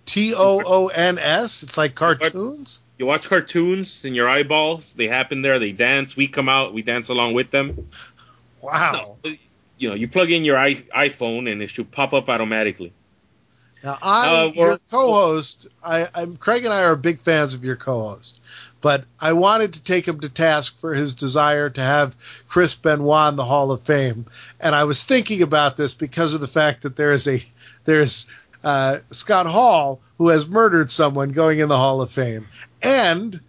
T 0.07 0.35
O 0.37 0.63
O 0.65 0.89
N 0.89 1.19
S. 1.19 1.63
It's 1.63 1.79
like 1.79 1.95
cartoons. 1.95 2.81
You 3.03 3.07
watch 3.07 3.29
cartoons 3.29 4.05
in 4.05 4.15
your 4.15 4.29
eyeballs. 4.29 4.93
They 4.93 5.09
happen 5.09 5.43
there. 5.43 5.59
They 5.59 5.73
dance. 5.73 6.17
We 6.17 6.29
come 6.29 6.49
out. 6.49 6.73
We 6.73 6.83
dance 6.83 7.09
along 7.09 7.35
with 7.35 7.51
them. 7.51 7.89
Wow. 8.61 9.19
You 9.77 9.89
know, 9.89 9.97
you 9.97 10.07
plug 10.07 10.31
in 10.31 10.45
your 10.45 10.57
i- 10.57 10.85
iPhone 10.95 11.51
and 11.51 11.61
it 11.61 11.69
should 11.69 11.91
pop 11.91 12.13
up 12.13 12.29
automatically. 12.29 12.93
Now, 13.83 13.99
I, 14.01 14.45
Uh, 14.45 14.51
your 14.55 14.79
co-host, 14.89 15.67
I, 15.85 16.07
I'm 16.15 16.37
Craig 16.37 16.65
and 16.65 16.73
I 16.73 16.85
are 16.85 16.95
big 16.95 17.19
fans 17.23 17.55
of 17.55 17.65
your 17.65 17.75
co-host, 17.75 18.41
but 18.81 19.03
I 19.21 19.33
wanted 19.33 19.73
to 19.73 19.83
take 19.83 20.07
him 20.07 20.21
to 20.21 20.29
task 20.29 20.79
for 20.81 20.95
his 20.95 21.17
desire 21.17 21.71
to 21.71 21.81
have 21.81 22.15
Chris 22.47 22.77
Benoit 22.77 23.31
in 23.31 23.35
the 23.37 23.45
Hall 23.45 23.73
of 23.73 23.83
Fame, 23.83 24.27
and 24.61 24.77
I 24.77 24.85
was 24.85 25.03
thinking 25.03 25.43
about 25.43 25.77
this 25.77 25.95
because 25.95 26.35
of 26.35 26.41
the 26.41 26.47
fact 26.47 26.83
that 26.83 26.95
there 26.95 27.11
is 27.11 27.27
a 27.27 27.43
there's 27.85 28.27
uh, 28.63 28.99
Scott 29.11 29.47
Hall 29.47 30.01
who 30.19 30.29
has 30.29 30.49
murdered 30.49 30.89
someone 30.89 31.31
going 31.33 31.59
in 31.59 31.69
the 31.69 31.77
Hall 31.77 32.01
of 32.01 32.13
Fame, 32.13 32.47
and 32.83 33.41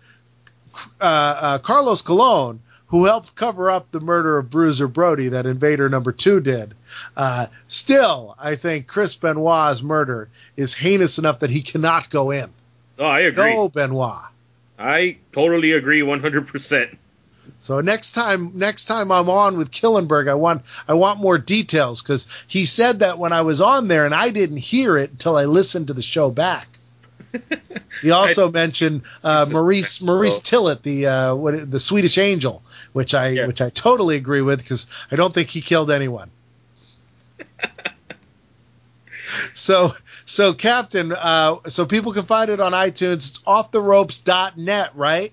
uh, 1.02 1.40
uh, 1.42 1.58
Carlos 1.60 2.02
Colon 2.02 2.60
who 2.94 3.06
helped 3.06 3.34
cover 3.34 3.72
up 3.72 3.90
the 3.90 4.00
murder 4.00 4.38
of 4.38 4.52
Bruiser 4.52 4.88
Brody 4.88 5.30
that 5.30 5.48
Invader 5.48 5.90
number 5.90 6.12
two 6.12 6.40
did. 6.40 6.76
Uh, 7.18 7.48
still, 7.68 8.36
I 8.40 8.56
think 8.56 8.86
Chris 8.86 9.16
Benoit's 9.16 9.82
murder 9.82 10.30
is 10.56 10.76
heinous 10.76 11.18
enough 11.18 11.40
that 11.40 11.50
he 11.50 11.64
cannot 11.64 12.12
go 12.12 12.30
in. 12.30 12.52
Oh, 13.00 13.06
I 13.06 13.22
agree. 13.22 13.54
Go 13.54 13.68
Benoit. 13.68 14.26
I 14.78 15.18
totally 15.32 15.72
agree 15.72 16.02
100%. 16.02 16.96
So 17.60 17.82
next 17.82 18.12
time, 18.12 18.52
next 18.54 18.86
time 18.86 19.12
I'm 19.12 19.28
on 19.28 19.58
with 19.58 19.72
Killenberg, 19.72 20.30
I 20.30 20.36
want 20.36 20.62
I 20.88 20.94
want 20.94 21.20
more 21.20 21.40
details 21.40 22.00
because 22.02 22.28
he 22.46 22.68
said 22.68 23.00
that 23.00 23.18
when 23.18 23.34
I 23.34 23.42
was 23.42 23.60
on 23.60 23.88
there 23.88 24.06
and 24.06 24.14
I 24.14 24.30
didn't 24.30 24.58
hear 24.58 24.98
it 24.98 25.10
until 25.10 25.36
I 25.36 25.46
listened 25.46 25.88
to 25.88 25.94
the 25.94 26.04
show 26.04 26.30
back. 26.30 26.68
He 28.02 28.12
also 28.12 28.52
mentioned 28.52 29.04
uh, 29.24 29.46
Maurice 29.50 30.02
Maurice 30.02 30.40
Tillet, 30.40 30.84
the 30.84 31.08
uh, 31.08 31.36
what 31.36 31.70
the 31.72 31.80
Swedish 31.80 32.18
Angel, 32.18 32.62
which 32.94 33.14
I 33.14 33.30
Yeah. 33.30 33.48
which 33.48 33.62
I 33.62 33.70
totally 33.70 34.16
agree 34.16 34.42
with 34.42 34.60
because 34.60 34.88
I 35.12 35.16
don't 35.16 35.34
think 35.34 35.50
he 35.50 35.62
killed 35.62 35.92
anyone. 35.92 36.30
so 39.54 39.94
so 40.26 40.54
Captain, 40.54 41.12
uh, 41.12 41.58
so 41.68 41.86
people 41.86 42.14
can 42.14 42.26
find 42.26 42.50
it 42.50 42.60
on 42.60 42.72
iTunes. 42.74 43.30
It's 43.30 43.40
offtheropes.net, 43.40 44.96
right? 44.96 45.32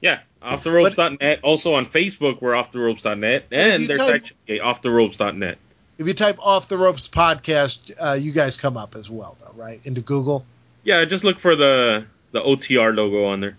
Yeah, 0.00 0.20
offtheropes.net. 0.42 1.40
Also 1.42 1.74
on 1.74 1.86
Facebook, 1.86 2.40
we're 2.42 2.52
offtheropes.net. 2.52 3.46
And 3.50 3.72
And 3.74 3.86
there's 3.88 3.98
type- 3.98 4.14
actually 4.16 4.58
offtheropes.net. 4.60 5.58
If 5.96 6.08
you 6.08 6.14
type 6.14 6.38
off 6.40 6.66
the 6.68 6.76
ropes 6.76 7.06
podcast, 7.06 7.92
uh, 8.00 8.14
you 8.14 8.32
guys 8.32 8.56
come 8.56 8.76
up 8.76 8.96
as 8.96 9.08
well, 9.08 9.36
though, 9.40 9.52
right? 9.54 9.80
Into 9.86 10.00
Google. 10.00 10.44
Yeah, 10.84 11.04
just 11.04 11.24
look 11.24 11.38
for 11.38 11.56
the 11.56 12.06
the 12.32 12.40
OTR 12.40 12.94
logo 12.94 13.26
on 13.26 13.40
there. 13.40 13.56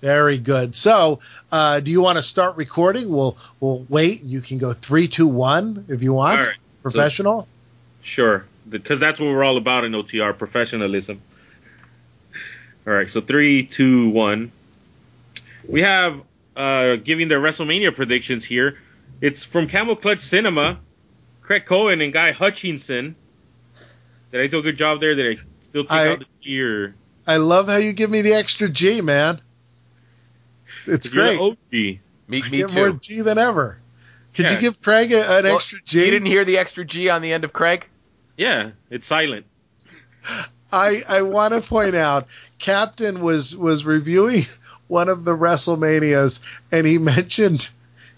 Very 0.00 0.38
good. 0.38 0.74
So, 0.74 1.20
uh, 1.50 1.80
do 1.80 1.90
you 1.90 2.00
want 2.00 2.16
to 2.16 2.22
start 2.22 2.56
recording? 2.56 3.08
We'll 3.10 3.36
we'll 3.60 3.86
wait. 3.88 4.22
You 4.22 4.40
can 4.40 4.58
go 4.58 4.72
three, 4.72 5.08
two, 5.08 5.26
one 5.26 5.86
if 5.88 6.02
you 6.02 6.12
want. 6.12 6.40
Right. 6.40 6.56
Professional. 6.82 7.48
Sure, 8.02 8.44
because 8.68 9.00
that's 9.00 9.18
what 9.18 9.26
we're 9.26 9.42
all 9.42 9.56
about 9.56 9.84
in 9.84 9.92
OTR 9.92 10.36
professionalism. 10.36 11.20
All 12.86 12.92
right, 12.92 13.10
so 13.10 13.20
three, 13.20 13.64
two, 13.64 14.10
one. 14.10 14.52
We 15.66 15.82
have 15.82 16.20
uh, 16.56 16.96
giving 16.96 17.26
their 17.28 17.40
WrestleMania 17.40 17.94
predictions 17.94 18.44
here. 18.44 18.78
It's 19.20 19.44
from 19.44 19.66
Camel 19.66 19.96
Clutch 19.96 20.20
Cinema, 20.20 20.78
Craig 21.42 21.64
Cohen 21.64 22.00
and 22.00 22.12
Guy 22.12 22.30
Hutchinson. 22.30 23.16
Did 24.30 24.40
I 24.40 24.46
do 24.46 24.58
a 24.58 24.62
good 24.62 24.76
job 24.76 25.00
there? 25.00 25.14
Did 25.14 25.36
I 25.36 25.42
still 25.76 25.84
take 25.84 25.92
I- 25.92 26.12
out 26.12 26.18
the 26.20 26.26
ear? 26.52 26.94
I 27.26 27.38
love 27.38 27.68
how 27.68 27.76
you 27.76 27.92
give 27.92 28.08
me 28.08 28.22
the 28.22 28.34
extra 28.34 28.68
G, 28.68 29.00
man. 29.00 29.40
It's, 30.78 30.88
it's 30.88 31.12
You're 31.12 31.24
great. 31.24 31.40
OG. 31.40 31.56
Me, 31.70 32.00
I 32.30 32.48
me 32.48 32.58
get 32.58 32.74
more. 32.74 32.90
G 32.92 33.20
than 33.20 33.36
ever. 33.36 33.78
Could 34.34 34.50
you 34.50 34.60
give 34.60 34.80
Craig 34.80 35.12
a, 35.12 35.38
an 35.38 35.44
Well, 35.44 35.56
extra 35.56 35.80
G? 35.84 36.04
You 36.04 36.10
didn't 36.10 36.26
hear 36.26 36.44
the 36.44 36.58
extra 36.58 36.84
G 36.84 37.10
on 37.10 37.22
the 37.22 37.32
end 37.32 37.44
of 37.44 37.52
Craig? 37.52 37.88
Yeah, 38.36 38.70
it's 38.90 39.06
silent. 39.06 39.46
I 40.72 41.02
I 41.08 41.22
want 41.22 41.54
to 41.54 41.60
point 41.60 41.94
out, 41.96 42.28
Captain 42.58 43.20
was 43.20 43.56
was 43.56 43.84
reviewing 43.84 44.44
one 44.88 45.08
of 45.08 45.24
the 45.24 45.36
WrestleManias, 45.36 46.38
and 46.70 46.86
he 46.86 46.98
mentioned 47.16 47.68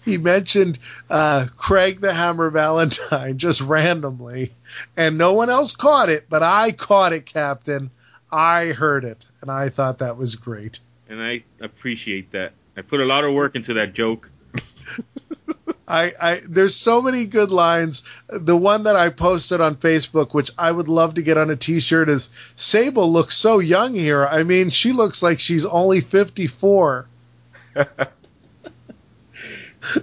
he 0.09 0.17
mentioned 0.17 0.79
uh, 1.09 1.47
Craig 1.57 2.01
the 2.01 2.13
Hammer 2.13 2.49
Valentine 2.49 3.37
just 3.37 3.61
randomly, 3.61 4.51
and 4.97 5.17
no 5.17 5.33
one 5.33 5.49
else 5.49 5.75
caught 5.75 6.09
it, 6.09 6.25
but 6.29 6.43
I 6.43 6.71
caught 6.71 7.13
it, 7.13 7.25
Captain. 7.25 7.91
I 8.31 8.67
heard 8.67 9.05
it, 9.05 9.23
and 9.41 9.49
I 9.49 9.69
thought 9.69 9.99
that 9.99 10.17
was 10.17 10.35
great. 10.35 10.79
And 11.07 11.21
I 11.21 11.43
appreciate 11.61 12.31
that. 12.31 12.53
I 12.77 12.81
put 12.81 13.01
a 13.01 13.05
lot 13.05 13.23
of 13.23 13.33
work 13.33 13.55
into 13.55 13.73
that 13.75 13.93
joke. 13.93 14.29
I, 15.87 16.13
I 16.21 16.39
there's 16.47 16.75
so 16.75 17.01
many 17.01 17.25
good 17.25 17.49
lines. 17.49 18.03
The 18.27 18.55
one 18.55 18.83
that 18.83 18.95
I 18.95 19.09
posted 19.09 19.59
on 19.59 19.75
Facebook, 19.75 20.33
which 20.33 20.51
I 20.57 20.71
would 20.71 20.87
love 20.87 21.15
to 21.15 21.23
get 21.23 21.37
on 21.37 21.49
a 21.49 21.55
T-shirt, 21.55 22.09
is 22.09 22.29
Sable 22.55 23.11
looks 23.11 23.35
so 23.35 23.57
young 23.57 23.95
here. 23.95 24.25
I 24.25 24.43
mean, 24.43 24.69
she 24.69 24.91
looks 24.91 25.23
like 25.23 25.39
she's 25.39 25.65
only 25.65 26.01
54. 26.01 27.07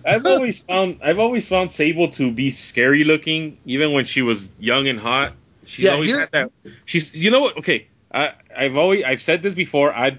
I've 0.05 0.24
always 0.27 0.61
found 0.62 1.01
I've 1.03 1.18
always 1.18 1.49
found 1.49 1.70
Sable 1.72 2.09
to 2.12 2.31
be 2.31 2.51
scary 2.51 3.05
looking, 3.05 3.59
even 3.66 3.93
when 3.93 4.05
she 4.05 4.22
was 4.22 4.51
young 4.59 4.89
and 4.89 4.99
hot. 4.99 5.35
She's 5.66 5.85
Yeah, 5.85 5.93
always 5.93 6.12
had 6.12 6.31
that. 6.33 6.51
She's 6.85 7.14
you 7.14 7.31
know 7.31 7.41
what? 7.41 7.59
Okay, 7.59 7.87
I 8.12 8.33
I've 8.57 8.77
always 8.77 9.05
I've 9.05 9.20
said 9.22 9.43
this 9.43 9.55
before. 9.55 9.93
I 9.93 10.18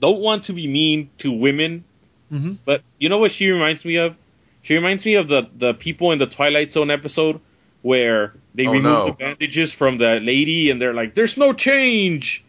don't 0.00 0.20
want 0.20 0.44
to 0.44 0.52
be 0.52 0.66
mean 0.66 1.10
to 1.18 1.30
women, 1.32 1.84
Mhm. 2.32 2.58
but 2.64 2.82
you 2.98 3.08
know 3.08 3.18
what 3.18 3.30
she 3.30 3.50
reminds 3.50 3.84
me 3.84 3.96
of? 3.96 4.16
She 4.62 4.74
reminds 4.74 5.04
me 5.04 5.14
of 5.14 5.28
the 5.28 5.48
the 5.56 5.74
people 5.74 6.12
in 6.12 6.18
the 6.18 6.26
Twilight 6.26 6.72
Zone 6.72 6.90
episode 6.90 7.40
where 7.82 8.32
they 8.54 8.66
Oh, 8.66 8.72
remove 8.72 8.82
no. 8.82 9.06
the 9.06 9.12
bandages 9.12 9.72
from 9.72 9.98
the 9.98 10.18
lady 10.20 10.70
and 10.70 10.80
they're 10.82 10.94
like, 10.94 11.14
"There's 11.14 11.36
no 11.36 11.52
change." 11.52 12.42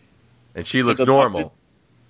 And 0.55 0.65
she 0.65 0.81
looks 0.81 0.99
The 0.99 1.05
normal. 1.05 1.53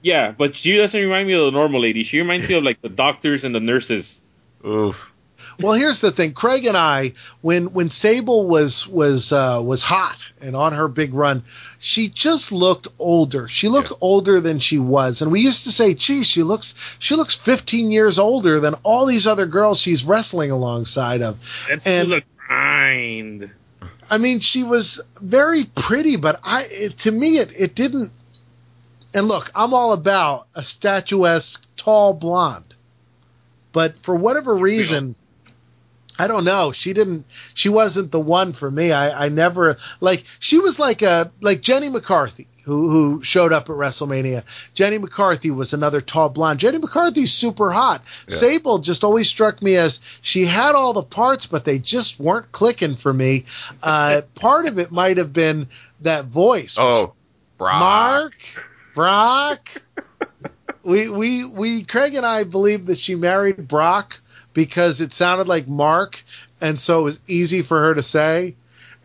Yeah, 0.01 0.31
but 0.31 0.55
she 0.55 0.77
doesn't 0.77 0.99
remind 0.99 1.27
me 1.27 1.33
of 1.33 1.43
the 1.45 1.51
normal 1.51 1.81
lady. 1.81 2.03
She 2.03 2.19
reminds 2.19 2.47
me 2.47 2.55
of 2.55 2.63
like 2.63 2.81
the 2.81 2.87
doctors 2.87 3.43
and 3.43 3.53
the 3.53 3.59
nurses. 3.59 4.21
Oof. 4.65 5.11
Well, 5.59 5.73
here's 5.73 5.99
the 5.99 6.11
thing. 6.11 6.33
Craig 6.33 6.65
and 6.65 6.77
I, 6.77 7.13
when 7.41 7.73
when 7.73 7.89
Sable 7.89 8.47
was 8.47 8.87
was 8.87 9.31
uh, 9.33 9.61
was 9.63 9.83
hot 9.83 10.17
and 10.41 10.55
on 10.55 10.71
her 10.73 10.87
big 10.87 11.13
run, 11.13 11.43
she 11.79 12.07
just 12.07 12.51
looked 12.53 12.87
older. 12.97 13.47
She 13.49 13.67
looked 13.67 13.91
older 13.99 14.39
than 14.39 14.59
she 14.59 14.79
was, 14.79 15.21
and 15.21 15.31
we 15.31 15.41
used 15.41 15.63
to 15.65 15.71
say, 15.71 15.93
"Gee, 15.95 16.23
she 16.23 16.43
looks 16.43 16.75
she 16.99 17.15
looks 17.15 17.35
15 17.35 17.91
years 17.91 18.19
older 18.19 18.59
than 18.61 18.75
all 18.83 19.05
these 19.05 19.27
other 19.27 19.45
girls 19.47 19.79
she's 19.81 20.05
wrestling 20.05 20.51
alongside 20.51 21.21
of." 21.21 21.37
That's 21.67 21.85
And- 21.85 22.11
the 22.11 22.23
grind. 22.47 23.51
I 24.11 24.17
mean, 24.17 24.39
she 24.39 24.63
was 24.63 25.01
very 25.21 25.65
pretty, 25.65 26.15
but 26.15 26.39
I 26.43 26.63
it, 26.69 26.97
to 26.99 27.11
me 27.11 27.37
it 27.37 27.51
it 27.57 27.75
didn't. 27.75 28.11
And 29.13 29.27
look, 29.27 29.51
I'm 29.55 29.73
all 29.73 29.91
about 29.93 30.47
a 30.55 30.63
statuesque, 30.63 31.65
tall 31.75 32.13
blonde, 32.13 32.75
but 33.71 33.97
for 33.97 34.15
whatever 34.15 34.55
reason, 34.55 35.15
I 36.17 36.27
don't 36.27 36.43
know. 36.43 36.73
She 36.73 36.93
didn't. 36.93 37.25
She 37.53 37.69
wasn't 37.69 38.11
the 38.11 38.19
one 38.19 38.51
for 38.51 38.69
me. 38.69 38.91
I, 38.91 39.25
I 39.25 39.29
never 39.29 39.77
like. 40.01 40.25
She 40.39 40.59
was 40.59 40.77
like 40.77 41.01
a 41.01 41.31
like 41.39 41.61
Jenny 41.61 41.89
McCarthy. 41.89 42.47
Who, 42.65 42.89
who 42.89 43.23
showed 43.23 43.51
up 43.51 43.63
at 43.63 43.75
WrestleMania? 43.75 44.43
Jenny 44.75 44.99
McCarthy 44.99 45.49
was 45.49 45.73
another 45.73 46.01
tall 46.01 46.29
blonde. 46.29 46.59
Jenny 46.59 46.77
McCarthy's 46.77 47.31
super 47.31 47.71
hot. 47.71 48.03
Yeah. 48.27 48.35
Sable 48.35 48.77
just 48.77 49.03
always 49.03 49.27
struck 49.27 49.59
me 49.63 49.75
as 49.75 49.99
she 50.21 50.45
had 50.45 50.75
all 50.75 50.93
the 50.93 51.01
parts, 51.01 51.47
but 51.47 51.65
they 51.65 51.79
just 51.79 52.19
weren't 52.19 52.51
clicking 52.51 52.95
for 52.95 53.11
me. 53.11 53.45
Uh, 53.81 54.21
part 54.35 54.67
of 54.67 54.77
it 54.77 54.91
might 54.91 55.17
have 55.17 55.33
been 55.33 55.67
that 56.01 56.25
voice. 56.25 56.77
Oh, 56.79 57.13
Brock. 57.57 57.79
Mark, 57.79 58.35
Brock. 58.93 59.81
we 60.89 61.07
we 61.09 61.45
we 61.45 61.83
Craig 61.83 62.15
and 62.15 62.25
I 62.25 62.43
believe 62.43 62.87
that 62.87 62.97
she 62.97 63.13
married 63.15 63.67
Brock 63.67 64.19
because 64.53 65.01
it 65.01 65.13
sounded 65.13 65.47
like 65.47 65.67
Mark, 65.67 66.23
and 66.59 66.79
so 66.79 67.01
it 67.01 67.03
was 67.03 67.19
easy 67.27 67.61
for 67.61 67.79
her 67.79 67.93
to 67.93 68.03
say. 68.03 68.55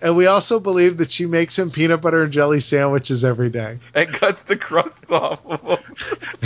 And 0.00 0.16
we 0.16 0.26
also 0.26 0.60
believe 0.60 0.98
that 0.98 1.10
she 1.12 1.24
makes 1.24 1.58
him 1.58 1.70
peanut 1.70 2.00
butter 2.02 2.24
and 2.24 2.32
jelly 2.32 2.60
sandwiches 2.60 3.24
every 3.24 3.48
day. 3.48 3.78
And 3.94 4.08
cuts 4.12 4.42
the 4.42 4.56
crust 4.56 5.10
off 5.10 5.44
of 5.46 5.62
him. 5.62 5.94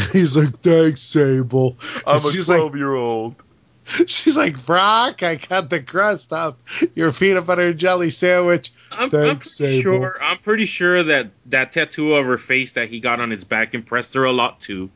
He's 0.13 0.37
like, 0.37 0.61
"Thanks, 0.61 1.03
Sable." 1.03 1.77
I'm 2.07 2.17
And 2.17 2.27
a 2.27 2.31
she's 2.31 2.49
like, 2.49 2.59
12 2.59 2.77
year 2.77 2.93
old. 2.93 3.37
she's 4.07 4.37
like, 4.37 4.67
"Brock, 4.67 5.23
I 5.23 5.37
cut 5.37 5.71
the 5.71 5.83
crust 5.83 6.33
off 6.33 6.57
your 6.95 7.13
peanut 7.13 7.47
butter 7.47 7.69
and 7.69 7.79
jelly 7.79 8.11
sandwich." 8.11 8.73
I'm, 8.93 9.05
I'm 9.05 9.11
pretty 9.11 9.41
Sable. 9.49 9.83
sure. 9.83 10.19
I'm 10.21 10.39
pretty 10.39 10.67
sure 10.67 11.05
that 11.05 11.31
that 11.47 11.73
tattoo 11.73 12.15
of 12.15 12.27
her 12.27 12.39
face 12.39 12.73
that 12.73 12.89
he 12.89 13.01
got 13.01 13.21
on 13.21 13.31
his 13.31 13.45
back 13.45 13.75
impressed 13.75 14.15
her 14.15 14.25
a 14.25 14.33
lot 14.33 14.61
too. 14.61 14.91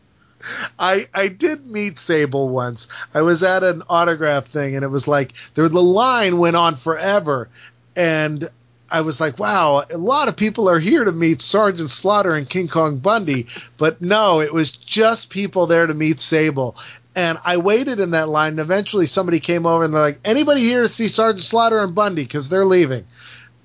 I 0.78 1.07
I 1.14 1.28
did 1.28 1.66
meet 1.66 1.99
Sable 1.99 2.49
once. 2.49 2.88
I 3.14 3.22
was 3.22 3.43
at 3.43 3.62
an 3.62 3.82
autograph 3.88 4.47
thing, 4.47 4.76
and 4.76 4.84
it 4.84 4.88
was 4.88 5.09
like 5.09 5.32
there 5.55 5.68
the 5.68 5.82
line 5.82 6.38
went 6.38 6.57
on 6.57 6.76
forever, 6.76 7.49
and 7.97 8.49
I 8.90 9.01
was 9.01 9.20
like, 9.20 9.38
wow, 9.38 9.84
a 9.90 9.97
lot 9.97 10.28
of 10.28 10.36
people 10.36 10.68
are 10.68 10.78
here 10.78 11.05
to 11.05 11.12
meet 11.12 11.40
Sergeant 11.40 11.88
Slaughter 11.88 12.34
and 12.34 12.49
King 12.49 12.68
Kong 12.68 12.99
Bundy, 12.99 13.47
but 13.78 14.03
no, 14.03 14.40
it 14.40 14.53
was 14.53 14.70
just 14.70 15.30
people 15.30 15.66
there 15.66 15.86
to 15.86 15.95
meet 15.95 16.20
Sable. 16.20 16.76
And 17.16 17.38
I 17.45 17.57
waited 17.57 18.01
in 18.01 18.11
that 18.11 18.28
line, 18.28 18.53
and 18.53 18.61
eventually 18.61 19.07
somebody 19.07 19.40
came 19.40 19.66
over 19.66 19.84
and 19.84 19.95
they're 19.95 20.01
like, 20.01 20.20
anybody 20.24 20.61
here 20.61 20.82
to 20.82 20.88
see 20.88 21.09
Sergeant 21.09 21.43
Slaughter 21.43 21.78
and 21.78 21.95
Bundy 21.95 22.24
because 22.24 22.49
they're 22.49 22.66
leaving 22.66 23.07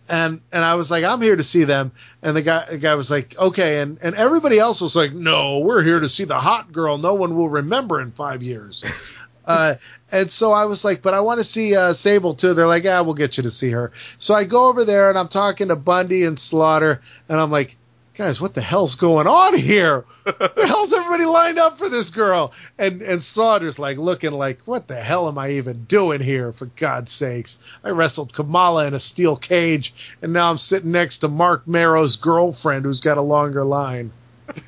and 0.09 0.41
and 0.51 0.63
I 0.63 0.75
was 0.75 0.89
like, 0.89 1.03
I'm 1.03 1.21
here 1.21 1.35
to 1.35 1.43
see 1.43 1.63
them. 1.63 1.91
And 2.21 2.35
the 2.35 2.41
guy 2.41 2.65
the 2.69 2.77
guy 2.77 2.95
was 2.95 3.11
like, 3.11 3.37
okay. 3.37 3.81
And 3.81 3.97
and 4.01 4.15
everybody 4.15 4.59
else 4.59 4.81
was 4.81 4.95
like, 4.95 5.13
no, 5.13 5.59
we're 5.59 5.83
here 5.83 5.99
to 5.99 6.09
see 6.09 6.23
the 6.23 6.39
hot 6.39 6.71
girl. 6.71 6.97
No 6.97 7.13
one 7.13 7.35
will 7.35 7.49
remember 7.49 8.01
in 8.01 8.11
five 8.11 8.43
years. 8.43 8.83
uh, 9.45 9.75
and 10.11 10.31
so 10.31 10.51
I 10.51 10.65
was 10.65 10.85
like, 10.85 11.01
but 11.01 11.13
I 11.13 11.19
want 11.21 11.39
to 11.39 11.43
see 11.43 11.75
uh, 11.75 11.93
Sable 11.93 12.35
too. 12.35 12.53
They're 12.53 12.67
like, 12.67 12.83
yeah, 12.83 13.01
we'll 13.01 13.15
get 13.15 13.37
you 13.37 13.43
to 13.43 13.51
see 13.51 13.71
her. 13.71 13.91
So 14.19 14.33
I 14.33 14.43
go 14.43 14.67
over 14.67 14.85
there 14.85 15.09
and 15.09 15.17
I'm 15.17 15.29
talking 15.29 15.69
to 15.69 15.75
Bundy 15.75 16.23
and 16.25 16.37
Slaughter, 16.37 17.01
and 17.29 17.39
I'm 17.39 17.51
like. 17.51 17.77
Guys, 18.17 18.41
what 18.41 18.55
the 18.55 18.61
hell's 18.61 18.95
going 18.95 19.27
on 19.27 19.55
here? 19.55 20.03
the 20.25 20.65
hell's 20.67 20.91
everybody 20.91 21.25
lined 21.25 21.59
up 21.59 21.77
for 21.77 21.87
this 21.87 22.09
girl? 22.09 22.51
And 22.77 23.01
and 23.03 23.23
Slaughter's 23.23 23.77
like 23.77 23.97
looking 23.97 24.31
like, 24.31 24.61
what 24.65 24.87
the 24.87 24.95
hell 24.95 25.27
am 25.27 25.37
I 25.37 25.51
even 25.51 25.83
doing 25.83 26.21
here? 26.21 26.51
For 26.51 26.65
God's 26.65 27.11
sakes, 27.11 27.57
I 27.83 27.91
wrestled 27.91 28.33
Kamala 28.33 28.87
in 28.87 28.95
a 28.95 28.99
steel 28.99 29.35
cage, 29.35 29.93
and 30.21 30.33
now 30.33 30.49
I'm 30.49 30.57
sitting 30.57 30.91
next 30.91 31.19
to 31.19 31.27
Marc 31.27 31.67
Mero's 31.67 32.15
girlfriend, 32.15 32.85
who's 32.85 33.01
got 33.01 33.19
a 33.19 33.21
longer 33.21 33.63
line. 33.63 34.11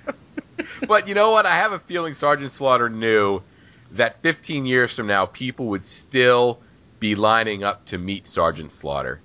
But 0.87 1.07
you 1.07 1.13
know 1.13 1.31
what? 1.31 1.45
I 1.45 1.55
have 1.55 1.71
a 1.71 1.79
feeling 1.79 2.13
Sergeant 2.13 2.51
Slaughter 2.51 2.89
knew 2.89 3.41
that 3.91 4.21
15 4.21 4.65
years 4.65 4.95
from 4.95 5.07
now, 5.07 5.25
people 5.25 5.67
would 5.67 5.83
still 5.83 6.59
be 6.99 7.15
lining 7.15 7.63
up 7.63 7.85
to 7.85 7.97
meet 7.97 8.27
Sergeant 8.27 8.71
Slaughter. 8.71 9.19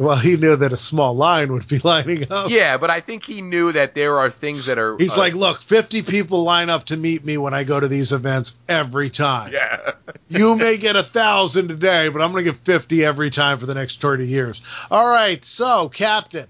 Well, 0.00 0.16
he 0.16 0.36
knew 0.36 0.56
that 0.56 0.72
a 0.72 0.76
small 0.78 1.14
line 1.14 1.52
would 1.52 1.68
be 1.68 1.78
lining 1.84 2.32
up. 2.32 2.50
Yeah, 2.50 2.78
but 2.78 2.88
I 2.88 3.00
think 3.00 3.22
he 3.22 3.42
knew 3.42 3.70
that 3.72 3.94
there 3.94 4.18
are 4.18 4.30
things 4.30 4.66
that 4.66 4.78
are. 4.78 4.96
He's 4.96 5.16
uh, 5.16 5.20
like, 5.20 5.34
look, 5.34 5.60
50 5.60 6.02
people 6.02 6.42
line 6.42 6.70
up 6.70 6.86
to 6.86 6.96
meet 6.96 7.22
me 7.24 7.36
when 7.36 7.52
I 7.52 7.64
go 7.64 7.78
to 7.78 7.86
these 7.86 8.12
events 8.12 8.56
every 8.68 9.10
time. 9.10 9.52
yeah. 9.52 9.92
you 10.28 10.56
may 10.56 10.78
get 10.78 10.96
a 10.96 11.02
thousand 11.02 11.68
today, 11.68 12.08
but 12.08 12.22
I'm 12.22 12.32
going 12.32 12.44
to 12.46 12.50
get 12.52 12.60
50 12.64 13.04
every 13.04 13.28
time 13.30 13.58
for 13.58 13.66
the 13.66 13.74
next 13.74 14.00
30 14.00 14.26
years. 14.26 14.62
All 14.90 15.06
right, 15.06 15.44
so 15.44 15.88
Captain, 15.90 16.46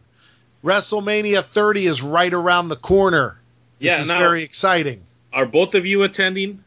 WrestleMania 0.65 1.43
30 1.43 1.87
is 1.87 2.03
right 2.03 2.33
around 2.33 2.69
the 2.69 2.77
corner. 2.77 3.37
This 3.81 3.87
Yeah, 3.87 4.01
is 4.03 4.09
now- 4.09 4.19
very 4.21 4.45
exciting. 4.45 5.03
Are 5.33 5.47
both 5.47 5.75
of 5.75 5.87
you 5.87 6.03
attending? 6.05 6.63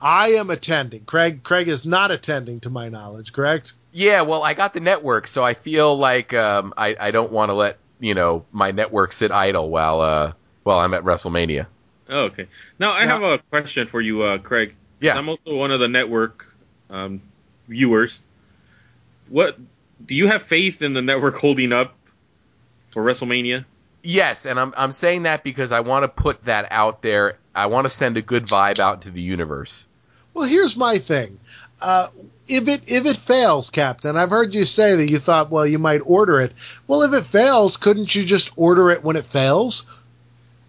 I 0.00 0.28
am 0.32 0.50
attending. 0.50 1.04
Craig 1.04 1.42
Craig 1.42 1.68
is 1.68 1.84
not 1.86 2.10
attending 2.10 2.60
to 2.60 2.70
my 2.70 2.88
knowledge, 2.90 3.32
correct? 3.32 3.72
Yeah, 3.96 4.20
well, 4.20 4.42
I 4.42 4.52
got 4.52 4.74
the 4.74 4.80
network, 4.80 5.26
so 5.26 5.42
I 5.42 5.54
feel 5.54 5.96
like 5.96 6.34
um, 6.34 6.74
I, 6.76 6.94
I 7.00 7.10
don't 7.12 7.32
want 7.32 7.48
to 7.48 7.54
let 7.54 7.78
you 7.98 8.14
know 8.14 8.44
my 8.52 8.70
network 8.70 9.14
sit 9.14 9.30
idle 9.32 9.70
while 9.70 10.02
uh, 10.02 10.32
while 10.64 10.80
I'm 10.80 10.92
at 10.92 11.02
WrestleMania. 11.02 11.64
Oh, 12.10 12.24
okay. 12.24 12.46
Now 12.78 12.92
I 12.92 13.04
Yeah. 13.04 13.06
have 13.06 13.22
a 13.22 13.38
question 13.50 13.86
for 13.86 14.02
you, 14.02 14.22
uh, 14.22 14.36
Craig. 14.36 14.74
Yeah. 15.00 15.16
I'm 15.16 15.30
also 15.30 15.56
one 15.56 15.70
of 15.70 15.80
the 15.80 15.88
network 15.88 16.54
um, 16.90 17.22
viewers. 17.68 18.20
What 19.30 19.58
do 20.04 20.14
you 20.14 20.26
have 20.26 20.42
faith 20.42 20.82
in 20.82 20.92
the 20.92 21.00
network 21.00 21.36
holding 21.36 21.72
up 21.72 21.94
for 22.90 23.02
WrestleMania? 23.02 23.64
Yes, 24.02 24.44
and 24.44 24.60
I'm 24.60 24.74
I'm 24.76 24.92
saying 24.92 25.22
that 25.22 25.42
because 25.42 25.72
I 25.72 25.80
want 25.80 26.02
to 26.04 26.08
put 26.08 26.44
that 26.44 26.68
out 26.70 27.00
there. 27.00 27.38
I 27.54 27.64
want 27.64 27.86
to 27.86 27.90
send 27.90 28.18
a 28.18 28.22
good 28.22 28.44
vibe 28.44 28.78
out 28.78 29.02
to 29.02 29.10
the 29.10 29.22
universe. 29.22 29.86
Well, 30.34 30.46
here's 30.46 30.76
my 30.76 30.98
thing. 30.98 31.40
Uh, 31.80 32.08
if 32.48 32.68
it 32.68 32.82
if 32.86 33.06
it 33.06 33.16
fails, 33.16 33.70
Captain, 33.70 34.16
I've 34.16 34.30
heard 34.30 34.54
you 34.54 34.64
say 34.64 34.96
that 34.96 35.10
you 35.10 35.18
thought, 35.18 35.50
well, 35.50 35.66
you 35.66 35.78
might 35.78 36.02
order 36.04 36.40
it. 36.40 36.52
Well, 36.86 37.02
if 37.02 37.12
it 37.12 37.26
fails, 37.26 37.76
couldn't 37.76 38.14
you 38.14 38.24
just 38.24 38.50
order 38.56 38.90
it 38.90 39.02
when 39.02 39.16
it 39.16 39.24
fails? 39.24 39.86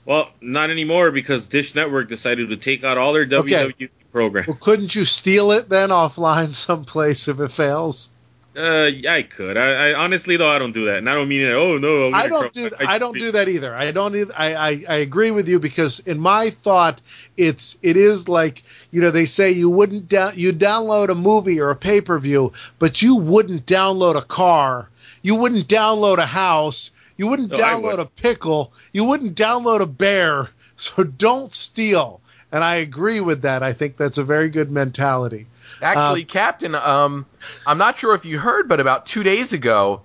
Well, 0.06 0.30
not 0.40 0.70
anymore 0.70 1.12
because 1.12 1.48
Dish 1.48 1.76
Network 1.76 2.08
decided 2.08 2.50
to 2.50 2.58
take 2.58 2.84
out 2.84 2.98
all 2.98 3.14
their 3.14 3.26
WWE 3.26 3.90
programs. 4.12 4.48
Well, 4.48 4.58
couldn't 4.60 4.96
you 4.96 5.04
steal 5.04 5.52
it 5.52 5.70
then 5.70 5.90
offline 5.90 6.54
someplace 6.54 7.28
if 7.28 7.40
it 7.40 7.52
fails? 7.52 8.10
Uh, 8.58 8.90
I 9.08 9.22
could. 9.22 9.56
I, 9.56 9.90
I 9.90 9.94
honestly 9.94 10.36
though 10.36 10.50
I 10.50 10.58
don't 10.58 10.72
do 10.72 10.86
that, 10.86 10.98
and 10.98 11.08
I 11.08 11.14
don't 11.14 11.28
mean 11.28 11.42
it. 11.42 11.52
Oh 11.52 11.78
no, 11.78 12.12
I 12.12 12.28
don't 12.28 12.52
do 12.52 12.72
I, 12.80 12.98
don't 12.98 13.14
do 13.14 13.32
that 13.34 13.50
either. 13.50 13.76
I 13.76 13.92
don't. 13.92 14.16
Either, 14.16 14.34
I, 14.36 14.56
I 14.56 14.84
I 14.90 14.96
agree 14.96 15.30
with 15.30 15.48
you 15.48 15.60
because 15.60 16.00
in 16.00 16.20
my 16.20 16.50
thought, 16.50 17.00
it's 17.36 17.78
it 17.84 17.98
is 17.98 18.28
like 18.28 18.64
you 18.92 19.02
know 19.02 19.12
they 19.12 19.26
say 19.26 19.52
you 19.52 19.70
wouldn't 19.70 20.08
down 20.10 20.34
you 20.36 20.54
download 20.54 21.10
a 21.10 21.16
movie 21.16 21.60
or 21.60 21.70
a 21.72 21.76
pay 21.76 22.02
per 22.02 22.18
view, 22.20 22.54
but 22.80 23.02
you 23.02 23.16
wouldn't 23.18 23.66
download 23.66 24.16
a 24.16 24.22
car. 24.22 24.90
You 25.22 25.36
wouldn't 25.36 25.68
download 25.68 26.18
a 26.20 26.26
house. 26.26 26.92
You 27.18 27.28
wouldn't 27.28 27.52
No, 27.52 27.58
download 27.58 27.98
would. 27.98 28.00
a 28.00 28.06
pickle. 28.06 28.72
You 28.94 29.04
wouldn't 29.06 29.36
download 29.36 29.82
a 29.82 29.86
bear. 29.86 30.50
So 30.80 31.04
don't 31.04 31.52
steal. 31.52 32.22
And 32.52 32.64
I 32.64 32.76
agree 32.76 33.20
with 33.20 33.42
that. 33.42 33.64
I 33.64 33.74
think 33.74 33.98
that's 33.98 34.20
a 34.20 34.24
very 34.24 34.50
good 34.50 34.70
mentality. 34.70 35.48
Actually, 35.82 36.24
Captain, 36.24 36.76
um, 36.76 37.26
I'm 37.66 37.80
not 37.80 37.98
sure 37.98 38.14
if 38.14 38.26
you 38.26 38.38
heard, 38.38 38.70
but 38.70 38.80
about 38.80 39.08
two 39.08 39.24
days 39.24 39.54
ago, 39.54 40.04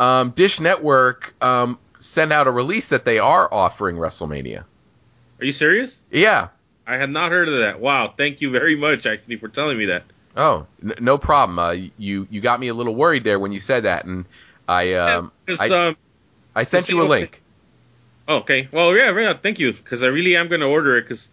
um, 0.00 0.30
Dish 0.30 0.58
Network 0.58 1.34
um, 1.40 1.78
sent 2.00 2.32
out 2.32 2.48
a 2.48 2.50
release 2.50 2.88
that 2.88 3.04
they 3.04 3.20
are 3.20 3.48
offering 3.52 3.94
WrestleMania. 3.94 4.64
Are 5.40 5.44
you 5.44 5.52
serious? 5.52 6.02
Yeah. 6.10 6.48
I 6.88 6.96
had 6.96 7.10
not 7.10 7.30
heard 7.30 7.48
of 7.48 7.58
that. 7.58 7.80
Wow, 7.80 8.14
thank 8.16 8.40
you 8.40 8.50
very 8.50 8.74
much 8.74 9.04
actually 9.06 9.36
for 9.36 9.48
telling 9.48 9.76
me 9.76 9.86
that. 9.86 10.04
Oh, 10.36 10.66
n- 10.82 10.94
no 11.00 11.18
problem. 11.18 11.58
Uh, 11.58 11.72
you 11.98 12.26
you 12.30 12.40
got 12.40 12.58
me 12.58 12.68
a 12.68 12.74
little 12.74 12.94
worried 12.94 13.24
there 13.24 13.38
when 13.38 13.52
you 13.52 13.60
said 13.60 13.84
that, 13.84 14.06
and 14.06 14.24
I 14.66 14.94
um, 14.94 15.30
Because, 15.44 15.70
I, 15.70 15.88
um, 15.88 15.96
I 16.56 16.64
sent 16.64 16.88
you 16.88 16.96
a 17.00 17.02
what- 17.04 17.10
link. 17.10 17.42
okay, 18.28 18.68
well, 18.72 18.96
yeah, 18.96 19.16
yeah, 19.18 19.34
thank 19.34 19.58
you 19.60 19.72
because 19.74 20.02
I 20.02 20.06
really 20.06 20.34
am 20.34 20.48
going 20.48 20.60
to 20.62 20.66
order 20.66 20.96
it 20.96 21.02
because, 21.02 21.28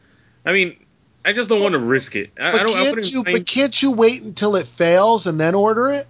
I 0.45 0.51
mean, 0.51 0.75
I 1.23 1.31
just 1.33 1.49
don't 1.49 1.61
want 1.61 1.73
to 1.73 1.79
risk 1.79 2.15
it. 2.15 2.31
I, 2.39 2.49
I 2.49 2.51
But 2.51 2.57
don't. 2.59 2.67
Can't 2.75 2.89
wouldn't 2.95 3.11
you? 3.13 3.23
mind- 3.23 3.37
But 3.37 3.47
can't 3.47 3.81
you 3.81 3.91
wait 3.91 4.21
until 4.23 4.55
it 4.57 4.67
fails 4.67 5.25
and 5.25 5.39
then 5.39 5.55
order 5.55 5.89
it? 5.91 6.07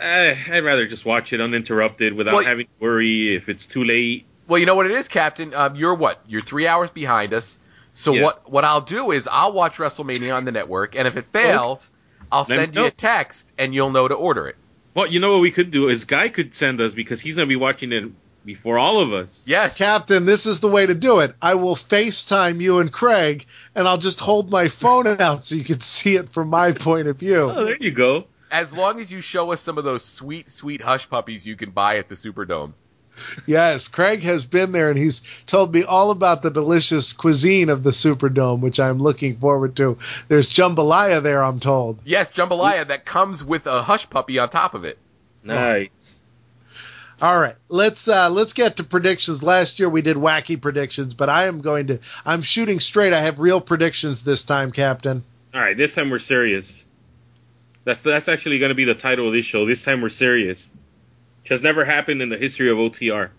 Uh, 0.00 0.34
I'd 0.50 0.64
rather 0.64 0.86
just 0.86 1.04
watch 1.06 1.32
it 1.32 1.40
uninterrupted 1.40 2.14
without 2.14 2.34
Well- 2.34 2.44
having 2.44 2.66
to 2.66 2.72
worry 2.80 3.34
if 3.36 3.48
it's 3.48 3.66
too 3.66 3.84
late. 3.84 4.24
Well, 4.48 4.58
you 4.58 4.66
know 4.66 4.74
what 4.74 4.86
it 4.86 4.92
is, 4.92 5.06
Captain. 5.08 5.54
Um, 5.54 5.76
you're 5.76 5.94
what? 5.94 6.20
You're 6.26 6.40
three 6.40 6.66
hours 6.66 6.90
behind 6.90 7.32
us. 7.32 7.58
So 7.92 8.14
Yes. 8.14 8.24
what? 8.24 8.50
What 8.50 8.64
I'll 8.64 8.80
do 8.80 9.10
is 9.10 9.28
I'll 9.30 9.52
watch 9.52 9.76
WrestleMania 9.78 10.34
on 10.34 10.44
the 10.44 10.52
network, 10.52 10.96
and 10.96 11.06
if 11.06 11.16
it 11.16 11.26
fails, 11.26 11.90
I'll 12.30 12.40
Let 12.40 12.46
send 12.48 12.74
you 12.74 12.82
know. 12.82 12.86
a 12.88 12.90
text, 12.90 13.52
and 13.58 13.74
you'll 13.74 13.90
know 13.90 14.08
to 14.08 14.14
order 14.14 14.48
it. 14.48 14.56
Well, 14.94 15.06
you 15.06 15.20
know 15.20 15.32
what 15.32 15.40
we 15.40 15.50
could 15.50 15.70
do 15.70 15.88
is 15.88 16.04
Guy 16.04 16.28
could 16.28 16.54
send 16.54 16.80
us 16.80 16.94
because 16.94 17.20
he's 17.20 17.36
going 17.36 17.46
to 17.48 17.52
be 17.52 17.56
watching 17.56 17.92
it 17.92 18.04
before 18.44 18.78
all 18.78 19.00
of 19.00 19.12
us. 19.12 19.44
Yes. 19.46 19.76
Captain, 19.78 20.24
this 20.26 20.46
is 20.46 20.60
the 20.60 20.68
way 20.68 20.84
to 20.84 20.94
do 20.94 21.20
it. 21.20 21.34
I 21.40 21.54
will 21.54 21.76
FaceTime 21.76 22.60
you 22.60 22.78
and 22.78 22.92
Craig, 22.92 23.46
and 23.74 23.86
I'll 23.86 23.98
just 23.98 24.20
hold 24.20 24.50
my 24.50 24.68
phone 24.68 25.06
out 25.20 25.44
so 25.46 25.54
you 25.54 25.64
can 25.64 25.80
see 25.80 26.16
it 26.16 26.30
from 26.32 26.48
my 26.48 26.72
point 26.72 27.08
of 27.08 27.16
Oh, 27.16 27.18
view. 27.18 27.52
there 27.54 27.76
you 27.78 27.90
go. 27.92 28.24
as 28.50 28.72
long 28.74 29.00
as 29.00 29.10
you 29.12 29.20
show 29.20 29.52
us 29.52 29.60
some 29.62 29.78
of 29.78 29.84
those 29.84 30.04
sweet, 30.04 30.48
sweet 30.50 30.82
hush 30.82 31.08
puppies 31.08 31.46
you 31.46 31.56
can 31.56 31.70
buy 31.70 31.96
at 31.98 32.08
the 32.08 32.14
Superdome. 32.14 32.72
Yes, 33.46 33.88
Craig 33.88 34.22
has 34.22 34.46
been 34.46 34.72
there, 34.72 34.90
and 34.90 34.98
he's 34.98 35.22
told 35.46 35.72
me 35.72 35.84
all 35.84 36.10
about 36.10 36.42
the 36.42 36.50
delicious 36.50 37.12
cuisine 37.12 37.68
of 37.68 37.82
the 37.82 37.90
Superdome, 37.90 38.60
which 38.60 38.80
I'm 38.80 38.98
looking 38.98 39.36
forward 39.36 39.76
to. 39.76 39.98
There's 40.28 40.48
jambalaya 40.48 41.22
there, 41.22 41.42
I'm 41.42 41.60
told. 41.60 42.00
Yes, 42.04 42.30
jambalaya 42.30 42.88
that 42.88 43.04
comes 43.04 43.44
with 43.44 43.66
a 43.66 43.82
hush 43.82 44.08
puppy 44.10 44.38
on 44.38 44.48
top 44.48 44.74
of 44.74 44.84
it. 44.84 44.98
Nice. 45.44 46.18
All 47.20 47.38
right, 47.38 47.54
let's 47.68 48.08
uh, 48.08 48.30
let's 48.30 48.52
get 48.52 48.76
to 48.76 48.84
predictions. 48.84 49.44
Last 49.44 49.78
year 49.78 49.88
we 49.88 50.02
did 50.02 50.16
wacky 50.16 50.60
predictions, 50.60 51.14
but 51.14 51.28
I 51.28 51.46
am 51.46 51.60
going 51.60 51.86
to 51.86 52.00
I'm 52.26 52.42
shooting 52.42 52.80
straight. 52.80 53.12
I 53.12 53.20
have 53.20 53.38
real 53.38 53.60
predictions 53.60 54.24
this 54.24 54.42
time, 54.42 54.72
Captain. 54.72 55.22
All 55.54 55.60
right, 55.60 55.76
this 55.76 55.94
time 55.94 56.10
we're 56.10 56.18
serious. 56.18 56.84
That's 57.84 58.02
that's 58.02 58.28
actually 58.28 58.58
going 58.58 58.70
to 58.70 58.74
be 58.74 58.84
the 58.84 58.94
title 58.94 59.28
of 59.28 59.32
this 59.32 59.46
show. 59.46 59.66
This 59.66 59.84
time 59.84 60.00
we're 60.00 60.08
serious. 60.08 60.72
Which 61.42 61.50
has 61.50 61.62
never 61.62 61.84
happened 61.84 62.22
in 62.22 62.28
the 62.28 62.36
history 62.38 62.70
of 62.70 62.78
OTR. 62.78 63.30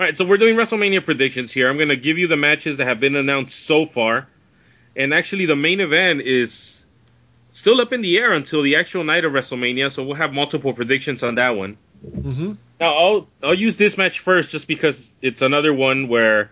All 0.00 0.06
right, 0.06 0.16
so 0.16 0.24
we're 0.24 0.38
doing 0.38 0.54
WrestleMania 0.54 1.04
predictions 1.04 1.50
here. 1.52 1.68
I'm 1.68 1.76
going 1.76 1.88
to 1.88 1.96
give 1.96 2.18
you 2.18 2.28
the 2.28 2.36
matches 2.36 2.76
that 2.76 2.86
have 2.86 3.00
been 3.00 3.16
announced 3.16 3.58
so 3.66 3.84
far, 3.84 4.28
and 4.94 5.12
actually 5.12 5.46
the 5.46 5.56
main 5.56 5.80
event 5.80 6.20
is 6.20 6.84
still 7.50 7.80
up 7.80 7.92
in 7.92 8.00
the 8.02 8.16
air 8.18 8.32
until 8.32 8.62
the 8.62 8.76
actual 8.76 9.02
night 9.02 9.24
of 9.24 9.32
WrestleMania. 9.32 9.90
So 9.90 10.04
we'll 10.04 10.14
have 10.14 10.32
multiple 10.32 10.72
predictions 10.72 11.22
on 11.24 11.34
that 11.36 11.56
one. 11.56 11.76
hmm 12.22 12.52
Now 12.78 12.94
I'll 12.94 13.28
I'll 13.42 13.54
use 13.54 13.76
this 13.76 13.98
match 13.98 14.20
first 14.20 14.50
just 14.50 14.68
because 14.68 15.16
it's 15.20 15.42
another 15.42 15.74
one 15.74 16.06
where 16.08 16.50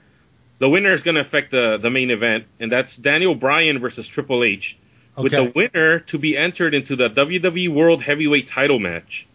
the 0.58 0.68
winner 0.68 0.90
is 0.90 1.02
going 1.04 1.14
to 1.14 1.20
affect 1.20 1.52
the 1.52 1.78
the 1.78 1.90
main 1.90 2.10
event, 2.10 2.46
and 2.58 2.72
that's 2.72 2.96
Daniel 2.96 3.36
Bryan 3.36 3.78
versus 3.78 4.08
Triple 4.08 4.42
H, 4.42 4.76
with 5.22 5.32
the 5.46 5.52
winner 5.54 6.00
to 6.00 6.18
be 6.18 6.36
entered 6.36 6.74
into 6.74 6.96
the 6.96 7.08
WWE 7.08 7.68
World 7.68 8.02
Heavyweight 8.02 8.48
Title 8.48 8.80
match. 8.80 9.28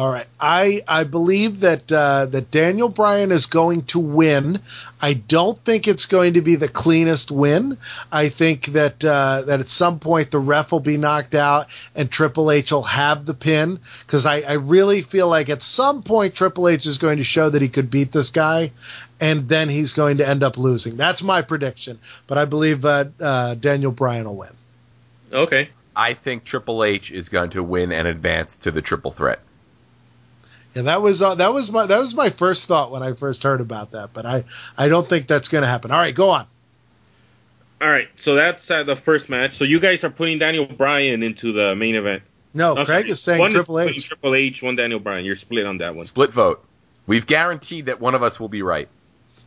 All 0.00 0.10
right, 0.10 0.26
I 0.40 0.80
I 0.88 1.04
believe 1.04 1.60
that 1.60 1.92
uh, 1.92 2.24
that 2.24 2.50
Daniel 2.50 2.88
Bryan 2.88 3.30
is 3.32 3.44
going 3.44 3.82
to 3.88 3.98
win. 3.98 4.60
I 4.98 5.12
don't 5.12 5.62
think 5.62 5.86
it's 5.86 6.06
going 6.06 6.34
to 6.34 6.40
be 6.40 6.56
the 6.56 6.68
cleanest 6.68 7.30
win. 7.30 7.76
I 8.10 8.30
think 8.30 8.64
that 8.68 9.04
uh, 9.04 9.42
that 9.42 9.60
at 9.60 9.68
some 9.68 9.98
point 9.98 10.30
the 10.30 10.38
ref 10.38 10.72
will 10.72 10.80
be 10.80 10.96
knocked 10.96 11.34
out 11.34 11.66
and 11.94 12.10
Triple 12.10 12.50
H 12.50 12.72
will 12.72 12.84
have 12.84 13.26
the 13.26 13.34
pin 13.34 13.78
because 14.06 14.24
I, 14.24 14.40
I 14.40 14.54
really 14.54 15.02
feel 15.02 15.28
like 15.28 15.50
at 15.50 15.62
some 15.62 16.02
point 16.02 16.34
Triple 16.34 16.68
H 16.68 16.86
is 16.86 16.96
going 16.96 17.18
to 17.18 17.24
show 17.24 17.50
that 17.50 17.60
he 17.60 17.68
could 17.68 17.90
beat 17.90 18.10
this 18.10 18.30
guy, 18.30 18.72
and 19.20 19.50
then 19.50 19.68
he's 19.68 19.92
going 19.92 20.16
to 20.16 20.26
end 20.26 20.42
up 20.42 20.56
losing. 20.56 20.96
That's 20.96 21.22
my 21.22 21.42
prediction. 21.42 21.98
But 22.26 22.38
I 22.38 22.46
believe 22.46 22.86
uh, 22.86 23.04
uh, 23.20 23.54
Daniel 23.56 23.92
Bryan 23.92 24.24
will 24.24 24.36
win. 24.36 24.52
Okay. 25.30 25.68
I 25.94 26.14
think 26.14 26.44
Triple 26.44 26.84
H 26.84 27.10
is 27.10 27.28
going 27.28 27.50
to 27.50 27.62
win 27.62 27.92
and 27.92 28.08
advance 28.08 28.56
to 28.58 28.70
the 28.70 28.80
triple 28.80 29.10
threat. 29.10 29.40
Yeah, 30.74 30.82
that 30.82 31.02
was 31.02 31.20
uh, 31.20 31.34
that 31.36 31.52
was 31.52 31.70
my 31.72 31.86
that 31.86 31.98
was 31.98 32.14
my 32.14 32.30
first 32.30 32.68
thought 32.68 32.90
when 32.92 33.02
I 33.02 33.14
first 33.14 33.42
heard 33.42 33.60
about 33.60 33.92
that, 33.92 34.12
but 34.12 34.24
I 34.24 34.44
I 34.78 34.88
don't 34.88 35.08
think 35.08 35.26
that's 35.26 35.48
going 35.48 35.62
to 35.62 35.68
happen. 35.68 35.90
All 35.90 35.98
right, 35.98 36.14
go 36.14 36.30
on. 36.30 36.46
All 37.80 37.88
right, 37.90 38.08
so 38.16 38.34
that's 38.34 38.70
uh, 38.70 38.82
the 38.84 38.94
first 38.94 39.28
match. 39.30 39.54
So 39.54 39.64
you 39.64 39.80
guys 39.80 40.04
are 40.04 40.10
putting 40.10 40.38
Daniel 40.38 40.66
Bryan 40.66 41.22
into 41.22 41.52
the 41.52 41.74
main 41.74 41.94
event. 41.96 42.22
No, 42.52 42.74
No, 42.74 42.84
Craig 42.84 43.02
sorry. 43.04 43.10
is 43.10 43.20
saying 43.20 43.40
one 43.40 43.52
Triple 43.52 43.78
is 43.78 43.86
putting 43.86 43.98
H. 43.98 44.08
Triple 44.08 44.34
H, 44.34 44.62
one 44.62 44.76
Daniel 44.76 45.00
Bryan. 45.00 45.24
You're 45.24 45.36
split 45.36 45.66
on 45.66 45.78
that 45.78 45.94
one. 45.96 46.04
Split 46.04 46.32
vote. 46.32 46.64
We've 47.06 47.26
guaranteed 47.26 47.86
that 47.86 48.00
one 48.00 48.14
of 48.14 48.22
us 48.22 48.38
will 48.38 48.48
be 48.48 48.62
right. 48.62 48.88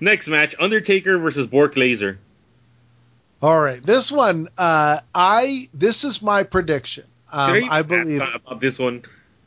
Next 0.00 0.28
match: 0.28 0.54
Undertaker 0.58 1.18
versus 1.18 1.46
Bork 1.46 1.76
Laser. 1.76 2.18
All 3.40 3.58
right, 3.58 3.82
this 3.84 4.10
one, 4.12 4.48
uh, 4.58 5.00
I 5.14 5.68
this 5.72 6.04
is 6.04 6.20
my 6.20 6.42
prediction. 6.42 7.04
Um, 7.32 7.68
I 7.70 7.82
believe. 7.82 8.20
about 8.20 8.60
this 8.60 8.78
one. 8.78 9.02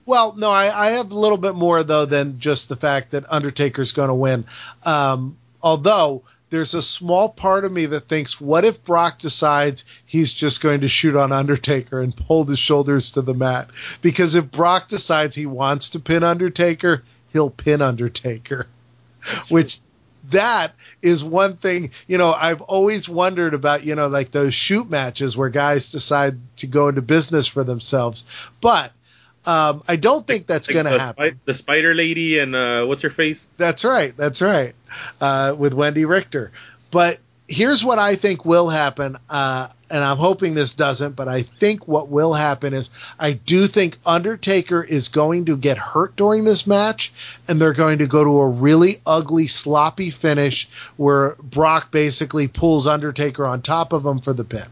Well, 0.05 0.33
no, 0.35 0.49
I, 0.51 0.87
I 0.87 0.91
have 0.91 1.11
a 1.11 1.19
little 1.19 1.37
bit 1.37 1.55
more 1.55 1.83
though 1.83 2.05
than 2.05 2.39
just 2.39 2.69
the 2.69 2.75
fact 2.75 3.11
that 3.11 3.31
Undertaker's 3.31 3.91
going 3.91 4.09
to 4.09 4.15
win. 4.15 4.45
Um, 4.83 5.37
although 5.61 6.23
there's 6.49 6.73
a 6.73 6.81
small 6.81 7.29
part 7.29 7.63
of 7.65 7.71
me 7.71 7.85
that 7.87 8.09
thinks, 8.09 8.41
what 8.41 8.65
if 8.65 8.83
Brock 8.83 9.19
decides 9.19 9.85
he's 10.05 10.33
just 10.33 10.61
going 10.61 10.81
to 10.81 10.89
shoot 10.89 11.15
on 11.15 11.31
Undertaker 11.31 12.01
and 12.01 12.15
pull 12.15 12.43
his 12.43 12.59
shoulders 12.59 13.13
to 13.13 13.21
the 13.21 13.33
mat? 13.33 13.69
Because 14.01 14.35
if 14.35 14.51
Brock 14.51 14.89
decides 14.89 15.35
he 15.35 15.45
wants 15.45 15.91
to 15.91 15.99
pin 15.99 16.23
Undertaker, 16.23 17.03
he'll 17.31 17.49
pin 17.49 17.81
Undertaker. 17.81 18.67
Which 19.49 19.79
that 20.29 20.73
is 21.01 21.23
one 21.23 21.57
thing, 21.57 21.91
you 22.07 22.17
know, 22.17 22.31
I've 22.31 22.61
always 22.61 23.09
wondered 23.09 23.53
about, 23.53 23.83
you 23.83 23.95
know, 23.95 24.07
like 24.07 24.31
those 24.31 24.53
shoot 24.53 24.89
matches 24.89 25.35
where 25.35 25.49
guys 25.49 25.91
decide 25.91 26.37
to 26.57 26.67
go 26.67 26.87
into 26.87 27.01
business 27.01 27.47
for 27.47 27.63
themselves. 27.63 28.23
But 28.61 28.91
um, 29.45 29.83
I 29.87 29.95
don't 29.95 30.25
think 30.25 30.45
that's 30.47 30.67
Like 30.67 30.73
going 30.73 30.85
to 30.85 30.99
happen. 30.99 31.31
Spi- 31.31 31.39
the 31.45 31.53
Spider 31.53 31.95
Lady 31.95 32.39
and 32.39 32.55
uh, 32.55 32.85
what's 32.85 33.01
her 33.01 33.09
face? 33.09 33.47
That's 33.57 33.83
right. 33.83 34.15
That's 34.15 34.41
right. 34.41 34.73
Uh, 35.19 35.55
with 35.57 35.73
Wendi 35.73 36.07
Richter. 36.07 36.51
But 36.91 37.19
here's 37.51 37.83
what 37.83 37.99
I 37.99 38.15
think 38.15 38.45
will 38.45 38.69
happen. 38.69 39.17
Uh, 39.29 39.67
and 39.89 40.03
I'm 40.03 40.17
hoping 40.17 40.53
this 40.53 40.73
doesn't, 40.73 41.17
but 41.17 41.27
I 41.27 41.41
think 41.41 41.87
what 41.87 42.07
will 42.07 42.33
happen 42.33 42.73
is 42.73 42.89
I 43.19 43.33
do 43.33 43.67
think 43.67 43.97
Undertaker 44.05 44.81
is 44.81 45.09
going 45.09 45.45
to 45.45 45.57
get 45.57 45.77
hurt 45.77 46.15
during 46.15 46.45
this 46.45 46.65
match, 46.65 47.13
and 47.47 47.61
they're 47.61 47.73
going 47.73 47.97
to 47.99 48.07
go 48.07 48.23
to 48.23 48.39
a 48.39 48.47
really 48.47 49.01
ugly, 49.05 49.47
sloppy 49.47 50.09
finish 50.09 50.69
where 50.95 51.35
Brock 51.43 51.91
basically 51.91 52.47
pulls 52.47 52.87
Undertaker 52.87 53.45
on 53.45 53.61
top 53.61 53.91
of 53.91 54.05
him 54.05 54.19
for 54.21 54.31
the 54.31 54.45
pin. 54.45 54.65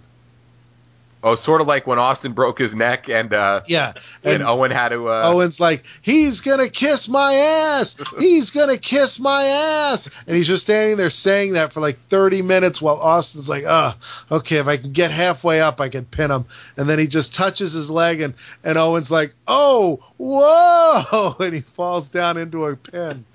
Oh, 1.21 1.35
sort 1.35 1.59
of 1.59 1.67
like 1.67 1.85
when 1.85 1.99
Austin 1.99 2.31
broke 2.31 2.59
his 2.59 2.73
neck 2.73 3.09
and 3.09 3.33
uh, 3.33 3.61
Yeah, 3.67 3.93
and, 4.23 4.41
Owen 4.41 4.71
had 4.71 4.89
to. 4.89 5.09
Uh, 5.09 5.23
Owen's 5.25 5.59
like, 5.59 5.83
he's 6.01 6.39
gonna 6.39 6.69
kiss 6.69 7.09
my 7.09 7.33
ass. 7.33 7.97
He's 8.17 8.51
gonna 8.51 8.77
kiss 8.77 9.19
my 9.19 9.43
ass, 9.43 10.09
and 10.27 10.37
he's 10.37 10.47
just 10.47 10.63
standing 10.63 10.95
there 10.95 11.09
saying 11.09 11.53
that 11.53 11.73
for 11.73 11.81
like 11.81 11.99
30 12.07 12.41
minutes 12.41 12.81
while 12.81 12.95
Austin's 12.95 13.49
like, 13.49 13.65
oh, 13.67 13.93
okay, 14.31 14.57
if 14.57 14.67
I 14.67 14.77
can 14.77 14.93
get 14.93 15.11
halfway 15.11 15.59
up, 15.59 15.81
I 15.81 15.89
can 15.89 16.05
pin 16.05 16.31
him. 16.31 16.45
And 16.77 16.89
then 16.89 16.99
he 16.99 17.07
just 17.07 17.35
touches 17.35 17.73
his 17.73 17.91
leg, 17.91 18.21
and 18.21 18.33
and 18.63 18.77
Owen's 18.77 19.11
like, 19.11 19.33
oh, 19.45 20.01
whoa, 20.15 21.35
and 21.43 21.53
he 21.53 21.61
falls 21.61 22.07
down 22.07 22.37
into 22.37 22.65
a 22.65 22.77
pin. 22.77 23.25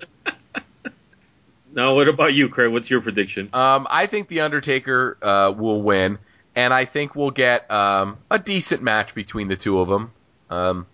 Now, 1.75 1.93
what 1.93 2.07
about 2.07 2.33
you, 2.33 2.47
Craig? 2.47 2.71
What's 2.71 2.89
your 2.89 3.01
prediction? 3.01 3.49
Um, 3.51 3.85
I 3.91 4.05
think 4.05 4.29
the 4.29 4.41
Undertaker 4.41 5.17
uh, 5.21 5.53
will 5.55 5.81
win, 5.81 6.17
and 6.55 6.73
I 6.73 6.85
think 6.85 7.15
we'll 7.15 7.31
get 7.31 7.69
um, 7.69 8.17
a 8.31 8.39
decent 8.39 8.81
match 8.81 9.13
between 9.13 9.47
the 9.47 9.55
two 9.55 9.79
of 9.79 9.87
them. 9.87 10.11
Um, 10.49 10.87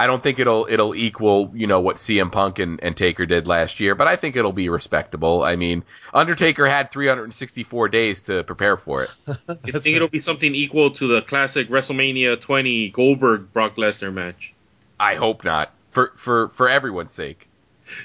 I 0.00 0.06
don't 0.06 0.22
think 0.22 0.38
it'll 0.38 0.66
it'll 0.70 0.94
equal 0.94 1.52
you 1.54 1.66
know 1.66 1.80
what 1.80 1.96
CM 1.96 2.32
Punk 2.32 2.58
and, 2.58 2.82
and 2.82 2.96
Taker 2.96 3.26
did 3.26 3.46
last 3.46 3.80
year, 3.80 3.94
but 3.94 4.06
I 4.06 4.16
think 4.16 4.36
it'll 4.36 4.52
be 4.52 4.68
respectable. 4.68 5.42
I 5.42 5.56
mean, 5.56 5.82
Undertaker 6.14 6.64
had 6.66 6.90
364 6.90 7.88
days 7.88 8.22
to 8.22 8.42
prepare 8.44 8.78
for 8.78 9.02
it. 9.02 9.10
I 9.28 9.54
think 9.56 9.96
it'll 9.96 10.08
be 10.08 10.20
something 10.20 10.54
equal 10.54 10.92
to 10.92 11.06
the 11.06 11.20
classic 11.20 11.68
WrestleMania 11.68 12.40
20 12.40 12.88
Goldberg 12.90 13.52
Brock 13.52 13.76
Lesnar 13.76 14.12
match? 14.12 14.54
I 14.98 15.16
hope 15.16 15.44
not 15.44 15.70
for 15.90 16.12
for 16.16 16.48
for 16.48 16.68
everyone's 16.68 17.12
sake. 17.12 17.46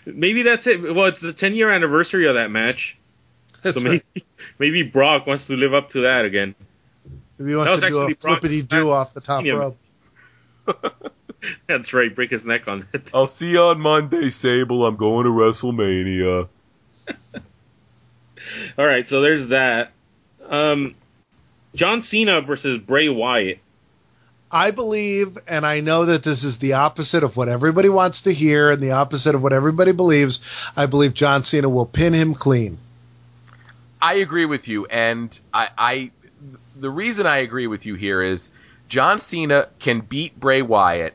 Maybe 0.06 0.44
that's 0.44 0.68
it. 0.68 0.82
Well, 0.82 1.06
it's 1.06 1.22
the 1.22 1.34
10 1.34 1.56
year 1.56 1.70
anniversary 1.70 2.28
of 2.28 2.36
that 2.36 2.52
match. 2.52 2.98
That's 3.62 3.82
so 3.82 3.90
right. 3.90 4.04
maybe, 4.14 4.26
maybe 4.60 4.84
Brock 4.84 5.28
wants 5.28 5.48
to 5.48 5.56
live 5.56 5.74
up 5.74 5.92
to 5.92 6.02
that 6.02 6.26
again. 6.26 6.56
Maybe 7.38 7.52
he 7.52 7.56
That 7.56 7.70
wants 7.70 7.74
was 7.76 7.84
to 7.84 7.90
do 7.90 7.98
a 7.98 8.02
actually 8.02 8.14
flippity 8.14 8.62
do 8.62 8.90
off 8.90 9.14
the 9.14 9.22
top 9.22 9.44
WrestleMania. 9.44 9.60
rope. 9.60 9.78
That's 11.68 11.94
right, 11.94 12.14
break 12.14 12.32
his 12.32 12.46
neck 12.46 12.68
on 12.68 12.88
it. 12.94 13.12
I'll 13.14 13.28
see 13.28 13.52
you 13.52 13.60
on 13.62 13.80
Monday, 13.80 14.30
Sable. 14.32 14.86
I'm 14.86 14.96
going 14.96 15.26
to 15.26 15.32
WrestleMania. 15.32 16.48
All 18.78 18.86
right, 18.86 19.08
so 19.08 19.22
there's 19.22 19.48
that. 19.48 19.92
Um, 20.48 20.96
John 21.76 22.02
Cena 22.02 22.42
versus 22.42 22.80
Bray 22.80 23.10
Wyatt. 23.10 23.60
I 24.52 24.72
believe, 24.72 25.38
and 25.48 25.66
I 25.66 25.82
know 25.82 26.06
that 26.06 26.24
this 26.24 26.44
is 26.44 26.58
the 26.60 26.74
opposite 26.74 27.24
of 27.24 27.36
what 27.36 27.50
everybody 27.50 27.90
wants 27.90 28.22
to 28.22 28.32
hear 28.32 28.72
and 28.72 28.82
the 28.82 28.92
opposite 28.92 29.36
of 29.36 29.44
what 29.44 29.54
everybody 29.54 29.92
believes. 29.92 30.42
I 30.78 30.86
believe 30.86 31.14
John 31.14 31.44
Cena 31.44 31.68
will 31.68 31.86
pin 31.88 32.14
him 32.14 32.34
clean. 32.36 32.78
I 34.02 34.16
agree 34.16 34.46
with 34.46 34.68
you, 34.68 34.86
and 34.86 35.38
I, 35.54 35.70
I 35.78 36.12
the 36.80 36.90
reason 36.90 37.26
I 37.26 37.38
agree 37.38 37.68
with 37.68 37.86
you 37.86 37.96
here 37.96 38.22
is 38.22 38.50
John 38.88 39.20
Cena 39.20 39.68
can 39.80 40.02
beat 40.02 40.40
Bray 40.40 40.62
Wyatt 40.62 41.14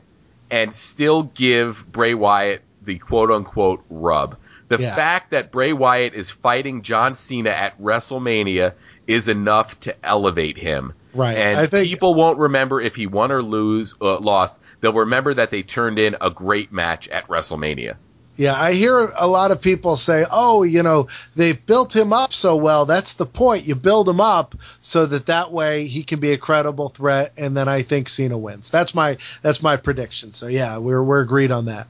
and 0.49 0.73
still 0.73 1.23
give 1.23 1.89
Bray 1.91 2.13
Wyatt 2.13 2.61
the 2.83 2.97
quote 2.97 3.31
unquote 3.31 3.83
rub. 3.89 4.37
The 4.67 4.79
Yeah. 4.79 4.95
fact 4.95 5.31
that 5.31 5.51
Bray 5.51 5.73
Wyatt 5.73 6.13
is 6.13 6.29
fighting 6.29 6.81
John 6.81 7.13
Cena 7.15 7.49
at 7.49 7.79
WrestleMania 7.81 8.73
is 9.07 9.27
enough 9.27 9.79
to 9.81 9.95
elevate 10.05 10.57
him. 10.57 10.93
Right. 11.13 11.37
And 11.37 11.59
I 11.59 11.67
think- 11.67 11.87
people 11.89 12.13
won't 12.13 12.39
remember 12.39 12.79
if 12.79 12.95
he 12.95 13.05
won 13.05 13.31
or 13.31 13.41
lose 13.43 13.93
uh, 14.01 14.17
lost. 14.19 14.59
They'll 14.79 14.93
remember 14.93 15.33
that 15.33 15.51
they 15.51 15.61
turned 15.61 15.99
in 15.99 16.15
a 16.21 16.29
great 16.29 16.71
match 16.71 17.07
at 17.09 17.27
WrestleMania. 17.27 17.95
Yeah, 18.41 18.59
I 18.59 18.73
hear 18.73 18.97
a 18.97 19.27
lot 19.27 19.51
of 19.51 19.61
people 19.61 19.95
say, 19.95 20.25
"Oh, 20.31 20.63
you 20.63 20.81
know, 20.81 21.09
they 21.35 21.53
built 21.53 21.95
him 21.95 22.11
up 22.11 22.33
so 22.33 22.55
well. 22.55 22.87
That's 22.87 23.13
the 23.13 23.27
point. 23.27 23.67
You 23.67 23.75
build 23.75 24.09
him 24.09 24.19
up 24.19 24.55
so 24.81 25.05
that 25.05 25.27
that 25.27 25.51
way 25.51 25.85
he 25.85 26.01
can 26.01 26.19
be 26.19 26.31
a 26.31 26.39
credible 26.39 26.89
threat." 26.89 27.33
And 27.37 27.55
then 27.55 27.67
I 27.67 27.83
think 27.83 28.09
Cena 28.09 28.35
wins. 28.35 28.71
That's 28.71 28.95
my 28.95 29.17
that's 29.43 29.61
my 29.61 29.77
prediction. 29.77 30.33
So 30.33 30.47
yeah, 30.47 30.79
we're 30.79 31.03
we're 31.03 31.21
agreed 31.21 31.51
on 31.51 31.65
that. 31.65 31.85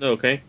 Okay. 0.00 0.42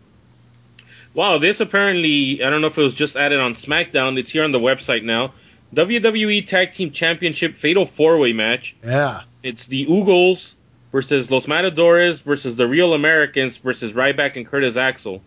Wow, 1.12 1.38
this 1.38 1.58
apparently, 1.58 2.44
I 2.44 2.48
don't 2.48 2.60
know 2.60 2.68
if 2.68 2.78
it 2.78 2.82
was 2.82 2.94
just 2.94 3.16
added 3.16 3.40
on 3.40 3.54
SmackDown. 3.54 4.20
It's 4.20 4.30
here 4.30 4.44
on 4.44 4.52
the 4.52 4.60
website 4.60 5.02
now. 5.02 5.32
WWE 5.74 6.46
Tag 6.46 6.72
Team 6.72 6.92
Championship 6.92 7.56
Fatal 7.56 7.84
Four 7.84 8.18
Way 8.18 8.32
match. 8.32 8.76
Yeah. 8.84 9.22
It's 9.42 9.66
the 9.66 9.86
Usos 9.86 10.54
versus 10.96 11.30
Los 11.30 11.46
Matadores 11.46 12.20
versus 12.20 12.56
the 12.56 12.66
Real 12.66 12.94
Americans 12.94 13.58
versus 13.58 13.92
Ryback 13.92 14.36
and 14.36 14.46
Curtis 14.46 14.78
Axel. 14.78 15.20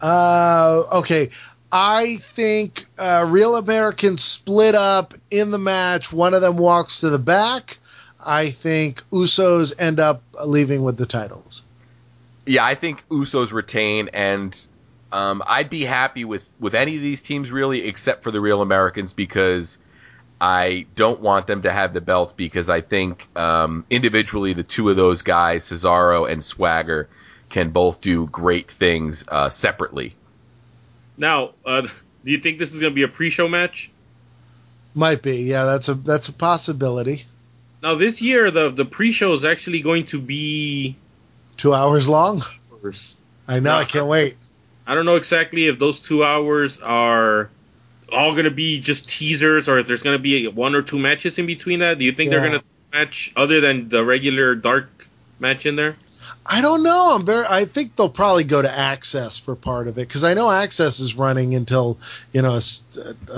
Uh, 0.00 0.82
okay. 0.94 1.28
I 1.70 2.16
think 2.16 2.84
uh, 2.98 3.24
Real 3.30 3.54
Americans 3.54 4.24
split 4.24 4.74
up 4.74 5.14
in 5.30 5.52
the 5.52 5.60
match. 5.60 6.12
One 6.12 6.34
of 6.34 6.40
them 6.40 6.56
walks 6.56 7.00
to 7.00 7.10
the 7.10 7.20
back. 7.20 7.78
I 8.18 8.50
think 8.50 9.08
Usos 9.10 9.74
end 9.78 10.00
up 10.00 10.24
leaving 10.44 10.82
with 10.82 10.96
the 10.96 11.06
titles. 11.06 11.62
Yeah, 12.44 12.64
I 12.64 12.74
think 12.74 13.08
Usos 13.10 13.52
retain, 13.52 14.10
and 14.12 14.66
um, 15.12 15.40
I'd 15.46 15.70
be 15.70 15.84
happy 15.84 16.24
with 16.24 16.44
with 16.58 16.74
any 16.74 16.96
of 16.96 17.02
these 17.02 17.22
teams 17.22 17.52
really, 17.52 17.86
except 17.86 18.24
for 18.24 18.32
the 18.32 18.40
Real 18.40 18.60
Americans, 18.60 19.12
because 19.12 19.78
I 20.42 20.86
don't 20.96 21.20
want 21.20 21.46
them 21.46 21.62
to 21.62 21.72
have 21.72 21.94
the 21.94 22.00
belts 22.00 22.32
because 22.32 22.68
I 22.68 22.80
think 22.80 23.28
um, 23.36 23.86
individually 23.88 24.54
the 24.54 24.64
two 24.64 24.90
of 24.90 24.96
those 24.96 25.22
guys, 25.22 25.66
Cesaro 25.66 26.28
and 26.28 26.42
Swagger, 26.42 27.08
can 27.48 27.70
both 27.70 28.00
do 28.00 28.26
great 28.26 28.68
things 28.68 29.24
uh, 29.28 29.50
separately. 29.50 30.16
Now, 31.16 31.52
uh, 31.64 31.82
do 31.82 31.90
you 32.24 32.38
think 32.38 32.58
this 32.58 32.74
is 32.74 32.80
going 32.80 32.90
to 32.90 32.94
be 32.94 33.04
a 33.04 33.08
pre-show 33.08 33.46
match? 33.46 33.92
Might 34.94 35.22
be. 35.22 35.42
Yeah, 35.42 35.64
that's 35.64 35.88
a 35.88 35.94
that's 35.94 36.28
a 36.28 36.32
possibility. 36.32 37.24
Now, 37.80 37.94
this 37.94 38.20
year 38.20 38.50
the 38.50 38.70
the 38.70 38.84
pre-show 38.84 39.34
is 39.34 39.44
actually 39.44 39.82
going 39.82 40.06
to 40.06 40.20
be. 40.20 40.96
Two 41.56 41.72
hours 41.72 42.08
long. 42.08 42.42
Hours. 42.72 43.16
I 43.46 43.60
know. 43.60 43.70
No, 43.70 43.76
I 43.76 43.84
can't 43.84 44.08
wait. 44.08 44.34
I 44.88 44.96
don't 44.96 45.06
know 45.06 45.14
exactly 45.14 45.68
if 45.68 45.78
those 45.78 46.00
two 46.00 46.24
hours 46.24 46.80
are 46.80 47.48
all 48.12 48.32
going 48.32 48.44
to 48.44 48.50
be 48.50 48.80
just 48.80 49.08
teasers 49.08 49.68
or 49.68 49.78
if 49.78 49.86
there's 49.86 50.02
going 50.02 50.16
to 50.16 50.22
be 50.22 50.46
one 50.48 50.74
or 50.74 50.82
two 50.82 50.98
matches 50.98 51.38
in 51.38 51.46
between 51.46 51.80
that. 51.80 51.98
Do 51.98 52.04
you 52.04 52.12
think 52.12 52.30
they're 52.30 52.40
going 52.40 52.60
to 52.60 52.64
match 52.92 53.32
other 53.36 53.60
than 53.60 53.88
the 53.88 54.04
regular 54.04 54.54
dark 54.54 54.88
match 55.38 55.66
in 55.66 55.76
there? 55.76 55.96
I 56.44 56.60
don't 56.60 56.82
know. 56.82 57.14
I'm 57.14 57.24
very. 57.24 57.46
I 57.48 57.66
think 57.66 57.94
they'll 57.94 58.08
probably 58.08 58.44
go 58.44 58.60
to 58.60 58.70
Access 58.70 59.38
for 59.38 59.54
part 59.54 59.86
of 59.86 59.98
it 59.98 60.08
because 60.08 60.24
I 60.24 60.34
know 60.34 60.50
Access 60.50 60.98
is 60.98 61.14
running 61.14 61.54
until 61.54 61.98
you 62.32 62.42
know 62.42 62.54
a 62.56 62.60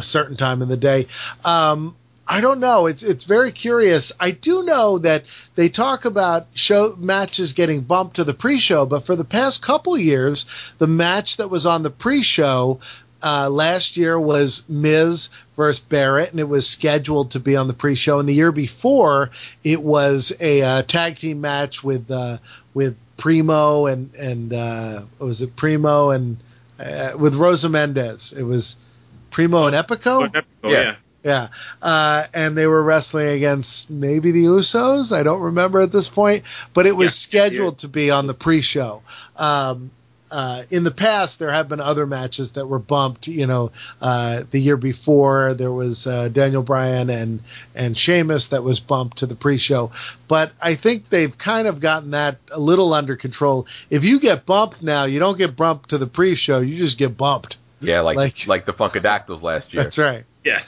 certain 0.03 0.37
time 0.37 0.63
in 0.63 0.69
the 0.69 0.77
day. 0.77 1.07
Um, 1.45 1.95
I 2.27 2.41
don't 2.41 2.61
know. 2.61 2.87
It's 2.87 3.03
it's 3.03 3.25
very 3.25 3.53
curious. 3.53 4.13
I 4.19 4.31
do 4.31 4.63
know 4.63 4.99
that 4.99 5.25
they 5.55 5.69
talk 5.69 6.07
about 6.07 6.47
show 6.55 6.97
matches 6.99 7.53
getting 7.53 7.83
bumped 7.83 8.17
to 8.17 8.25
the 8.25 8.33
pre-show, 8.33 8.87
but 8.87 9.05
for 9.05 9.17
the 9.17 9.25
past 9.25 9.63
couple 9.63 9.99
years, 9.99 10.47
the 10.79 10.87
match 10.87 11.37
that 11.37 11.51
was 11.51 11.67
on 11.67 11.83
the 11.83 11.91
pre-show 11.91 12.81
uh, 13.25 13.49
last 13.49 13.97
year 13.97 14.21
was 14.21 14.65
Miz 14.69 15.31
versus 15.57 15.83
Barrett, 15.83 16.31
and 16.31 16.41
it 16.41 16.49
was 16.49 16.69
scheduled 16.69 17.31
to 17.33 17.41
be 17.41 17.57
on 17.57 17.67
the 17.69 17.73
pre-show. 17.75 18.21
And 18.21 18.29
the 18.29 18.35
year 18.35 18.53
before, 18.53 19.31
it 19.63 19.83
was 19.83 20.33
a 20.41 20.63
uh, 20.63 20.83
tag 20.83 21.17
team 21.17 21.41
match 21.41 21.83
with 21.83 22.11
uh, 22.11 22.39
with 22.75 22.97
Primo 23.17 23.87
and 23.87 24.15
and 24.15 24.53
uh, 24.53 25.03
what 25.19 25.27
was 25.27 25.43
it 25.43 25.57
Primo 25.57 26.11
and 26.11 26.37
uh, 26.79 27.13
with 27.19 27.35
Rosa 27.35 27.69
Mendes. 27.69 28.33
It 28.33 28.43
was 28.43 28.77
Primo 29.31 29.67
and 29.67 29.75
Epico. 29.75 30.31
Oh, 30.63 30.69
Yeah. 30.71 30.83
yeah. 30.83 30.97
Yeah, 31.25 31.49
uh, 31.81 32.27
and 32.35 32.55
they 32.55 32.67
were 32.67 32.83
wrestling 32.83 33.29
against 33.29 33.89
maybe 33.89 34.31
the 34.33 34.45
Usos. 34.45 35.11
I 35.11 35.23
don't 35.23 35.41
remember 35.41 35.81
at 35.81 35.91
this 35.91 36.07
point, 36.07 36.45
but 36.75 36.85
it 36.87 36.95
was 36.95 37.07
Yeah, 37.07 37.49
scheduled 37.49 37.79
to 37.79 37.89
be 37.89 38.11
on 38.11 38.27
the 38.27 38.35
pre-show. 38.35 39.01
Um, 39.39 39.91
uh, 40.31 40.63
in 40.71 40.85
the 40.85 40.91
past, 40.91 41.39
there 41.39 41.51
have 41.51 41.69
been 41.69 41.81
other 41.81 42.07
matches 42.07 42.53
that 42.53 42.67
were 42.67 42.79
bumped. 42.79 43.29
You 43.29 43.47
know, 43.47 43.73
uh, 44.01 44.45
the 44.51 44.59
year 44.61 44.77
before 44.77 45.55
there 45.55 45.71
was 45.73 46.07
uh, 46.07 46.29
Daniel 46.29 46.63
Bryan 46.63 47.11
and 47.11 47.41
and 47.75 47.97
Sheamus 47.97 48.49
that 48.49 48.63
was 48.65 48.81
bumped 48.81 49.19
to 49.19 49.27
the 49.27 49.35
pre-show. 49.37 49.93
But 50.27 50.53
I 50.61 50.75
think 50.75 51.09
they've 51.09 51.37
kind 51.37 51.69
of 51.69 51.81
gotten 51.81 52.13
that 52.13 52.39
a 52.51 52.59
little 52.59 52.93
under 52.95 53.17
control. 53.17 53.67
If 53.91 54.05
you 54.05 54.19
get 54.21 54.47
bumped 54.47 54.83
now, 54.83 55.05
you 55.05 55.19
don't 55.21 55.39
get 55.39 55.57
bumped 55.57 55.91
to 55.91 55.99
the 55.99 56.07
pre-show. 56.07 56.61
You 56.61 56.77
just 56.77 56.99
get 56.99 57.17
bumped. 57.17 57.57
Yeah, 57.81 58.01
like 58.01 58.17
Like- 58.17 58.47
like, 58.47 58.65
the 58.65 58.73
Funkadactyls 58.73 59.43
last 59.43 59.75
year. 59.75 59.83
That's 59.83 59.99
right. 59.99 60.25
Yeah. 60.43 60.63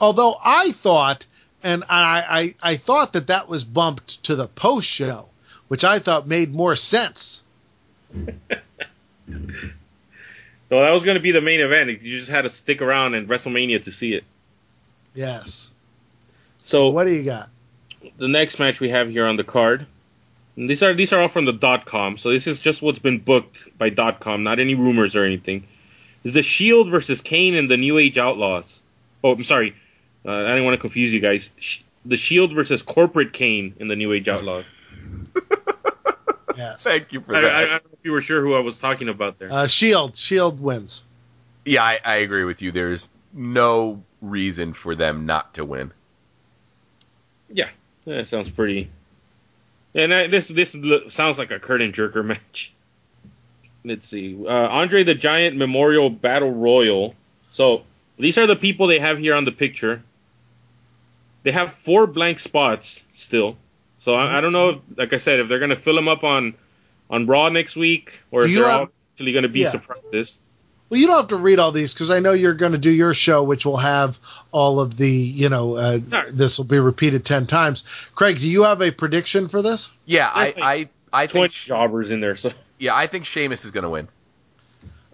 Although 0.00 0.34
I 0.44 0.72
thought, 0.72 1.24
and 1.62 1.84
I, 1.88 2.54
I, 2.62 2.72
I 2.72 2.76
thought 2.76 3.12
that 3.14 3.28
that 3.28 3.48
was 3.48 3.64
bumped 3.64 4.24
to 4.24 4.36
the 4.36 4.48
post 4.48 4.88
show, 4.88 5.26
which 5.68 5.84
I 5.84 5.98
thought 5.98 6.26
made 6.26 6.52
more 6.54 6.76
sense. 6.76 7.42
So 10.70 10.82
that 10.82 10.90
was 10.90 11.02
going 11.02 11.14
to 11.14 11.20
be 11.22 11.30
the 11.32 11.40
main 11.40 11.60
event. 11.62 11.88
You 11.88 12.18
just 12.18 12.28
had 12.28 12.42
to 12.42 12.50
stick 12.50 12.82
around 12.82 13.14
in 13.14 13.26
WrestleMania 13.26 13.84
to 13.84 13.90
see 13.92 14.12
it. 14.12 14.24
Yes. 15.14 15.70
So 16.62 16.90
What 16.90 17.06
do 17.06 17.14
you 17.14 17.22
got? 17.22 17.48
the 18.18 18.28
next 18.28 18.58
match 18.58 18.78
we 18.78 18.90
have 18.90 19.08
here 19.10 19.26
on 19.26 19.36
the 19.36 19.44
card. 19.44 19.86
And 20.56 20.68
these 20.68 20.82
are 20.82 20.92
these 20.92 21.14
are 21.14 21.20
all 21.22 21.28
from 21.28 21.46
the 21.46 21.54
dot 21.54 21.86
com, 21.86 22.18
so 22.18 22.30
this 22.30 22.46
is 22.46 22.60
just 22.60 22.82
what's 22.82 22.98
been 22.98 23.18
booked 23.18 23.78
by 23.78 23.88
dot 23.88 24.20
com, 24.20 24.42
not 24.42 24.58
any 24.60 24.74
rumors 24.74 25.16
or 25.16 25.24
anything. 25.24 25.64
Is 26.22 26.34
the 26.34 26.42
Shield 26.42 26.90
versus 26.90 27.22
Kane 27.22 27.54
and 27.54 27.70
the 27.70 27.76
New 27.78 27.96
Age 27.96 28.18
Outlaws? 28.18 28.82
Oh, 29.24 29.32
I'm 29.32 29.44
sorry, 29.44 29.74
uh, 30.26 30.32
I 30.32 30.48
didn't 30.48 30.64
want 30.64 30.74
to 30.74 30.80
confuse 30.80 31.12
you 31.14 31.20
guys. 31.20 31.50
Sh- 31.56 31.80
the 32.04 32.16
Shield 32.18 32.52
versus 32.52 32.82
Corporate 32.82 33.32
Kane 33.32 33.74
in 33.78 33.88
the 33.88 33.96
New 33.96 34.12
Age 34.12 34.28
Outlaws. 34.28 34.64
Yes. 36.58 36.82
Thank 36.82 37.12
you 37.12 37.20
for 37.20 37.36
I, 37.36 37.40
that. 37.42 37.54
I, 37.54 37.62
I 37.62 37.66
don't 37.66 37.84
know 37.84 37.90
if 37.92 37.98
you 38.02 38.10
were 38.12 38.20
sure 38.20 38.42
who 38.42 38.54
I 38.54 38.60
was 38.60 38.80
talking 38.80 39.08
about 39.08 39.38
there. 39.38 39.50
Uh, 39.50 39.68
Shield. 39.68 40.16
Shield 40.16 40.60
wins. 40.60 41.04
yeah, 41.64 41.84
I, 41.84 42.00
I 42.04 42.16
agree 42.16 42.42
with 42.44 42.60
you. 42.62 42.72
There's 42.72 43.08
no 43.32 44.02
reason 44.20 44.72
for 44.72 44.96
them 44.96 45.24
not 45.24 45.54
to 45.54 45.64
win. 45.64 45.92
yeah, 47.48 47.68
that 48.04 48.26
sounds 48.26 48.50
pretty. 48.50 48.90
And 49.94 50.12
I, 50.12 50.26
this 50.26 50.48
this 50.48 50.74
lo- 50.74 51.06
sounds 51.08 51.38
like 51.38 51.52
a 51.52 51.60
curtain 51.60 51.92
jerker 51.92 52.24
match. 52.24 52.74
Let's 53.84 54.08
see, 54.08 54.36
uh, 54.44 54.50
Andre 54.50 55.04
the 55.04 55.14
Giant 55.14 55.56
Memorial 55.56 56.10
Battle 56.10 56.50
Royal. 56.50 57.14
So 57.52 57.84
these 58.18 58.36
are 58.36 58.46
the 58.48 58.56
people 58.56 58.88
they 58.88 58.98
have 58.98 59.18
here 59.18 59.34
on 59.34 59.44
the 59.44 59.52
picture. 59.52 60.02
They 61.44 61.52
have 61.52 61.72
four 61.72 62.06
blank 62.08 62.40
spots 62.40 63.02
still. 63.14 63.56
So 63.98 64.14
I, 64.14 64.38
I 64.38 64.40
don't 64.40 64.52
know, 64.52 64.68
if, 64.70 64.78
like 64.96 65.12
I 65.12 65.16
said, 65.16 65.40
if 65.40 65.48
they're 65.48 65.58
gonna 65.58 65.76
fill 65.76 65.96
them 65.96 66.08
up 66.08 66.24
on 66.24 66.54
on 67.10 67.26
Raw 67.26 67.48
next 67.48 67.76
week, 67.76 68.20
or 68.30 68.44
if 68.44 68.50
you 68.50 68.56
they're 68.60 68.68
have- 68.68 68.80
all 68.80 68.88
actually 69.14 69.32
gonna 69.32 69.48
be 69.48 69.60
Yeah. 69.60 69.70
surprises. 69.70 70.38
Well, 70.90 70.98
you 70.98 71.06
don't 71.06 71.16
have 71.16 71.28
to 71.28 71.36
read 71.36 71.58
all 71.58 71.70
these 71.70 71.92
because 71.92 72.10
I 72.10 72.20
know 72.20 72.32
you're 72.32 72.54
going 72.54 72.72
to 72.72 72.78
do 72.78 72.90
your 72.90 73.12
show, 73.12 73.42
which 73.42 73.66
will 73.66 73.76
have 73.76 74.18
all 74.52 74.80
of 74.80 74.96
the, 74.96 75.06
you 75.10 75.50
know, 75.50 75.76
uh, 75.76 75.98
Right. 76.08 76.28
this 76.32 76.56
will 76.56 76.64
be 76.64 76.78
repeated 76.78 77.26
10 77.26 77.46
times. 77.46 77.84
Craig, 78.14 78.40
do 78.40 78.48
you 78.48 78.62
have 78.62 78.80
a 78.80 78.90
prediction 78.90 79.48
for 79.48 79.60
this? 79.60 79.90
Yeah, 80.06 80.30
I, 80.34 80.54
I, 80.62 80.88
I 81.12 81.26
think 81.26 81.52
jobbers 81.52 82.10
in 82.10 82.20
there, 82.22 82.36
so 82.36 82.52
yeah, 82.78 82.96
I 82.96 83.06
think 83.06 83.26
Sheamus 83.26 83.66
is 83.66 83.70
going 83.70 83.82
to 83.84 83.90
win. 83.90 84.08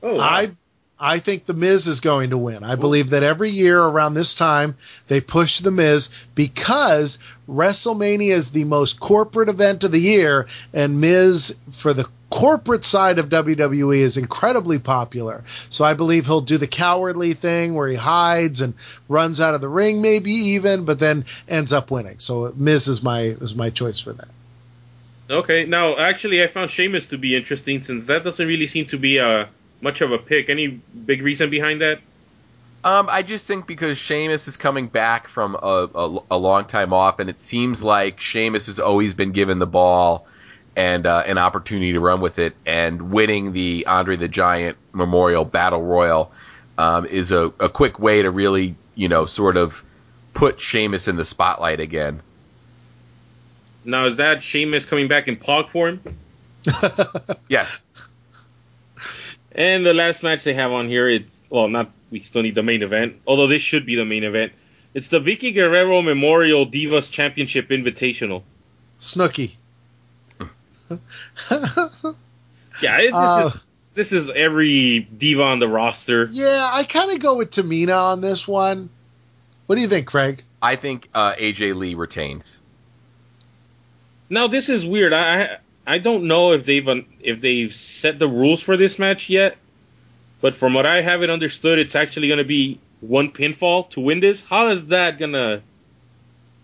oh, 0.01 0.15
wow. 0.15 0.21
I 0.21 0.51
I 0.99 1.19
think 1.19 1.45
the 1.45 1.55
Miz 1.55 1.89
is 1.89 2.01
going 2.01 2.31
to 2.31 2.39
win. 2.39 2.63
I 2.63 2.77
believe 2.77 3.11
that 3.11 3.25
every 3.25 3.51
year 3.51 3.83
around 3.83 4.15
this 4.15 4.35
time 4.37 4.77
they 5.09 5.21
push 5.21 5.59
the 5.59 5.73
Miz 5.73 6.09
because 6.35 7.19
WrestleMania 7.49 8.31
is 8.31 8.51
the 8.51 8.65
most 8.65 9.01
corporate 9.01 9.49
event 9.49 9.83
of 9.83 9.91
the 9.91 9.99
year, 9.99 10.47
and 10.73 11.01
Miz 11.01 11.57
for 11.73 11.93
the 11.93 12.09
corporate 12.31 12.85
side 12.85 13.19
of 13.19 13.29
WWE 13.29 13.99
is 13.99 14.17
incredibly 14.17 14.79
popular. 14.79 15.45
So 15.69 15.85
I 15.85 15.95
believe 15.95 16.27
he'll 16.27 16.41
do 16.41 16.59
the 16.59 16.67
cowardly 16.67 17.35
thing 17.35 17.75
where 17.75 17.89
he 17.89 17.97
hides 17.97 18.61
and 18.61 18.75
runs 19.09 19.41
out 19.41 19.55
of 19.55 19.61
the 19.61 19.69
ring, 19.69 20.01
maybe 20.01 20.31
even, 20.31 20.85
but 20.85 20.99
then 20.99 21.25
ends 21.49 21.73
up 21.73 21.91
winning. 21.91 22.19
So 22.19 22.53
Miz 22.57 22.87
is 22.89 23.03
my 23.03 23.21
is 23.23 23.55
my 23.55 23.71
choice 23.71 24.01
for 24.01 24.13
that. 24.13 24.29
Okay, 25.29 25.65
now 25.65 25.97
actually, 25.97 26.43
I 26.43 26.47
found 26.47 26.71
Sheamus 26.71 27.09
to 27.09 27.19
be 27.19 27.35
interesting 27.35 27.83
since 27.83 28.07
that 28.07 28.25
doesn't 28.25 28.47
really 28.47 28.67
seem 28.67 28.87
to 28.87 28.99
be 28.99 29.19
a 29.19 29.49
much 29.81 30.01
of 30.01 30.13
a 30.13 30.19
pick. 30.19 30.51
Any 30.51 30.69
big 30.69 31.23
reason 31.23 31.51
behind 31.51 31.81
that? 31.81 32.01
Um, 32.85 33.09
I 33.11 33.23
just 33.23 33.47
think 33.47 33.67
because 33.67 33.97
Sheamus 33.97 34.47
is 34.47 34.59
coming 34.59 34.89
back 34.89 35.27
from 35.27 35.55
a, 35.55 35.89
a, 35.95 36.19
a 36.33 36.39
long 36.39 36.67
time 36.67 36.93
off, 36.93 37.19
and 37.19 37.31
it 37.31 37.39
seems 37.39 37.83
like 37.83 38.21
Sheamus 38.21 38.67
has 38.67 38.79
always 38.79 39.15
been 39.15 39.33
given 39.33 39.59
the 39.59 39.67
ball 39.67 40.27
and 40.77 41.07
uh, 41.07 41.23
an 41.27 41.39
opportunity 41.39 41.93
to 41.93 42.01
run 42.01 42.21
with 42.21 42.39
it, 42.39 42.55
and 42.67 43.11
winning 43.11 43.53
the 43.53 43.87
Andre 43.87 44.17
the 44.17 44.29
Giant 44.29 44.77
Memorial 44.93 45.45
Battle 45.45 45.83
Royal 45.83 46.33
um, 46.77 47.07
is 47.07 47.33
a, 47.33 47.53
a 47.61 47.69
quick 47.69 47.99
way 47.99 48.23
to 48.23 48.31
really, 48.31 48.75
you 48.95 49.09
know, 49.09 49.25
sort 49.25 49.57
of 49.57 49.83
put 50.35 50.61
Sheamus 50.61 51.09
in 51.09 51.17
the 51.17 51.25
spotlight 51.25 51.81
again. 51.81 52.21
Now 53.85 54.07
is 54.07 54.17
that 54.17 54.43
Sheamus 54.43 54.85
coming 54.85 55.09
back 55.09 55.29
in 55.29 55.37
pog 55.37 55.71
form? 55.71 56.01
Yes. 57.49 57.85
And 59.55 59.87
the 59.87 59.95
last 59.95 60.23
match 60.23 60.45
they 60.45 60.55
have 60.55 60.73
on 60.73 60.89
here, 60.89 61.09
it's 61.09 61.39
well, 61.49 61.69
not 61.69 61.91
we 62.11 62.21
still 62.21 62.43
need 62.43 62.55
the 62.55 62.63
main 62.63 62.83
event, 62.83 63.17
although 63.27 63.47
this 63.47 63.63
should 63.63 63.87
be 63.87 63.95
the 63.97 64.05
main 64.05 64.25
event. 64.25 64.53
It's 64.95 65.09
the 65.09 65.21
Vickie 65.21 65.55
Guerrero 65.55 66.03
Memorial 66.03 66.67
Divas 66.67 67.11
Championship 67.11 67.69
Invitational. 67.69 68.43
Snooki. 69.01 69.57
Yeah, 72.83 72.99
it, 72.99 73.07
this, 73.07 73.15
Uh, 73.15 73.51
is, 73.55 73.61
this 73.95 74.13
is 74.13 74.29
every 74.29 74.99
diva 74.99 75.43
on 75.45 75.61
the 75.61 75.69
roster. 75.69 76.29
Yeah, 76.31 76.69
I 76.73 76.83
kind 76.85 77.13
of 77.13 77.21
go 77.21 77.37
with 77.37 77.53
Tamina 77.53 77.97
on 77.97 78.21
this 78.21 78.49
one. 78.49 78.91
What 79.67 79.77
do 79.77 79.81
you 79.81 79.87
think, 79.89 80.09
Craig? 80.09 80.43
I 80.61 80.75
think 80.77 81.09
uh, 81.15 81.35
AJ 81.35 81.77
Lee 81.77 81.95
retains. 81.95 82.61
Now 84.29 84.49
this 84.49 84.69
is 84.69 84.85
weird. 84.85 85.13
I 85.13 85.59
I 85.87 85.99
don't 85.99 86.25
know 86.25 86.53
if 86.53 86.65
they've 86.65 86.87
um, 86.89 87.07
if 87.21 87.41
they've 87.41 87.73
set 87.73 88.19
the 88.19 88.29
rules 88.29 88.61
for 88.61 88.77
this 88.77 88.99
match 88.99 89.29
yet, 89.29 89.57
but 90.41 90.57
from 90.57 90.75
what 90.75 90.87
I 90.87 91.03
have 91.03 91.23
it 91.23 91.31
understood, 91.31 91.79
it's 91.79 91.95
actually 91.95 92.29
going 92.29 92.39
to 92.39 92.45
be 92.45 92.81
one 93.01 93.31
pinfall 93.31 93.89
to 93.91 94.01
win 94.01 94.21
this. 94.21 94.43
How 94.43 94.69
is 94.69 94.87
that 94.87 95.19
gonna 95.19 95.63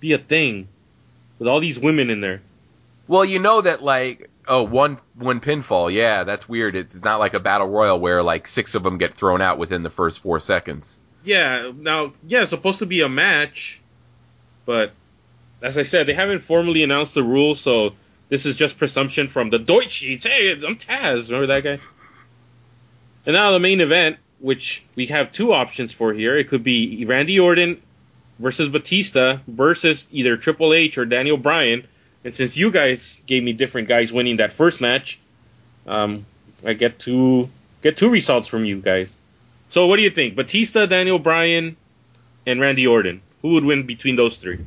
be 0.00 0.12
a 0.12 0.18
thing 0.18 0.68
with 1.38 1.48
all 1.48 1.60
these 1.60 1.78
women 1.78 2.10
in 2.10 2.20
there? 2.20 2.40
Well, 3.08 3.24
you 3.24 3.38
know 3.38 3.60
that 3.60 3.82
like 3.82 4.30
oh 4.48 4.62
one 4.62 4.98
one 5.14 5.40
pinfall, 5.40 5.92
yeah, 5.92 6.24
that's 6.24 6.48
weird. 6.48 6.76
It's 6.76 7.02
not 7.02 7.18
like 7.18 7.34
a 7.34 7.40
battle 7.40 7.68
royal 7.68 8.00
where 8.00 8.22
like 8.22 8.46
six 8.46 8.74
of 8.74 8.82
them 8.82 8.98
get 8.98 9.14
thrown 9.14 9.40
out 9.42 9.58
within 9.58 9.82
the 9.82 9.90
first 9.90 10.20
four 10.20 10.40
seconds. 10.40 10.98
Yeah. 11.24 11.72
Now, 11.76 12.14
yeah, 12.26 12.42
it's 12.42 12.50
supposed 12.50 12.78
to 12.78 12.86
be 12.86 13.02
a 13.02 13.08
match, 13.08 13.80
but 14.64 14.92
as 15.62 15.76
I 15.76 15.82
said, 15.82 16.06
they 16.06 16.14
haven't 16.14 16.40
formally 16.40 16.82
announced 16.82 17.14
the 17.14 17.22
rules, 17.22 17.60
so 17.60 17.92
this 18.30 18.46
is 18.46 18.56
just 18.56 18.78
presumption 18.78 19.28
from 19.28 19.50
the 19.50 19.58
dirt 19.58 19.90
sheets. 19.90 20.24
Hey, 20.24 20.52
I'm 20.52 20.76
Taz. 20.76 21.30
Remember 21.30 21.48
that 21.48 21.64
guy? 21.64 21.82
And 23.26 23.34
now 23.34 23.52
the 23.52 23.58
main 23.58 23.80
event, 23.80 24.16
which 24.38 24.82
we 24.94 25.06
have 25.06 25.32
two 25.32 25.52
options 25.52 25.92
for 25.92 26.14
here. 26.14 26.38
It 26.38 26.48
could 26.48 26.62
be 26.62 27.04
Randy 27.04 27.38
Orton 27.40 27.82
versus 28.38 28.68
Batista 28.68 29.38
versus 29.46 30.06
either 30.10 30.36
Triple 30.36 30.72
H 30.72 30.96
or 30.96 31.04
Daniel 31.04 31.36
Bryan. 31.36 31.86
And 32.24 32.34
since 32.34 32.56
you 32.56 32.70
guys 32.70 33.20
gave 33.26 33.42
me 33.42 33.52
different 33.52 33.88
guys 33.88 34.12
winning 34.12 34.36
that 34.36 34.52
first 34.52 34.80
match, 34.80 35.18
um, 35.86 36.24
I 36.64 36.74
get 36.74 37.00
to 37.00 37.48
get 37.82 37.96
two 37.96 38.10
results 38.10 38.46
from 38.46 38.64
you 38.64 38.80
guys. 38.80 39.16
So 39.70 39.86
what 39.86 39.96
do 39.96 40.02
you 40.02 40.10
think? 40.10 40.36
Batista, 40.36 40.86
Daniel 40.86 41.18
Bryan, 41.18 41.76
and 42.46 42.60
Randy 42.60 42.86
Orton. 42.86 43.22
Who 43.42 43.50
would 43.54 43.64
win 43.64 43.86
between 43.86 44.16
those 44.16 44.38
three? 44.38 44.58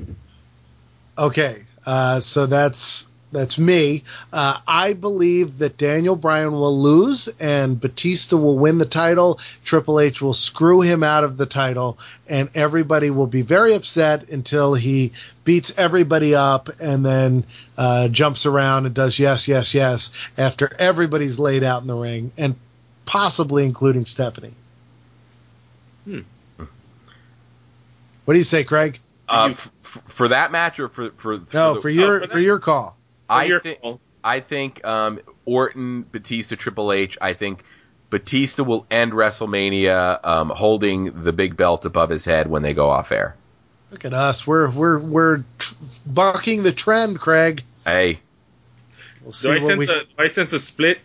Okay, 1.18 1.64
uh, 1.86 2.20
so 2.20 2.48
that's 2.48 3.08
that's 3.34 3.58
me. 3.60 4.04
Uh, 4.32 4.58
I 4.68 4.94
believe 4.94 5.58
that 5.58 5.78
Daniel 5.78 6.16
Bryan 6.16 6.52
will 6.52 6.80
lose 6.82 7.28
and 7.40 7.80
Batista 7.80 8.38
will 8.38 8.58
win 8.58 8.78
the 8.78 8.86
title. 8.86 9.40
Triple 9.66 10.00
H 10.00 10.22
will 10.22 10.34
screw 10.34 10.82
him 10.82 11.04
out 11.04 11.24
of 11.24 11.36
the 11.38 11.46
title, 11.46 11.98
and 12.28 12.50
everybody 12.56 13.10
will 13.10 13.28
be 13.28 13.42
very 13.42 13.74
upset 13.74 14.30
until 14.30 14.74
he 14.74 15.12
beats 15.44 15.74
everybody 15.78 16.36
up 16.36 16.70
and 16.80 17.06
then 17.06 17.46
uh, 17.78 18.08
jumps 18.08 18.46
around 18.46 18.86
and 18.86 18.96
does 18.96 19.20
yes, 19.20 19.48
yes, 19.48 19.74
yes 19.74 20.12
after 20.38 20.74
everybody's 20.80 21.38
laid 21.40 21.64
out 21.64 21.82
in 21.82 21.88
the 21.88 21.96
ring, 21.96 22.32
and 22.38 22.56
possibly 23.06 23.66
including 23.66 24.06
Stephanie. 24.06 24.54
Hmm. 26.06 26.20
What 28.26 28.36
do 28.36 28.38
you 28.38 28.46
say, 28.46 28.64
Craig? 28.64 29.00
Uh, 29.28 29.48
f- 29.52 29.72
f- 29.84 30.02
for 30.08 30.28
that 30.30 30.52
match 30.52 30.80
or 30.80 30.90
for 30.90 31.10
for, 31.12 31.40
for 31.40 31.56
No, 31.56 31.74
the- 31.76 31.82
for 31.82 31.90
your 31.90 32.22
for 32.22 32.28
for 32.28 32.40
your 32.40 32.60
call. 32.60 32.98
I 33.30 33.46
Your 33.46 33.60
think 33.60 33.82
call. 33.82 34.00
I 34.24 34.40
think 34.40 34.86
um, 34.86 35.20
Orton, 35.46 36.04
Batista, 36.04 36.56
Triple 36.56 36.92
H. 36.92 37.18
I 37.22 37.34
think 37.34 37.64
Batista 38.10 38.64
will 38.64 38.86
end 38.90 39.12
WrestleMania 39.12 40.26
um, 40.26 40.50
holding 40.50 41.24
the 41.24 41.34
big 41.34 41.58
belt 41.58 41.86
above 41.86 42.10
his 42.10 42.26
head 42.26 42.48
when 42.50 42.62
they 42.62 42.74
go 42.74 42.90
off 42.90 43.12
air. 43.12 43.36
Look 43.92 44.06
at 44.06 44.14
us. 44.14 44.48
We're 44.48 44.70
we're 44.70 45.00
we're 45.00 45.44
tr- 45.58 45.76
bucking 46.06 46.64
the 46.64 46.72
trend, 46.72 47.20
Craig. 47.20 47.64
Hey, 47.86 48.20
We'll 49.24 49.32
Do 49.32 49.52
I 49.52 49.60
sense 49.60 49.80
we. 49.80 49.86
a 49.86 49.88
do 49.88 50.06
I 50.20 50.28
sense 50.28 50.54
a 50.54 50.60
split 50.60 51.00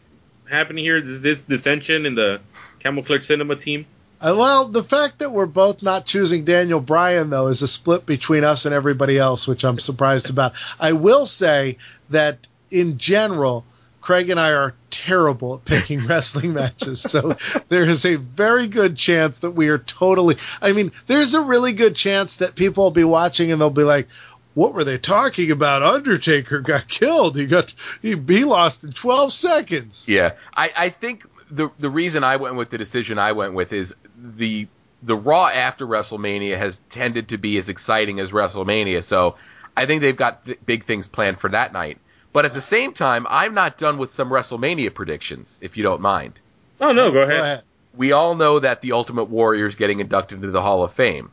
happening 0.51 0.85
here? 0.85 0.97
Is 0.97 1.21
this 1.21 1.43
dissension 1.43 2.05
in 2.05 2.15
the 2.15 2.41
Camel 2.81 3.05
Clutch 3.05 3.23
Cinema 3.23 3.57
team? 3.57 3.87
Uh, 4.21 4.35
well, 4.37 4.67
the 4.67 4.83
fact 4.83 5.21
that 5.21 5.31
we're 5.31 5.47
both 5.47 5.81
not 5.81 6.05
choosing 6.05 6.45
Daniel 6.45 6.81
Bryan 6.81 7.31
though 7.31 7.47
is 7.47 7.63
a 7.63 7.69
split 7.69 8.05
between 8.07 8.43
us 8.43 8.65
and 8.65 8.75
everybody 8.75 9.19
else, 9.19 9.47
which 9.47 9.65
I'm 9.65 9.79
surprised 9.79 10.31
about. 10.31 10.55
I 10.81 10.93
will 10.93 11.27
say 11.27 11.79
that 12.11 12.47
in 12.71 12.99
general, 12.99 13.65
Craig 14.01 14.31
and 14.31 14.41
I 14.41 14.53
are 14.53 14.75
terrible 14.91 15.57
at 15.57 15.65
picking 15.65 16.07
wrestling 16.07 16.55
matches. 16.55 17.01
So 17.01 17.37
there 17.69 17.85
is 17.85 18.07
a 18.07 18.17
very 18.17 18.67
good 18.67 18.97
chance 18.97 19.41
that 19.41 19.51
we 19.51 19.69
are 19.69 19.79
totally. 19.79 20.37
I 20.63 20.73
mean, 20.73 20.93
there's 21.07 21.35
a 21.35 21.43
really 21.43 21.73
good 21.73 21.95
chance 21.95 22.37
that 22.37 22.55
people 22.55 22.85
will 22.85 22.91
be 22.91 23.05
watching 23.05 23.53
and 23.53 23.61
they'll 23.61 23.71
be 23.71 23.83
like, 23.83 24.09
"What 24.55 24.75
were 24.75 24.85
they 24.85 24.99
talking 24.99 25.51
about? 25.51 25.83
Undertaker 25.83 26.61
got 26.61 26.89
killed. 26.89 27.37
He 27.37 27.47
got 27.47 27.75
he, 28.03 28.15
he 28.17 28.45
lost 28.45 28.85
in 28.85 28.93
12 28.93 29.33
seconds." 29.33 30.07
yeah, 30.09 30.33
I, 30.55 30.71
I 30.77 30.89
think 30.89 31.25
the 31.51 31.71
the 31.79 31.91
reason 31.91 32.25
I 32.25 32.37
went 32.37 32.57
with 32.57 32.71
the 32.71 32.79
decision 32.79 33.19
I 33.19 33.33
went 33.33 33.55
with 33.55 33.73
is 33.73 33.95
the 34.17 34.69
the 35.03 35.17
Raw 35.17 35.47
after 35.47 35.87
WrestleMania 35.87 36.57
has 36.57 36.83
tended 36.89 37.29
to 37.29 37.39
be 37.39 37.57
as 37.59 37.69
exciting 37.69 38.21
as 38.21 38.33
WrestleMania, 38.33 39.05
so 39.05 39.37
I 39.77 39.87
think 39.87 40.03
they've 40.03 40.17
got 40.17 40.45
th- 40.45 40.59
big 40.67 40.85
things 40.85 41.09
planned 41.09 41.39
for 41.41 41.49
that 41.51 41.73
night. 41.73 41.99
But 42.33 42.45
at 42.45 42.53
the 42.53 42.61
same 42.61 42.93
time, 42.93 43.27
I'm 43.29 43.55
not 43.55 43.79
done 43.79 43.99
with 43.99 44.11
some 44.11 44.29
WrestleMania 44.31 44.93
predictions, 44.95 45.59
if 45.63 45.77
you 45.77 45.83
don't 45.83 46.01
mind. 46.01 46.41
Oh 46.81 46.93
no, 46.93 47.11
go 47.11 47.15
Go 47.15 47.23
ahead. 47.23 47.41
ahead. 47.41 47.63
we 47.97 48.13
all 48.13 48.35
know 48.35 48.59
that 48.59 48.81
the 48.83 48.93
Ultimate 48.93 49.25
Warrior 49.25 49.67
is 49.67 49.77
getting 49.77 50.01
inducted 50.01 50.39
into 50.39 50.51
the 50.51 50.63
Hall 50.63 50.85
of 50.85 50.93
Fame. 50.93 51.31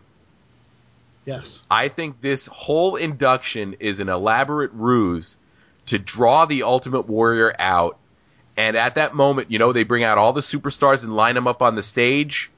Yes. 1.26 1.64
I 1.70 1.88
think 1.90 2.22
this 2.22 2.48
whole 2.48 2.96
induction 2.96 3.76
is 3.80 4.00
an 4.00 4.10
elaborate 4.10 4.72
ruse 4.74 5.38
to 5.88 6.00
draw 6.00 6.46
the 6.46 6.64
Ultimate 6.64 7.08
Warrior 7.08 7.54
out. 7.58 7.98
And 8.58 8.78
at 8.78 8.96
that 8.96 9.14
moment, 9.14 9.52
you 9.52 9.60
know, 9.60 9.74
they 9.74 9.84
bring 9.84 10.04
out 10.04 10.18
all 10.18 10.34
the 10.34 10.42
superstars 10.42 11.04
and 11.04 11.16
line 11.16 11.36
them 11.36 11.48
up 11.48 11.62
on 11.62 11.76
the 11.76 11.84
stage. 11.84 12.52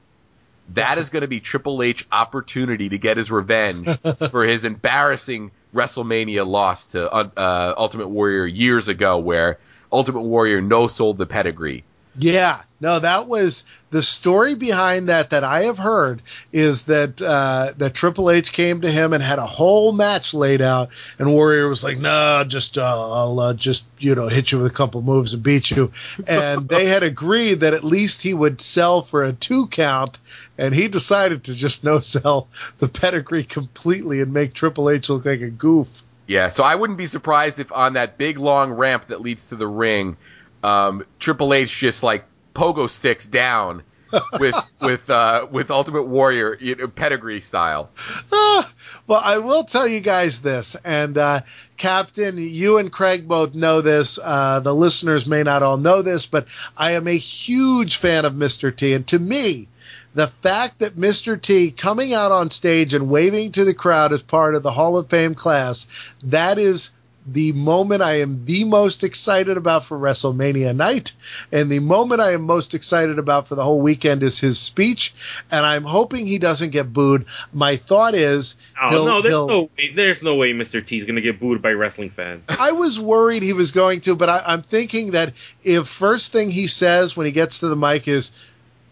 That 0.74 0.98
is 0.98 1.10
going 1.10 1.22
to 1.22 1.28
be 1.28 1.40
Triple 1.40 1.82
H 1.82 2.06
opportunity 2.12 2.90
to 2.90 2.98
get 2.98 3.16
his 3.16 3.30
revenge 3.30 3.88
for 4.30 4.44
his 4.44 4.64
embarrassing 4.64 5.50
WrestleMania 5.74 6.46
loss 6.46 6.86
to 6.86 7.10
uh, 7.12 7.74
Ultimate 7.76 8.08
Warrior 8.08 8.46
years 8.46 8.88
ago, 8.88 9.18
where 9.18 9.58
Ultimate 9.92 10.22
Warrior 10.22 10.60
no 10.60 10.88
sold 10.88 11.18
the 11.18 11.26
pedigree. 11.26 11.84
Yeah, 12.20 12.62
no, 12.80 12.98
that 12.98 13.28
was 13.28 13.64
the 13.90 14.02
story 14.02 14.54
behind 14.54 15.08
that 15.08 15.30
that 15.30 15.44
I 15.44 15.62
have 15.62 15.78
heard 15.78 16.22
is 16.52 16.84
that 16.84 17.22
uh, 17.22 17.72
that 17.76 17.94
Triple 17.94 18.30
H 18.30 18.52
came 18.52 18.80
to 18.80 18.90
him 18.90 19.12
and 19.12 19.22
had 19.22 19.38
a 19.38 19.46
whole 19.46 19.92
match 19.92 20.34
laid 20.34 20.60
out, 20.60 20.90
and 21.18 21.32
Warrior 21.32 21.68
was 21.68 21.84
like, 21.84 21.98
"Nah, 21.98 22.44
just 22.44 22.76
uh, 22.76 23.12
I'll 23.12 23.38
uh, 23.38 23.54
just 23.54 23.84
you 23.98 24.14
know 24.14 24.26
hit 24.26 24.50
you 24.50 24.58
with 24.58 24.70
a 24.70 24.74
couple 24.74 25.00
moves 25.02 25.34
and 25.34 25.42
beat 25.42 25.70
you," 25.70 25.92
and 26.26 26.68
they 26.68 26.86
had 26.86 27.04
agreed 27.04 27.60
that 27.60 27.74
at 27.74 27.84
least 27.84 28.22
he 28.22 28.34
would 28.34 28.60
sell 28.60 29.02
for 29.02 29.24
a 29.24 29.32
two 29.32 29.68
count, 29.68 30.18
and 30.58 30.74
he 30.74 30.88
decided 30.88 31.44
to 31.44 31.54
just 31.54 31.84
no 31.84 32.00
sell 32.00 32.48
the 32.78 32.88
pedigree 32.88 33.44
completely 33.44 34.20
and 34.20 34.32
make 34.34 34.52
Triple 34.52 34.90
H 34.90 35.08
look 35.08 35.24
like 35.24 35.40
a 35.40 35.50
goof. 35.50 36.02
Yeah, 36.26 36.50
so 36.50 36.62
I 36.62 36.74
wouldn't 36.74 36.98
be 36.98 37.06
surprised 37.06 37.58
if 37.58 37.72
on 37.72 37.94
that 37.94 38.18
big 38.18 38.38
long 38.38 38.72
ramp 38.72 39.06
that 39.06 39.22
leads 39.22 39.48
to 39.48 39.56
the 39.56 39.66
ring 39.66 40.18
um, 40.62 41.04
Triple 41.18 41.54
H 41.54 41.76
just 41.78 42.02
like 42.02 42.24
pogo 42.54 42.90
sticks 42.90 43.26
down 43.26 43.82
with 44.40 44.54
with 44.80 45.08
uh, 45.10 45.46
with 45.50 45.70
Ultimate 45.70 46.04
Warrior 46.04 46.56
you 46.60 46.76
know, 46.76 46.88
pedigree 46.88 47.40
style. 47.40 47.90
Ah, 48.32 48.70
well, 49.06 49.20
I 49.22 49.38
will 49.38 49.64
tell 49.64 49.86
you 49.86 50.00
guys 50.00 50.40
this, 50.40 50.76
and 50.84 51.16
uh, 51.18 51.40
Captain, 51.76 52.38
you 52.38 52.78
and 52.78 52.90
Craig 52.90 53.28
both 53.28 53.54
know 53.54 53.80
this. 53.80 54.18
Uh, 54.22 54.60
the 54.60 54.74
listeners 54.74 55.26
may 55.26 55.42
not 55.42 55.62
all 55.62 55.76
know 55.76 56.02
this, 56.02 56.26
but 56.26 56.46
I 56.76 56.92
am 56.92 57.06
a 57.06 57.16
huge 57.16 57.96
fan 57.96 58.24
of 58.24 58.32
Mr. 58.32 58.74
T, 58.74 58.94
and 58.94 59.06
to 59.08 59.18
me. 59.18 59.68
The 60.14 60.28
fact 60.42 60.80
that 60.80 60.96
Mr. 60.96 61.40
T 61.40 61.70
coming 61.70 62.14
out 62.14 62.32
on 62.32 62.50
stage 62.50 62.94
and 62.94 63.08
waving 63.08 63.52
to 63.52 63.64
the 63.64 63.74
crowd 63.74 64.12
as 64.12 64.22
part 64.22 64.54
of 64.54 64.62
the 64.62 64.72
Hall 64.72 64.96
of 64.96 65.08
Fame 65.08 65.34
class, 65.34 65.86
that 66.24 66.58
is 66.58 66.90
the 67.32 67.52
moment 67.52 68.02
I 68.02 68.20
am 68.20 68.44
the 68.44 68.64
most 68.64 69.04
excited 69.04 69.56
about 69.56 69.84
for 69.84 69.98
WrestleMania 69.98 70.74
night, 70.74 71.12
and 71.52 71.70
the 71.70 71.78
moment 71.78 72.20
I 72.20 72.32
am 72.32 72.42
most 72.42 72.74
excited 72.74 73.18
about 73.18 73.48
for 73.48 73.54
the 73.54 73.62
whole 73.62 73.80
weekend 73.80 74.22
is 74.22 74.38
his 74.38 74.58
speech, 74.58 75.14
and 75.50 75.64
I'm 75.64 75.84
hoping 75.84 76.26
he 76.26 76.38
doesn't 76.38 76.70
get 76.70 76.92
booed. 76.92 77.26
My 77.52 77.76
thought 77.76 78.14
is, 78.14 78.56
oh 78.80 79.04
no, 79.04 79.20
there's 79.20 79.32
no 79.32 79.70
way, 79.76 79.92
there's 79.94 80.22
no 80.22 80.36
way 80.36 80.52
Mr. 80.52 80.84
T 80.84 80.96
is 80.96 81.04
going 81.04 81.16
to 81.16 81.22
get 81.22 81.38
booed 81.38 81.60
by 81.60 81.72
wrestling 81.72 82.10
fans. 82.10 82.46
I 82.48 82.72
was 82.72 82.98
worried 82.98 83.42
he 83.42 83.52
was 83.52 83.72
going 83.72 84.00
to, 84.02 84.16
but 84.16 84.28
I, 84.28 84.42
I'm 84.46 84.62
thinking 84.62 85.12
that 85.12 85.34
if 85.62 85.86
first 85.86 86.32
thing 86.32 86.50
he 86.50 86.66
says 86.66 87.16
when 87.16 87.26
he 87.26 87.32
gets 87.32 87.60
to 87.60 87.68
the 87.68 87.76
mic 87.76 88.08
is. 88.08 88.32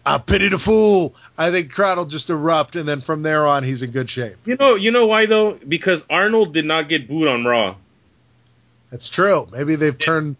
I 0.07 0.17
pity 0.19 0.47
the 0.47 0.57
fool. 0.57 1.15
I 1.37 1.51
think 1.51 1.73
crowd 1.73 1.97
will 1.97 2.05
just 2.05 2.29
erupt, 2.29 2.77
and 2.77 2.87
then 2.87 3.01
from 3.01 3.23
there 3.23 3.45
on, 3.45 3.63
he's 3.63 3.83
in 3.83 3.91
good 3.91 4.09
shape. 4.09 4.37
You 4.45 4.55
know, 4.55 4.75
you 4.75 4.91
know 4.91 5.05
why 5.05 5.25
though? 5.25 5.55
Because 5.55 6.05
Arnold 6.09 6.53
did 6.53 6.63
not 6.63 6.87
get 6.87 7.09
booed 7.09 7.27
on 7.27 7.43
Raw. 7.43 7.75
That's 8.89 9.09
true. 9.09 9.49
Maybe 9.51 9.75
they've 9.75 9.97
turned 9.97 10.37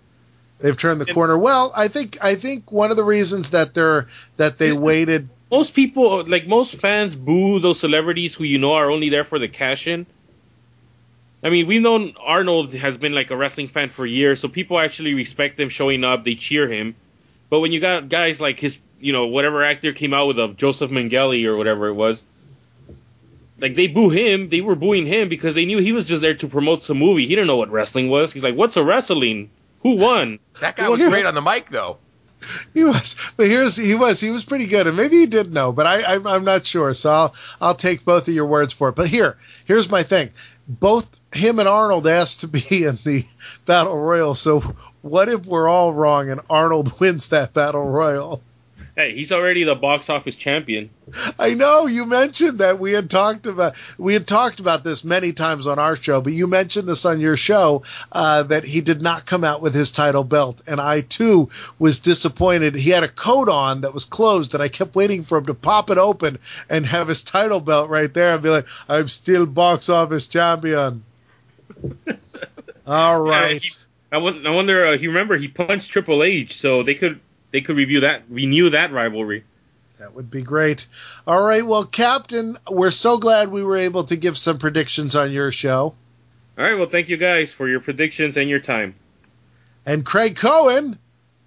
they've 0.59 0.78
turned 0.78 1.01
the 1.01 1.13
corner. 1.13 1.38
Well, 1.38 1.74
I 1.76 1.89
think 1.89 2.24
I 2.24 2.36
think 2.36 2.72
one 2.72 2.91
of 2.91 2.97
the 2.97 3.03
reasons 3.03 3.49
that 3.49 3.74
they're 3.74 4.07
that 4.38 4.57
they 4.57 4.72
waited. 4.72 5.28
Most 5.51 5.74
people, 5.74 6.26
like 6.26 6.47
most 6.47 6.76
fans, 6.80 7.15
boo 7.15 7.59
those 7.59 7.80
celebrities 7.80 8.36
who 8.36 8.45
you 8.45 8.59
know 8.59 8.74
are 8.74 8.89
only 8.89 9.09
there 9.09 9.26
for 9.26 9.38
the 9.38 9.49
cash 9.49 9.88
in. 9.88 10.05
I 11.43 11.49
mean, 11.49 11.68
we've 11.68 11.82
known 11.82 12.15
Arnold 12.20 12.74
has 12.74 12.97
been 12.97 13.13
like 13.13 13.32
a 13.32 13.38
wrestling 13.38 13.68
fan 13.68 13.89
for 13.89 14.05
years, 14.05 14.39
so 14.39 14.47
people 14.47 14.80
actually 14.80 15.13
respect 15.13 15.59
him 15.59 15.68
showing 15.68 16.05
up. 16.05 16.24
They 16.24 16.36
cheer 16.36 16.70
him. 16.70 16.95
But 17.49 17.61
when 17.61 17.71
you 17.71 17.79
got 17.79 18.09
guys 18.09 18.41
like 18.41 18.59
his, 18.59 18.79
you 18.99 19.13
know, 19.13 19.27
whatever 19.27 19.63
actor 19.63 19.93
came 19.93 20.13
out 20.13 20.27
with 20.27 20.39
a 20.39 20.49
Joseph 20.49 20.91
Mengele 20.91 21.45
or 21.45 21.55
whatever 21.55 21.87
it 21.87 21.93
was, 21.93 22.23
like 23.59 23.75
they 23.75 23.87
boo 23.87 24.09
him. 24.09 24.49
They 24.49 24.61
were 24.61 24.75
booing 24.75 25.05
him 25.05 25.29
because 25.29 25.55
they 25.55 25.65
knew 25.65 25.79
he 25.79 25.91
was 25.91 26.05
just 26.05 26.21
there 26.21 26.35
to 26.35 26.47
promote 26.47 26.83
some 26.83 26.97
movie. 26.97 27.25
He 27.25 27.35
didn't 27.35 27.47
know 27.47 27.57
what 27.57 27.71
wrestling 27.71 28.09
was. 28.09 28.33
He's 28.33 28.43
like, 28.43 28.55
"What's 28.55 28.77
a 28.77 28.83
wrestling? 28.83 29.49
Who 29.81 29.95
won?" 29.95 30.39
That 30.59 30.75
guy 30.75 30.89
was 30.89 30.99
great 30.99 31.25
on 31.25 31.35
the 31.35 31.41
mic, 31.41 31.69
though. 31.69 31.97
He 32.73 32.83
was, 32.83 33.15
but 33.35 33.47
here's 33.47 33.75
he 33.75 33.95
was. 33.95 34.19
He 34.19 34.29
was 34.29 34.45
pretty 34.45 34.67
good, 34.67 34.85
and 34.87 34.95
maybe 34.95 35.17
he 35.17 35.25
did 35.25 35.51
know, 35.53 35.71
but 35.71 35.87
I, 35.87 36.15
I 36.15 36.35
I'm 36.35 36.43
not 36.43 36.65
sure. 36.65 36.93
So 36.93 37.11
I'll 37.11 37.35
I'll 37.59 37.75
take 37.75 38.05
both 38.05 38.27
of 38.27 38.33
your 38.33 38.45
words 38.45 38.73
for 38.73 38.89
it. 38.89 38.95
But 38.95 39.07
here, 39.07 39.37
here's 39.65 39.89
my 39.89 40.03
thing. 40.03 40.29
Both 40.67 41.19
him 41.33 41.59
and 41.59 41.67
Arnold 41.67 42.07
asked 42.07 42.41
to 42.41 42.47
be 42.47 42.83
in 42.83 42.99
the 43.03 43.25
battle 43.65 43.97
royal. 43.97 44.35
So 44.35 44.75
what 45.10 45.30
if 45.30 45.45
we're 45.45 45.68
all 45.68 45.93
wrong 45.93 46.30
and 46.30 46.41
Arnold 46.49 46.99
wins 46.99 47.30
that 47.30 47.53
battle 47.53 47.86
royal? 47.86 48.41
Hey, 48.97 49.14
he's 49.14 49.32
already 49.32 49.64
the 49.64 49.76
box 49.76 50.10
office 50.10 50.36
champion. 50.36 50.89
I 51.38 51.53
know 51.53 51.86
you 51.86 52.08
mentioned 52.08 52.58
that 52.58 52.80
we 52.80 52.93
had 52.93 53.12
talked 53.12 53.45
about 53.45 53.76
we 53.99 54.14
had 54.14 54.26
talked 54.26 54.60
about 54.60 54.84
this 54.84 55.03
many 55.03 55.34
times 55.34 55.68
on 55.68 55.78
our 55.78 55.95
show, 55.95 56.20
but 56.20 56.34
you 56.34 56.47
mentioned 56.47 56.89
this 56.89 57.05
on 57.05 57.20
your 57.20 57.38
show 57.38 57.84
uh, 58.12 58.41
that 58.41 58.64
he 58.64 58.82
did 58.82 59.03
not 59.03 59.28
come 59.28 59.43
out 59.43 59.62
with 59.62 59.76
his 59.76 59.91
title 59.91 60.24
belt, 60.24 60.64
and 60.66 60.82
I 60.82 61.01
too 61.01 61.49
was 61.78 61.99
disappointed. 61.99 62.74
He 62.74 62.89
had 62.89 63.03
a 63.03 63.08
coat 63.08 63.49
on 63.49 63.82
that 63.82 63.93
was 63.93 64.05
closed, 64.05 64.55
and 64.55 64.64
I 64.64 64.68
kept 64.68 64.95
waiting 64.95 65.24
for 65.24 65.38
him 65.38 65.45
to 65.45 65.53
pop 65.53 65.91
it 65.91 65.99
open 65.99 66.39
and 66.68 66.84
have 66.84 67.08
his 67.08 67.22
title 67.22 67.60
belt 67.60 67.91
right 67.91 68.12
there 68.12 68.34
and 68.34 68.41
be 68.41 68.49
like, 68.49 68.66
"I'm 68.89 69.10
still 69.10 69.45
box 69.45 69.89
office 69.89 70.26
champion." 70.26 71.03
All 72.88 73.22
right. 73.22 73.64
Yeah, 73.64 73.70
he, 74.12 74.18
I 74.18 74.51
wonder. 74.51 74.86
Uh, 74.86 74.97
he 74.97 75.08
remember 75.08 75.38
he 75.38 75.47
punched 75.47 75.91
Triple 75.91 76.24
H, 76.24 76.58
so 76.58 76.84
they 76.84 76.95
could 76.95 77.20
they 77.51 77.62
could 77.62 77.76
review 77.76 78.01
that 78.01 78.24
renew 78.30 78.70
that 78.70 78.91
rivalry. 78.91 79.43
That 79.99 80.14
would 80.14 80.30
be 80.30 80.43
great. 80.43 80.86
All 81.26 81.41
right, 81.41 81.66
well, 81.66 81.84
Captain, 81.84 82.58
we're 82.70 82.91
so 82.91 83.18
glad 83.18 83.49
we 83.49 83.64
were 83.64 83.78
able 83.78 84.03
to 84.05 84.16
give 84.16 84.38
some 84.38 84.60
predictions 84.60 85.16
on 85.16 85.32
your 85.32 85.51
show. 85.51 85.95
All 86.58 86.64
right, 86.64 86.76
well, 86.76 86.89
thank 86.89 87.10
you 87.10 87.18
guys 87.18 87.51
for 87.51 87.68
your 87.68 87.80
predictions 87.80 88.38
and 88.38 88.49
your 88.49 88.60
time. 88.60 88.95
And 89.88 90.05
Craig 90.05 90.36
Cohen, 90.36 90.99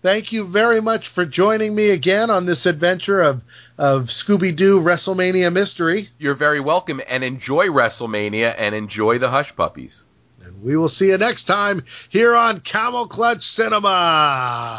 thank 0.03 0.33
you 0.33 0.47
very 0.47 0.81
much 0.81 1.09
for 1.09 1.25
joining 1.25 1.75
me 1.75 1.91
again 1.91 2.31
on 2.31 2.45
this 2.45 2.67
adventure 2.67 3.21
of 3.21 3.45
of 3.79 4.07
Scooby 4.07 4.55
Doo 4.55 4.81
WrestleMania 4.81 5.53
mystery. 5.53 6.09
You're 6.19 6.35
very 6.35 6.61
welcome, 6.61 7.01
and 7.09 7.23
enjoy 7.23 7.69
WrestleMania 7.69 8.55
and 8.59 8.75
enjoy 8.75 9.19
the 9.19 9.31
Hush 9.31 9.55
Puppies. 9.55 10.05
And 10.43 10.63
we 10.63 10.75
will 10.75 10.89
see 10.89 11.11
you 11.11 11.19
next 11.19 11.45
time 11.45 11.85
here 12.09 12.35
on 12.35 12.61
Camel 12.61 13.07
Clutch 13.07 13.45
Cinema. 13.45 14.79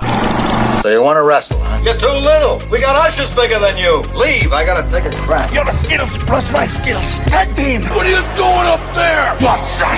So 0.81 0.89
you 0.89 1.03
want 1.03 1.17
to 1.17 1.21
wrestle, 1.21 1.59
huh? 1.59 1.81
You're 1.83 1.97
too 1.97 2.07
little. 2.07 2.59
We 2.71 2.79
got 2.79 2.95
ushers 2.95 3.29
bigger 3.35 3.59
than 3.59 3.77
you. 3.77 4.01
Leave. 4.19 4.53
I 4.53 4.65
gotta 4.65 4.89
take 4.89 5.05
a 5.05 5.15
crap. 5.17 5.53
You're 5.53 5.65
the 5.65 5.73
Skittles 5.73 6.17
plus 6.19 6.51
my 6.51 6.65
Skittles. 6.65 7.19
Tag 7.29 7.55
team. 7.55 7.81
What 7.81 8.07
are 8.07 8.09
you 8.09 8.21
doing 8.35 8.65
up 8.65 8.95
there? 8.95 9.35
What's 9.35 9.81
I 9.83 9.97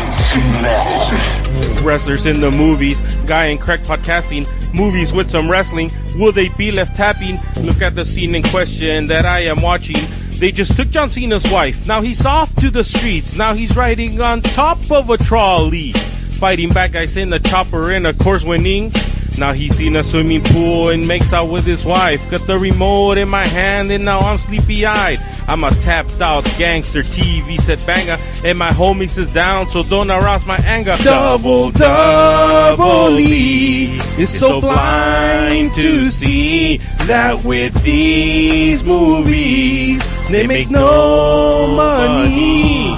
smell? 1.80 1.84
Wrestlers 1.86 2.26
in 2.26 2.42
the 2.42 2.52
movies. 2.52 3.00
Guy 3.26 3.46
and 3.46 3.62
Craig 3.62 3.84
podcasting. 3.84 4.46
Movies 4.74 5.14
with 5.14 5.30
some 5.30 5.50
wrestling. 5.50 5.92
Will 6.18 6.34
they 6.34 6.50
be 6.50 6.74
left 6.74 6.98
tapping? 6.98 7.40
Look 7.64 7.82
at 7.82 7.96
the 7.96 8.04
scene 8.04 8.36
in 8.36 8.44
question 8.44 9.08
that 9.08 9.26
I 9.26 9.44
am 9.44 9.62
watching. 9.62 10.06
They 10.44 10.52
just 10.52 10.76
took 10.76 10.90
John 10.90 11.10
Cena's 11.10 11.50
wife. 11.50 11.88
Now 11.88 12.02
he's 12.02 12.26
off 12.26 12.54
to 12.58 12.70
the 12.70 12.84
streets. 12.84 13.38
Now 13.38 13.54
he's 13.54 13.78
riding 13.78 14.20
on 14.20 14.42
top 14.42 14.92
of 14.92 15.10
a 15.10 15.18
trolley. 15.18 15.94
Fighting 15.94 16.68
bad 16.68 16.92
guys 16.92 17.16
in 17.16 17.32
a 17.32 17.40
chopper 17.40 17.94
and 17.94 18.06
of 18.06 18.18
course 18.18 18.44
winning. 18.44 18.92
Now 19.38 19.52
he's 19.52 19.80
in 19.80 19.96
a 19.96 20.04
swimming 20.04 20.44
pool 20.44 20.90
and 20.90 21.08
makes 21.08 21.34
out 21.34 21.50
with 21.50 21.66
his 21.66 21.84
wife. 21.84 22.30
Got 22.30 22.46
the 22.46 22.58
remote 22.58 23.18
in 23.18 23.30
my 23.30 23.46
hand 23.46 23.92
and 23.92 24.06
now 24.06 24.20
I'm 24.20 24.38
sleepy 24.38 24.86
eyed. 24.86 25.20
I'm 25.48 25.64
a 25.64 25.72
tapped 25.72 26.22
out 26.22 26.46
gangster 26.58 27.02
TV 27.02 27.60
set 27.60 27.86
banger 27.86 28.18
and 28.46 28.58
my 28.58 28.70
homie 28.70 29.10
sits 29.10 29.34
down 29.34 29.68
so 29.68 29.84
don't 29.84 30.12
arouse 30.12 30.46
my 30.46 30.58
anger. 30.58 30.96
Double 31.04 31.72
double 31.72 33.20
E 33.20 33.98
is 34.20 34.40
so 34.40 34.62
blind 34.62 35.74
to 35.76 36.10
see 36.10 36.78
that 37.08 37.44
with 37.44 37.74
these 37.84 38.84
movies 38.84 40.02
they 40.30 40.48
make 40.48 40.70
no 40.70 41.68
money. 41.68 42.96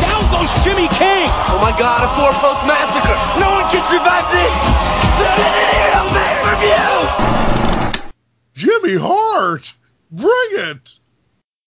Down 0.00 0.30
goes 0.30 0.52
Jimmy 0.64 0.88
King. 0.88 1.28
Oh 1.52 1.58
my 1.60 1.74
god, 1.78 2.04
a 2.04 2.08
four 2.16 2.32
post 2.40 2.66
massacre. 2.66 3.16
No 3.40 3.50
one 3.50 3.70
can 3.70 3.82
survive 3.90 4.30
this. 4.30 5.69
Jimmy 8.60 8.94
Hart, 8.94 9.72
bring 10.10 10.30
it. 10.52 10.92